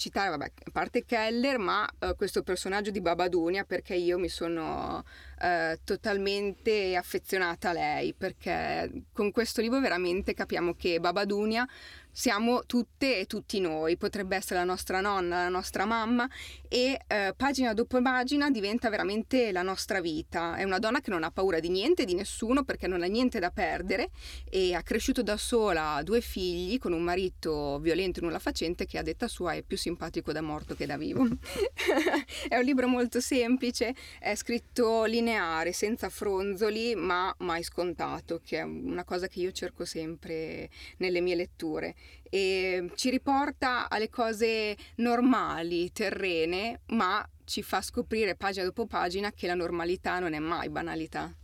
citare, 0.00 0.30
vabbè, 0.30 0.52
a 0.64 0.70
parte 0.72 1.04
Keller, 1.04 1.58
ma 1.58 1.86
eh, 1.98 2.14
questo 2.16 2.42
personaggio 2.42 2.90
di 2.90 3.02
Babadunia 3.02 3.64
perché 3.64 3.94
io 3.94 4.18
mi 4.18 4.30
sono 4.30 5.04
eh, 5.38 5.78
totalmente 5.84 6.96
affezionata 6.96 7.68
a 7.68 7.72
lei, 7.74 8.14
perché 8.14 8.90
con 9.12 9.30
questo 9.30 9.60
libro 9.60 9.78
veramente 9.78 10.32
capiamo 10.32 10.74
che 10.74 10.98
Babadunia 11.00 11.68
siamo 12.12 12.64
tutte 12.66 13.18
e 13.18 13.26
tutti 13.26 13.60
noi, 13.60 13.96
potrebbe 13.96 14.36
essere 14.36 14.60
la 14.60 14.64
nostra 14.64 15.00
nonna, 15.00 15.44
la 15.44 15.48
nostra 15.48 15.84
mamma 15.84 16.28
e 16.68 17.00
eh, 17.06 17.34
pagina 17.36 17.74
dopo 17.74 18.00
pagina 18.00 18.50
diventa 18.50 18.88
veramente 18.88 19.52
la 19.52 19.62
nostra 19.62 20.00
vita. 20.00 20.56
È 20.56 20.64
una 20.64 20.78
donna 20.78 21.00
che 21.00 21.10
non 21.10 21.24
ha 21.24 21.30
paura 21.30 21.60
di 21.60 21.68
niente, 21.68 22.04
di 22.04 22.14
nessuno, 22.14 22.64
perché 22.64 22.86
non 22.86 23.02
ha 23.02 23.06
niente 23.06 23.38
da 23.38 23.50
perdere 23.50 24.10
e 24.48 24.74
ha 24.74 24.82
cresciuto 24.82 25.22
da 25.22 25.36
sola 25.36 26.00
due 26.04 26.20
figli 26.20 26.78
con 26.78 26.92
un 26.92 27.02
marito 27.02 27.78
violento 27.80 28.20
e 28.20 28.22
nulla 28.22 28.38
facente 28.38 28.86
che 28.86 28.98
a 28.98 29.02
detta 29.02 29.28
sua 29.28 29.52
è 29.52 29.62
più 29.62 29.76
simpatico 29.76 30.32
da 30.32 30.40
morto 30.40 30.74
che 30.74 30.86
da 30.86 30.96
vivo. 30.96 31.26
è 32.48 32.56
un 32.56 32.64
libro 32.64 32.86
molto 32.86 33.20
semplice, 33.20 33.94
è 34.18 34.34
scritto 34.34 35.04
lineare, 35.04 35.72
senza 35.72 36.08
fronzoli, 36.08 36.94
ma 36.94 37.34
mai 37.38 37.62
scontato, 37.62 38.40
che 38.44 38.58
è 38.58 38.62
una 38.62 39.04
cosa 39.04 39.26
che 39.26 39.40
io 39.40 39.52
cerco 39.52 39.84
sempre 39.84 40.68
nelle 40.98 41.20
mie 41.20 41.34
letture. 41.34 41.94
E 42.30 42.90
ci 42.94 43.10
riporta 43.10 43.88
alle 43.88 44.08
cose 44.08 44.76
normali, 44.96 45.90
terrene, 45.92 46.82
ma 46.86 47.28
ci 47.44 47.62
fa 47.62 47.82
scoprire 47.82 48.36
pagina 48.36 48.64
dopo 48.64 48.86
pagina 48.86 49.32
che 49.32 49.46
la 49.46 49.54
normalità 49.54 50.18
non 50.20 50.32
è 50.32 50.38
mai 50.38 50.68
banalità. 50.68 51.34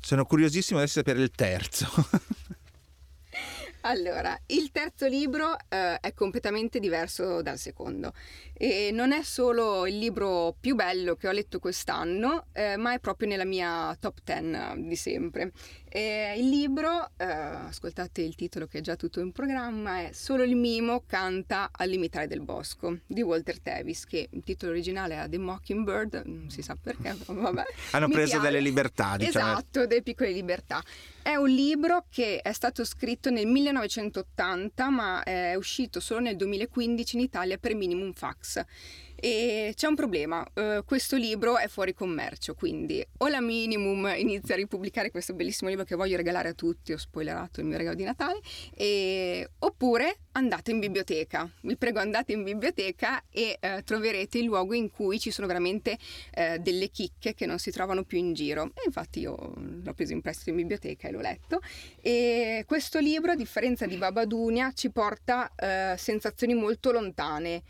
Sono 0.00 0.24
curiosissimo 0.24 0.78
adesso 0.78 1.00
di 1.00 1.06
sapere 1.06 1.24
il 1.24 1.30
terzo. 1.30 1.88
Allora, 3.84 4.38
il 4.46 4.70
terzo 4.70 5.06
libro 5.06 5.56
eh, 5.68 5.98
è 5.98 6.14
completamente 6.14 6.78
diverso 6.78 7.42
dal 7.42 7.58
secondo 7.58 8.12
e 8.52 8.90
non 8.92 9.10
è 9.10 9.22
solo 9.24 9.88
il 9.88 9.98
libro 9.98 10.54
più 10.60 10.76
bello 10.76 11.16
che 11.16 11.26
ho 11.26 11.32
letto 11.32 11.58
quest'anno, 11.58 12.46
eh, 12.52 12.76
ma 12.76 12.92
è 12.92 13.00
proprio 13.00 13.26
nella 13.26 13.44
mia 13.44 13.96
top 13.98 14.20
10 14.22 14.86
di 14.86 14.94
sempre. 14.94 15.50
E 15.88 16.34
il 16.38 16.48
libro, 16.48 17.10
eh, 17.16 17.24
ascoltate 17.24 18.22
il 18.22 18.36
titolo 18.36 18.66
che 18.66 18.78
è 18.78 18.80
già 18.80 18.94
tutto 18.94 19.20
in 19.20 19.32
programma, 19.32 20.06
è 20.06 20.10
Solo 20.12 20.44
il 20.44 20.54
mimo 20.54 21.02
canta 21.04 21.70
al 21.72 21.88
limitare 21.88 22.28
del 22.28 22.40
bosco 22.40 22.98
di 23.04 23.20
Walter 23.20 23.58
Tevis, 23.60 24.06
che 24.06 24.28
il 24.30 24.42
titolo 24.44 24.70
originale 24.70 25.20
è 25.20 25.28
The 25.28 25.38
Mockingbird, 25.38 26.22
non 26.24 26.48
si 26.48 26.62
sa 26.62 26.76
perché, 26.80 27.16
vabbè. 27.26 27.64
Hanno 27.90 28.08
preso 28.08 28.38
piace. 28.38 28.46
delle 28.46 28.60
libertà, 28.60 29.16
diciamo. 29.16 29.52
Esatto, 29.52 29.86
delle 29.86 30.02
piccole 30.02 30.30
libertà. 30.30 30.82
È 31.22 31.36
un 31.36 31.48
libro 31.48 32.06
che 32.10 32.40
è 32.40 32.52
stato 32.52 32.84
scritto 32.84 33.30
nel 33.30 33.46
1980, 33.46 34.90
ma 34.90 35.22
è 35.22 35.54
uscito 35.54 36.00
solo 36.00 36.18
nel 36.18 36.34
2015 36.34 37.14
in 37.14 37.22
Italia 37.22 37.58
per 37.58 37.76
minimum 37.76 38.12
fax. 38.12 38.64
E 39.14 39.72
c'è 39.76 39.86
un 39.86 39.94
problema, 39.94 40.44
uh, 40.54 40.84
questo 40.84 41.14
libro 41.14 41.56
è 41.56 41.68
fuori 41.68 41.94
commercio, 41.94 42.54
quindi 42.54 43.06
o 43.18 43.28
la 43.28 43.40
Minimum 43.40 44.14
inizia 44.16 44.54
a 44.54 44.56
ripubblicare 44.56 45.12
questo 45.12 45.32
bellissimo 45.32 45.70
libro 45.70 45.84
che 45.84 45.94
voglio 45.94 46.16
regalare 46.16 46.48
a 46.48 46.54
tutti, 46.54 46.92
ho 46.92 46.98
spoilerato 46.98 47.60
il 47.60 47.66
mio 47.66 47.76
regalo 47.76 47.94
di 47.94 48.02
Natale, 48.02 48.40
e... 48.74 49.48
oppure 49.60 50.16
andate 50.32 50.70
in 50.70 50.78
biblioteca, 50.78 51.48
vi 51.62 51.76
prego 51.76 51.98
andate 51.98 52.32
in 52.32 52.42
biblioteca 52.42 53.22
e 53.30 53.58
uh, 53.60 53.82
troverete 53.82 54.38
il 54.38 54.44
luogo 54.44 54.74
in 54.74 54.90
cui 54.90 55.18
ci 55.18 55.30
sono 55.30 55.46
veramente 55.46 55.98
uh, 56.36 56.58
delle 56.58 56.88
chicche 56.88 57.34
che 57.34 57.46
non 57.46 57.58
si 57.58 57.70
trovano 57.70 58.04
più 58.04 58.18
in 58.18 58.32
giro. 58.32 58.64
E 58.74 58.82
infatti 58.86 59.20
io 59.20 59.54
l'ho 59.56 59.94
preso 59.94 60.12
in 60.12 60.20
prestito 60.20 60.50
in 60.50 60.56
biblioteca 60.56 61.08
e 61.08 61.10
l'ho 61.10 61.20
letto. 61.20 61.60
E 62.00 62.64
questo 62.66 62.98
libro, 62.98 63.32
a 63.32 63.36
differenza 63.36 63.86
di 63.86 63.96
Babadunia, 63.96 64.72
ci 64.72 64.90
porta 64.90 65.50
sensazioni 65.96 66.54
molto 66.54 66.90
lontane 66.92 67.62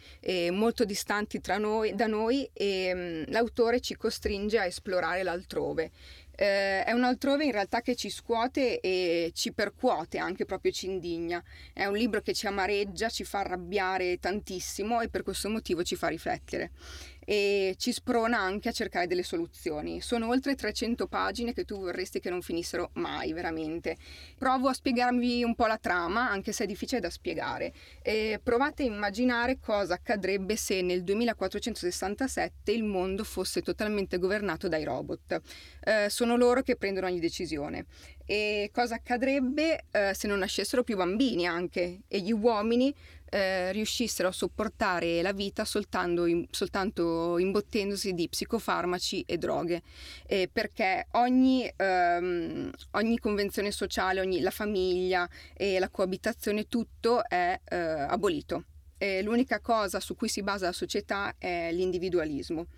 molto 0.50 0.84
distanti 0.84 1.40
noi, 1.58 1.94
da 1.94 2.06
noi 2.06 2.48
e 2.52 2.94
mh, 2.94 3.30
l'autore 3.30 3.80
ci 3.80 3.96
costringe 3.96 4.58
a 4.58 4.66
esplorare 4.66 5.22
l'altrove. 5.22 5.90
Eh, 6.34 6.84
è 6.84 6.92
un 6.92 7.04
altrove 7.04 7.44
in 7.44 7.52
realtà 7.52 7.80
che 7.80 7.94
ci 7.94 8.08
scuote 8.10 8.80
e 8.80 9.32
ci 9.34 9.52
percuote, 9.52 10.18
anche 10.18 10.44
proprio 10.44 10.72
ci 10.72 10.86
indigna. 10.86 11.42
È 11.72 11.84
un 11.84 11.96
libro 11.96 12.20
che 12.20 12.32
ci 12.32 12.46
amareggia, 12.46 13.08
ci 13.08 13.24
fa 13.24 13.40
arrabbiare 13.40 14.18
tantissimo 14.18 15.00
e 15.00 15.08
per 15.08 15.22
questo 15.22 15.48
motivo 15.48 15.82
ci 15.82 15.96
fa 15.96 16.08
riflettere 16.08 16.70
e 17.32 17.76
ci 17.78 17.92
sprona 17.92 18.38
anche 18.38 18.68
a 18.68 18.72
cercare 18.72 19.06
delle 19.06 19.22
soluzioni. 19.22 20.02
Sono 20.02 20.28
oltre 20.28 20.54
300 20.54 21.06
pagine 21.06 21.54
che 21.54 21.64
tu 21.64 21.80
vorresti 21.80 22.20
che 22.20 22.28
non 22.28 22.42
finissero 22.42 22.90
mai, 22.96 23.32
veramente. 23.32 23.96
Provo 24.36 24.68
a 24.68 24.74
spiegarvi 24.74 25.42
un 25.42 25.54
po' 25.54 25.64
la 25.64 25.78
trama, 25.78 26.28
anche 26.28 26.52
se 26.52 26.64
è 26.64 26.66
difficile 26.66 27.00
da 27.00 27.08
spiegare. 27.08 27.72
E 28.02 28.38
provate 28.42 28.82
a 28.82 28.86
immaginare 28.86 29.58
cosa 29.60 29.94
accadrebbe 29.94 30.56
se 30.56 30.82
nel 30.82 31.04
2467 31.04 32.70
il 32.70 32.84
mondo 32.84 33.24
fosse 33.24 33.62
totalmente 33.62 34.18
governato 34.18 34.68
dai 34.68 34.84
robot. 34.84 35.40
Eh, 35.84 36.10
sono 36.10 36.36
loro 36.36 36.60
che 36.60 36.76
prendono 36.76 37.06
ogni 37.06 37.18
decisione. 37.18 37.86
E 38.26 38.68
cosa 38.74 38.96
accadrebbe 38.96 39.86
eh, 39.90 40.12
se 40.12 40.28
non 40.28 40.40
nascessero 40.40 40.82
più 40.82 40.96
bambini 40.96 41.46
anche 41.46 42.00
e 42.06 42.20
gli 42.20 42.30
uomini 42.30 42.94
eh, 43.32 43.72
riuscissero 43.72 44.28
a 44.28 44.32
sopportare 44.32 45.22
la 45.22 45.32
vita 45.32 45.64
in, 46.26 46.44
soltanto 46.50 47.38
imbottendosi 47.38 48.12
di 48.12 48.28
psicofarmaci 48.28 49.22
e 49.26 49.38
droghe, 49.38 49.80
eh, 50.26 50.50
perché 50.52 51.06
ogni, 51.12 51.66
ehm, 51.74 52.70
ogni, 52.90 53.18
convenzione 53.18 53.70
sociale, 53.70 54.20
ogni, 54.20 54.40
la 54.40 54.50
famiglia 54.50 55.26
e 55.54 55.78
la 55.78 55.88
coabitazione, 55.88 56.68
tutto 56.68 57.26
è 57.26 57.58
eh, 57.64 57.76
abolito. 57.76 58.64
L'unica 59.02 59.58
cosa 59.58 59.98
su 59.98 60.14
cui 60.14 60.28
si 60.28 60.44
basa 60.44 60.66
la 60.66 60.72
società 60.72 61.34
è 61.36 61.72
l'individualismo 61.72 62.68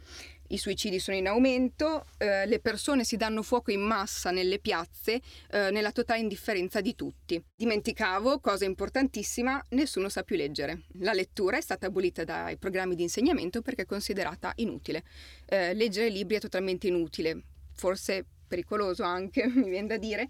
i 0.48 0.58
suicidi 0.58 0.98
sono 0.98 1.16
in 1.16 1.26
aumento, 1.26 2.06
eh, 2.18 2.46
le 2.46 2.60
persone 2.60 3.04
si 3.04 3.16
danno 3.16 3.42
fuoco 3.42 3.70
in 3.70 3.80
massa 3.80 4.30
nelle 4.30 4.58
piazze 4.58 5.20
eh, 5.50 5.70
nella 5.70 5.92
totale 5.92 6.20
indifferenza 6.20 6.80
di 6.80 6.94
tutti. 6.94 7.42
Dimenticavo, 7.54 8.40
cosa 8.40 8.64
importantissima, 8.64 9.62
nessuno 9.70 10.08
sa 10.08 10.22
più 10.22 10.36
leggere. 10.36 10.82
La 10.98 11.12
lettura 11.12 11.56
è 11.56 11.60
stata 11.60 11.86
abolita 11.86 12.24
dai 12.24 12.56
programmi 12.58 12.94
di 12.94 13.02
insegnamento 13.02 13.62
perché 13.62 13.82
è 13.82 13.86
considerata 13.86 14.52
inutile. 14.56 15.04
Eh, 15.46 15.74
leggere 15.74 16.08
libri 16.08 16.36
è 16.36 16.40
totalmente 16.40 16.86
inutile, 16.88 17.42
forse 17.72 18.24
pericoloso 18.46 19.02
anche, 19.02 19.46
mi 19.48 19.70
viene 19.70 19.88
da 19.88 19.96
dire. 19.96 20.28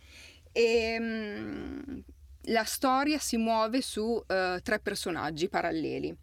E, 0.53 0.63
ehm, 0.63 2.05
la 2.49 2.65
storia 2.65 3.19
si 3.19 3.39
muove 3.39 3.81
su 3.81 4.23
eh, 4.27 4.61
tre 4.63 4.79
personaggi 4.79 5.49
paralleli 5.49 6.15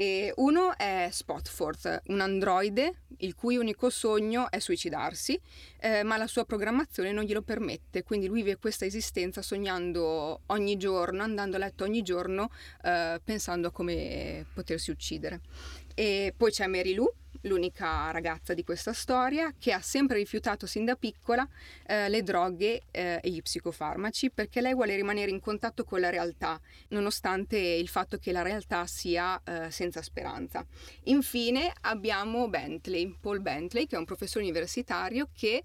e 0.00 0.32
uno 0.36 0.78
è 0.78 1.08
Spotforth, 1.12 2.04
un 2.06 2.22
androide 2.22 3.02
il 3.18 3.34
cui 3.34 3.58
unico 3.58 3.90
sogno 3.90 4.50
è 4.50 4.58
suicidarsi, 4.58 5.38
eh, 5.78 6.02
ma 6.04 6.16
la 6.16 6.26
sua 6.26 6.46
programmazione 6.46 7.12
non 7.12 7.24
glielo 7.24 7.42
permette, 7.42 8.02
quindi 8.02 8.26
lui 8.26 8.40
vive 8.40 8.56
questa 8.56 8.86
esistenza 8.86 9.42
sognando 9.42 10.40
ogni 10.46 10.78
giorno, 10.78 11.22
andando 11.22 11.56
a 11.56 11.58
letto 11.58 11.84
ogni 11.84 12.00
giorno, 12.00 12.48
eh, 12.82 13.20
pensando 13.22 13.68
a 13.68 13.72
come 13.72 14.46
potersi 14.54 14.90
uccidere. 14.90 15.42
E 15.94 16.32
poi 16.34 16.50
c'è 16.50 16.66
Mary 16.66 16.94
Lou, 16.94 17.12
l'unica 17.42 18.10
ragazza 18.10 18.54
di 18.54 18.64
questa 18.64 18.92
storia, 18.92 19.54
che 19.58 19.72
ha 19.72 19.80
sempre 19.80 20.18
rifiutato 20.18 20.66
sin 20.66 20.84
da 20.84 20.96
piccola 20.96 21.46
eh, 21.86 22.08
le 22.08 22.22
droghe 22.22 22.82
eh, 22.90 23.20
e 23.22 23.30
gli 23.30 23.40
psicofarmaci 23.40 24.30
perché 24.30 24.60
lei 24.60 24.74
vuole 24.74 24.96
rimanere 24.96 25.30
in 25.30 25.40
contatto 25.40 25.84
con 25.84 26.00
la 26.00 26.10
realtà, 26.10 26.60
nonostante 26.88 27.56
il 27.56 27.88
fatto 27.88 28.18
che 28.18 28.32
la 28.32 28.42
realtà 28.42 28.86
sia 28.86 29.40
eh, 29.42 29.70
senza 29.70 30.02
speranza. 30.02 30.64
Infine 31.04 31.72
abbiamo 31.82 32.48
Bentley, 32.48 33.16
Paul 33.20 33.40
Bentley, 33.40 33.86
che 33.86 33.96
è 33.96 33.98
un 33.98 34.04
professore 34.04 34.44
universitario 34.44 35.28
che 35.34 35.64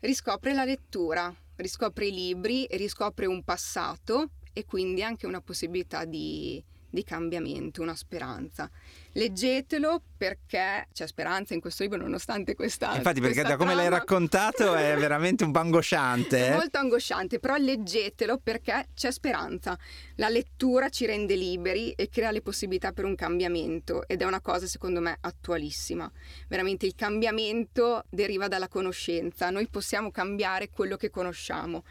riscopre 0.00 0.54
la 0.54 0.64
lettura, 0.64 1.34
riscopre 1.56 2.06
i 2.06 2.12
libri, 2.12 2.66
riscopre 2.70 3.26
un 3.26 3.42
passato 3.42 4.30
e 4.52 4.64
quindi 4.64 5.02
anche 5.02 5.26
una 5.26 5.40
possibilità 5.40 6.04
di 6.04 6.62
di 6.90 7.04
cambiamento, 7.04 7.80
una 7.80 7.94
speranza. 7.94 8.70
Leggetelo 9.12 10.02
perché 10.16 10.86
c'è 10.92 11.06
speranza 11.06 11.54
in 11.54 11.60
questo 11.60 11.82
libro 11.82 11.98
nonostante 11.98 12.54
questa... 12.54 12.94
Infatti 12.94 13.20
perché 13.20 13.42
da 13.42 13.56
come 13.56 13.74
l'hai 13.74 13.88
raccontato 13.88 14.74
è 14.74 14.94
veramente 14.98 15.42
un 15.42 15.50
po' 15.50 15.58
angosciante. 15.58 16.48
È 16.48 16.54
molto 16.54 16.78
angosciante, 16.78 17.40
però 17.40 17.56
leggetelo 17.56 18.38
perché 18.38 18.88
c'è 18.94 19.10
speranza. 19.10 19.76
La 20.16 20.28
lettura 20.28 20.90
ci 20.90 21.06
rende 21.06 21.34
liberi 21.34 21.90
e 21.92 22.08
crea 22.08 22.30
le 22.30 22.40
possibilità 22.40 22.92
per 22.92 23.04
un 23.04 23.16
cambiamento 23.16 24.06
ed 24.06 24.22
è 24.22 24.24
una 24.24 24.40
cosa 24.40 24.66
secondo 24.66 25.00
me 25.00 25.16
attualissima. 25.20 26.10
Veramente 26.46 26.86
il 26.86 26.94
cambiamento 26.94 28.04
deriva 28.10 28.46
dalla 28.46 28.68
conoscenza, 28.68 29.50
noi 29.50 29.66
possiamo 29.68 30.10
cambiare 30.12 30.70
quello 30.70 30.96
che 30.96 31.10
conosciamo. 31.10 31.84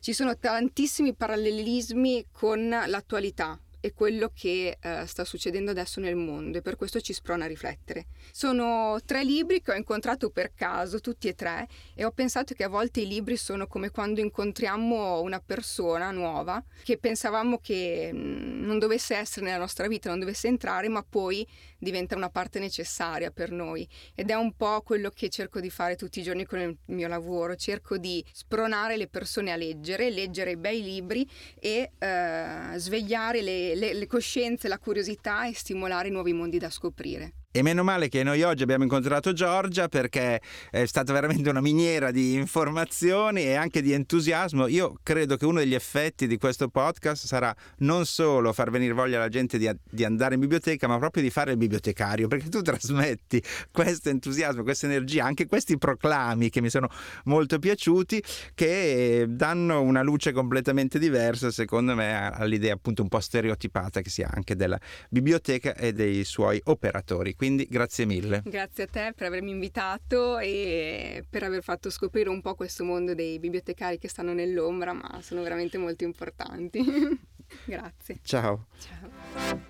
Ci 0.00 0.12
sono 0.12 0.36
tantissimi 0.36 1.14
parallelismi 1.14 2.26
con 2.30 2.68
l'attualità, 2.68 3.58
e 3.84 3.92
quello 3.92 4.30
che 4.34 4.78
eh, 4.80 5.04
sta 5.04 5.26
succedendo 5.26 5.70
adesso 5.70 6.00
nel 6.00 6.16
mondo 6.16 6.56
e 6.56 6.62
per 6.62 6.74
questo 6.74 7.02
ci 7.02 7.12
sprona 7.12 7.44
a 7.44 7.48
riflettere. 7.48 8.06
Sono 8.32 8.98
tre 9.04 9.22
libri 9.22 9.60
che 9.60 9.72
ho 9.72 9.74
incontrato 9.74 10.30
per 10.30 10.54
caso, 10.54 11.00
tutti 11.00 11.28
e 11.28 11.34
tre, 11.34 11.68
e 11.94 12.06
ho 12.06 12.10
pensato 12.10 12.54
che 12.54 12.64
a 12.64 12.68
volte 12.68 13.02
i 13.02 13.06
libri 13.06 13.36
sono 13.36 13.66
come 13.66 13.90
quando 13.90 14.22
incontriamo 14.22 15.20
una 15.20 15.38
persona 15.38 16.10
nuova 16.12 16.64
che 16.82 16.96
pensavamo 16.96 17.58
che 17.58 18.10
mm, 18.10 18.64
non 18.64 18.78
dovesse 18.78 19.16
essere 19.16 19.44
nella 19.44 19.58
nostra 19.58 19.86
vita, 19.86 20.08
non 20.08 20.18
dovesse 20.18 20.48
entrare, 20.48 20.88
ma 20.88 21.04
poi 21.06 21.46
diventa 21.76 22.16
una 22.16 22.30
parte 22.30 22.58
necessaria 22.58 23.30
per 23.30 23.50
noi 23.50 23.86
ed 24.14 24.30
è 24.30 24.34
un 24.34 24.54
po' 24.56 24.80
quello 24.80 25.10
che 25.10 25.28
cerco 25.28 25.60
di 25.60 25.68
fare 25.68 25.94
tutti 25.94 26.20
i 26.20 26.22
giorni 26.22 26.46
con 26.46 26.58
il 26.58 26.76
mio 26.86 27.06
lavoro, 27.06 27.54
cerco 27.54 27.98
di 27.98 28.24
spronare 28.32 28.96
le 28.96 29.08
persone 29.08 29.52
a 29.52 29.56
leggere, 29.56 30.08
leggere 30.08 30.56
bei 30.56 30.82
libri 30.82 31.28
e 31.60 31.92
eh, 31.98 32.72
svegliare 32.76 33.42
le, 33.42 33.73
le, 33.74 33.94
le 33.94 34.06
coscienze, 34.06 34.68
la 34.68 34.78
curiosità 34.78 35.46
e 35.46 35.54
stimolare 35.54 36.10
nuovi 36.10 36.32
mondi 36.32 36.58
da 36.58 36.70
scoprire. 36.70 37.43
E 37.56 37.62
meno 37.62 37.84
male 37.84 38.08
che 38.08 38.24
noi 38.24 38.42
oggi 38.42 38.64
abbiamo 38.64 38.82
incontrato 38.82 39.32
Giorgia 39.32 39.86
perché 39.86 40.40
è 40.72 40.84
stata 40.86 41.12
veramente 41.12 41.48
una 41.48 41.60
miniera 41.60 42.10
di 42.10 42.34
informazioni 42.34 43.44
e 43.44 43.54
anche 43.54 43.80
di 43.80 43.92
entusiasmo. 43.92 44.66
Io 44.66 44.98
credo 45.04 45.36
che 45.36 45.44
uno 45.44 45.60
degli 45.60 45.74
effetti 45.74 46.26
di 46.26 46.36
questo 46.36 46.66
podcast 46.66 47.26
sarà 47.26 47.54
non 47.78 48.06
solo 48.06 48.52
far 48.52 48.72
venire 48.72 48.92
voglia 48.92 49.18
alla 49.18 49.28
gente 49.28 49.56
di, 49.56 49.70
di 49.88 50.04
andare 50.04 50.34
in 50.34 50.40
biblioteca, 50.40 50.88
ma 50.88 50.98
proprio 50.98 51.22
di 51.22 51.30
fare 51.30 51.52
il 51.52 51.56
bibliotecario, 51.56 52.26
perché 52.26 52.48
tu 52.48 52.60
trasmetti 52.60 53.40
questo 53.70 54.08
entusiasmo, 54.08 54.64
questa 54.64 54.86
energia, 54.86 55.24
anche 55.24 55.46
questi 55.46 55.78
proclami 55.78 56.50
che 56.50 56.60
mi 56.60 56.70
sono 56.70 56.88
molto 57.26 57.60
piaciuti, 57.60 58.20
che 58.52 59.26
danno 59.28 59.80
una 59.80 60.02
luce 60.02 60.32
completamente 60.32 60.98
diversa, 60.98 61.52
secondo 61.52 61.94
me, 61.94 62.32
all'idea 62.32 62.74
appunto 62.74 63.02
un 63.02 63.08
po' 63.08 63.20
stereotipata 63.20 64.00
che 64.00 64.10
si 64.10 64.22
ha 64.22 64.30
anche 64.34 64.56
della 64.56 64.80
biblioteca 65.08 65.76
e 65.76 65.92
dei 65.92 66.24
suoi 66.24 66.60
operatori. 66.64 67.36
Quindi 67.44 67.66
grazie 67.68 68.06
mille. 68.06 68.40
Grazie 68.42 68.84
a 68.84 68.86
te 68.86 69.12
per 69.14 69.26
avermi 69.26 69.50
invitato 69.50 70.38
e 70.38 71.26
per 71.28 71.42
aver 71.42 71.62
fatto 71.62 71.90
scoprire 71.90 72.30
un 72.30 72.40
po' 72.40 72.54
questo 72.54 72.84
mondo 72.84 73.12
dei 73.12 73.38
bibliotecari 73.38 73.98
che 73.98 74.08
stanno 74.08 74.32
nell'ombra, 74.32 74.94
ma 74.94 75.18
sono 75.20 75.42
veramente 75.42 75.76
molto 75.76 76.04
importanti. 76.04 76.80
grazie. 77.66 78.20
Ciao. 78.22 78.68
Ciao. 78.78 79.60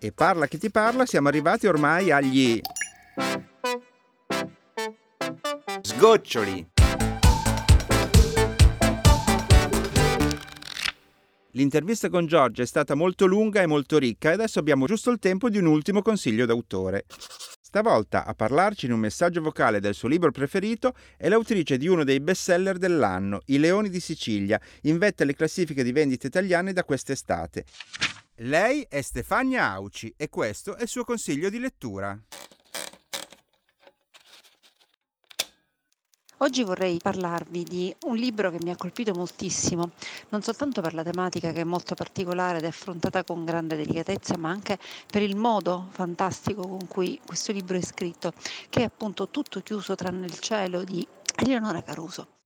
E 0.00 0.10
parla 0.10 0.48
chi 0.48 0.58
ti 0.58 0.68
parla, 0.68 1.06
siamo 1.06 1.28
arrivati 1.28 1.68
ormai 1.68 2.10
agli 2.10 2.60
sgoccioli. 5.82 6.70
L'intervista 11.58 12.08
con 12.08 12.26
Giorgia 12.26 12.62
è 12.62 12.66
stata 12.66 12.94
molto 12.94 13.26
lunga 13.26 13.60
e 13.60 13.66
molto 13.66 13.98
ricca 13.98 14.30
e 14.30 14.34
adesso 14.34 14.60
abbiamo 14.60 14.86
giusto 14.86 15.10
il 15.10 15.18
tempo 15.18 15.50
di 15.50 15.58
un 15.58 15.66
ultimo 15.66 16.02
consiglio 16.02 16.46
d'autore. 16.46 17.04
Stavolta 17.60 18.24
a 18.24 18.32
parlarci 18.32 18.86
in 18.86 18.92
un 18.92 19.00
messaggio 19.00 19.42
vocale 19.42 19.80
del 19.80 19.94
suo 19.94 20.06
libro 20.06 20.30
preferito 20.30 20.94
è 21.16 21.28
l'autrice 21.28 21.76
di 21.76 21.88
uno 21.88 22.04
dei 22.04 22.20
bestseller 22.20 22.78
dell'anno, 22.78 23.40
I 23.46 23.58
Leoni 23.58 23.90
di 23.90 23.98
Sicilia, 23.98 24.60
in 24.82 24.98
vetta 24.98 25.24
alle 25.24 25.34
classifiche 25.34 25.82
di 25.82 25.90
vendite 25.90 26.28
italiane 26.28 26.72
da 26.72 26.84
quest'estate. 26.84 27.64
Lei 28.36 28.86
è 28.88 29.00
Stefania 29.00 29.68
Auci 29.72 30.14
e 30.16 30.28
questo 30.28 30.76
è 30.76 30.82
il 30.82 30.88
suo 30.88 31.02
consiglio 31.02 31.50
di 31.50 31.58
lettura. 31.58 32.16
Oggi 36.40 36.62
vorrei 36.62 36.98
parlarvi 37.02 37.64
di 37.64 37.92
un 38.04 38.14
libro 38.14 38.52
che 38.52 38.58
mi 38.62 38.70
ha 38.70 38.76
colpito 38.76 39.12
moltissimo, 39.12 39.90
non 40.28 40.40
soltanto 40.40 40.80
per 40.80 40.94
la 40.94 41.02
tematica 41.02 41.50
che 41.50 41.62
è 41.62 41.64
molto 41.64 41.96
particolare 41.96 42.58
ed 42.58 42.64
è 42.64 42.68
affrontata 42.68 43.24
con 43.24 43.44
grande 43.44 43.74
delicatezza, 43.74 44.36
ma 44.36 44.48
anche 44.48 44.78
per 45.10 45.22
il 45.22 45.34
modo 45.34 45.88
fantastico 45.90 46.62
con 46.62 46.86
cui 46.86 47.20
questo 47.26 47.50
libro 47.50 47.76
è 47.76 47.82
scritto, 47.82 48.32
che 48.68 48.82
è 48.82 48.84
appunto 48.84 49.30
tutto 49.30 49.60
chiuso 49.62 49.96
tranne 49.96 50.26
il 50.26 50.38
cielo 50.38 50.84
di 50.84 51.04
Eleonora 51.34 51.82
Caruso. 51.82 52.37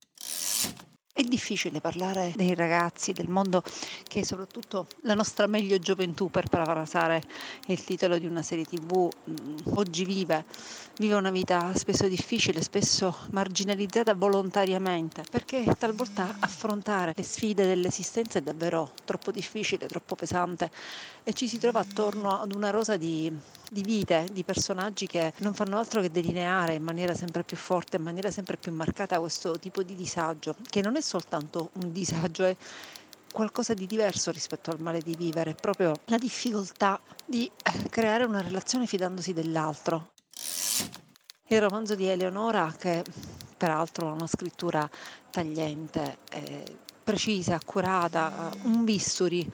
È 1.15 1.21
difficile 1.21 1.79
parlare 1.79 2.33
dei 2.35 2.55
ragazzi, 2.55 3.11
del 3.13 3.29
mondo 3.29 3.61
che 4.07 4.21
è 4.21 4.23
soprattutto 4.23 4.87
la 5.01 5.13
nostra 5.13 5.45
meglio 5.45 5.77
gioventù, 5.77 6.31
per 6.31 6.49
parafrasare 6.49 7.21
il 7.67 7.83
titolo 7.83 8.17
di 8.17 8.25
una 8.25 8.41
serie 8.41 8.65
tv, 8.65 9.11
mm, 9.29 9.57
oggi 9.75 10.05
vive, 10.05 10.43
vive 10.97 11.13
una 11.13 11.29
vita 11.29 11.71
spesso 11.75 12.07
difficile, 12.07 12.63
spesso 12.63 13.15
marginalizzata 13.29 14.15
volontariamente, 14.15 15.23
perché 15.29 15.63
talvolta 15.77 16.37
affrontare 16.39 17.13
le 17.15 17.23
sfide 17.23 17.67
dell'esistenza 17.67 18.39
è 18.39 18.41
davvero 18.41 18.93
troppo 19.05 19.29
difficile, 19.29 19.85
troppo 19.85 20.15
pesante 20.15 20.71
e 21.23 21.33
ci 21.33 21.47
si 21.47 21.59
trova 21.59 21.81
attorno 21.81 22.41
ad 22.41 22.55
una 22.55 22.71
rosa 22.71 22.97
di, 22.97 23.31
di 23.73 23.81
vite, 23.81 24.27
di 24.31 24.43
personaggi 24.43 25.07
che 25.07 25.33
non 25.39 25.53
fanno 25.53 25.77
altro 25.77 25.99
che 25.99 26.11
delineare 26.11 26.75
in 26.75 26.83
maniera 26.83 27.13
sempre 27.15 27.43
più 27.43 27.57
forte, 27.57 27.97
in 27.97 28.03
maniera 28.03 28.31
sempre 28.31 28.55
più 28.55 28.71
marcata 28.71 29.19
questo 29.19 29.59
tipo 29.59 29.83
di 29.83 29.95
disagio, 29.95 30.55
che 30.69 30.81
non 30.81 30.95
è 30.95 31.01
soltanto 31.01 31.71
un 31.81 31.91
disagio, 31.91 32.45
è 32.45 32.55
qualcosa 33.33 33.73
di 33.73 33.87
diverso 33.87 34.31
rispetto 34.31 34.69
al 34.69 34.79
male 34.79 34.99
di 35.01 35.15
vivere, 35.15 35.55
proprio 35.55 35.93
la 36.05 36.17
difficoltà 36.17 37.01
di 37.25 37.51
eh, 37.63 37.89
creare 37.89 38.23
una 38.23 38.41
relazione 38.41 38.85
fidandosi 38.85 39.33
dell'altro. 39.33 40.11
Il 41.47 41.59
romanzo 41.59 41.95
di 41.95 42.07
Eleonora, 42.07 42.73
che 42.77 43.03
peraltro 43.57 44.09
ha 44.09 44.11
una 44.13 44.27
scrittura 44.27 44.87
tagliente, 45.31 46.19
eh, 46.29 46.77
precisa, 47.03 47.55
accurata, 47.55 48.51
un 48.63 48.83
bisturi, 48.83 49.51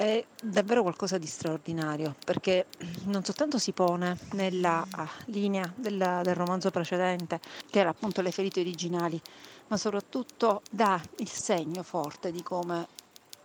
è 0.00 0.24
davvero 0.42 0.80
qualcosa 0.80 1.18
di 1.18 1.26
straordinario 1.26 2.16
perché 2.24 2.68
non 3.04 3.22
soltanto 3.22 3.58
si 3.58 3.72
pone 3.72 4.16
nella 4.32 4.86
ah, 4.90 5.10
linea 5.26 5.70
del, 5.76 6.20
del 6.22 6.34
romanzo 6.34 6.70
precedente, 6.70 7.38
che 7.68 7.80
era 7.80 7.90
appunto 7.90 8.22
le 8.22 8.30
ferite 8.30 8.60
originali, 8.60 9.20
ma 9.66 9.76
soprattutto 9.76 10.62
dà 10.70 10.98
il 11.18 11.28
segno 11.28 11.82
forte 11.82 12.32
di 12.32 12.42
come 12.42 12.86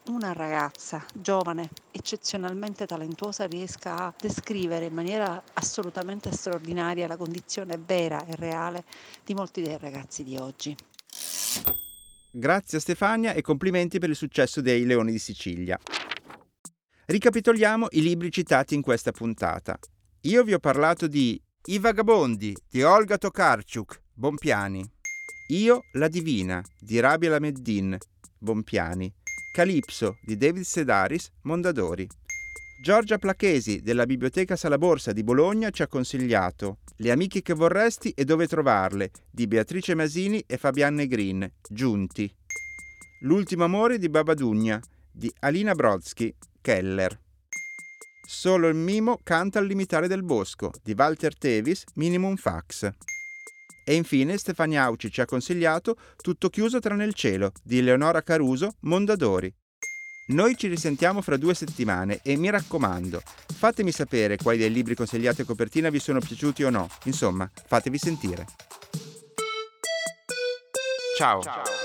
una 0.06 0.32
ragazza 0.32 1.03
giovane, 1.14 1.72
eccezionalmente 1.91 2.86
talentuosa, 2.86 3.47
riesca 3.47 3.97
a 3.97 4.14
descrivere 4.18 4.86
in 4.86 4.93
maniera 4.93 5.43
assolutamente 5.56 6.32
straordinaria 6.32 7.06
la 7.06 7.18
condizione 7.18 7.78
vera 7.78 8.26
e 8.26 8.36
reale 8.38 8.86
di 9.26 9.34
molti 9.34 9.62
dei 9.62 9.78
ragazzi 9.78 10.24
di 10.24 10.38
oggi. 10.38 10.74
Grazie 12.32 12.78
a 12.78 12.82
Stefania 12.82 13.34
e 13.34 13.41
complimenti 13.41 13.99
per 13.99 14.08
il 14.08 14.16
successo 14.16 14.62
dei 14.62 14.86
Leoni 14.86 15.12
di 15.12 15.20
Sicilia. 15.20 15.78
Ricapitoliamo 17.08 17.86
i 17.91 18.01
libri 18.01 18.32
citati 18.32 18.74
in 18.74 18.82
questa 18.82 19.12
puntata. 19.12 19.78
Io 20.22 20.43
vi 20.43 20.53
ho 20.53 20.60
parlato 20.60 21.06
di 21.06 21.39
I 21.66 21.78
Vagabondi 21.78 22.56
di 22.68 22.82
Olga 22.82 23.20
Tokarczuk, 23.20 24.01
Bompiani. 24.12 24.84
Io 25.49 25.82
la 25.91 26.08
Divina 26.08 26.64
di 26.80 26.99
Rabia 26.99 27.30
Lameddin, 27.30 27.95
Bompiani. 28.39 29.14
Calipso 29.53 30.18
di 30.26 30.36
David 30.36 30.64
Sedaris, 30.64 31.30
Mondadori. 31.43 32.08
Giorgia 32.82 33.20
Plachesi 33.20 33.82
della 33.82 34.08
Biblioteca 34.08 34.56
Sala 34.56 34.80
Borsa 34.80 35.12
di 35.12 35.24
Bologna 35.24 35.70
ci 35.70 35.84
ha 35.84 35.88
consigliato 35.88 36.80
Le 36.97 37.12
amiche 37.12 37.43
che 37.43 37.53
vorresti 37.53 38.10
e 38.16 38.26
dove 38.26 38.47
trovarle 38.47 39.12
di 39.30 39.45
Beatrice 39.45 39.93
Masini 39.93 40.43
e 40.47 40.58
Fabianne 40.58 41.06
Green, 41.06 41.47
Giunti. 41.70 42.36
L'ultimo 43.22 43.64
amore 43.64 43.99
di 43.99 44.10
Babadugna 44.10 44.82
di 45.12 45.32
Alina 45.41 45.76
Brodsky, 45.76 46.34
Keller. 46.66 47.16
Solo 48.26 48.68
il 48.68 48.74
mimo 48.74 49.20
canta 49.22 49.59
al 49.59 49.68
limitare 49.68 50.07
del 50.07 50.24
bosco 50.24 50.72
di 50.82 50.95
Walter 50.97 51.38
Tevis, 51.38 51.84
Minimum 51.93 52.38
Fax. 52.38 52.89
E 53.86 53.93
infine 53.93 54.36
Stefania 54.36 54.82
Auci 54.82 55.11
ci 55.11 55.22
ha 55.22 55.26
consigliato 55.26 55.95
Tutto 56.20 56.49
chiuso 56.49 56.80
tranne 56.80 57.05
il 57.05 57.13
cielo 57.13 57.51
di 57.61 57.78
Eleonora 57.78 58.24
Caruso, 58.24 58.78
Mondadori. 58.80 59.53
Noi 60.30 60.57
ci 60.57 60.68
risentiamo 60.68 61.22
fra 61.22 61.38
due 61.38 61.53
settimane 61.53 62.22
e 62.24 62.36
mi 62.36 62.49
raccomando, 62.49 63.22
fatemi 63.24 63.91
sapere 63.91 64.38
quali 64.38 64.57
dei 64.57 64.72
libri 64.72 64.95
consigliati 64.95 65.41
a 65.41 65.45
copertina 65.45 65.91
vi 65.91 65.99
sono 65.99 66.18
piaciuti 66.18 66.63
o 66.63 66.72
no. 66.72 66.89
Insomma, 67.03 67.47
fatevi 67.68 67.99
sentire. 67.99 68.47
Ciao. 71.16 71.43
Ciao. 71.43 71.84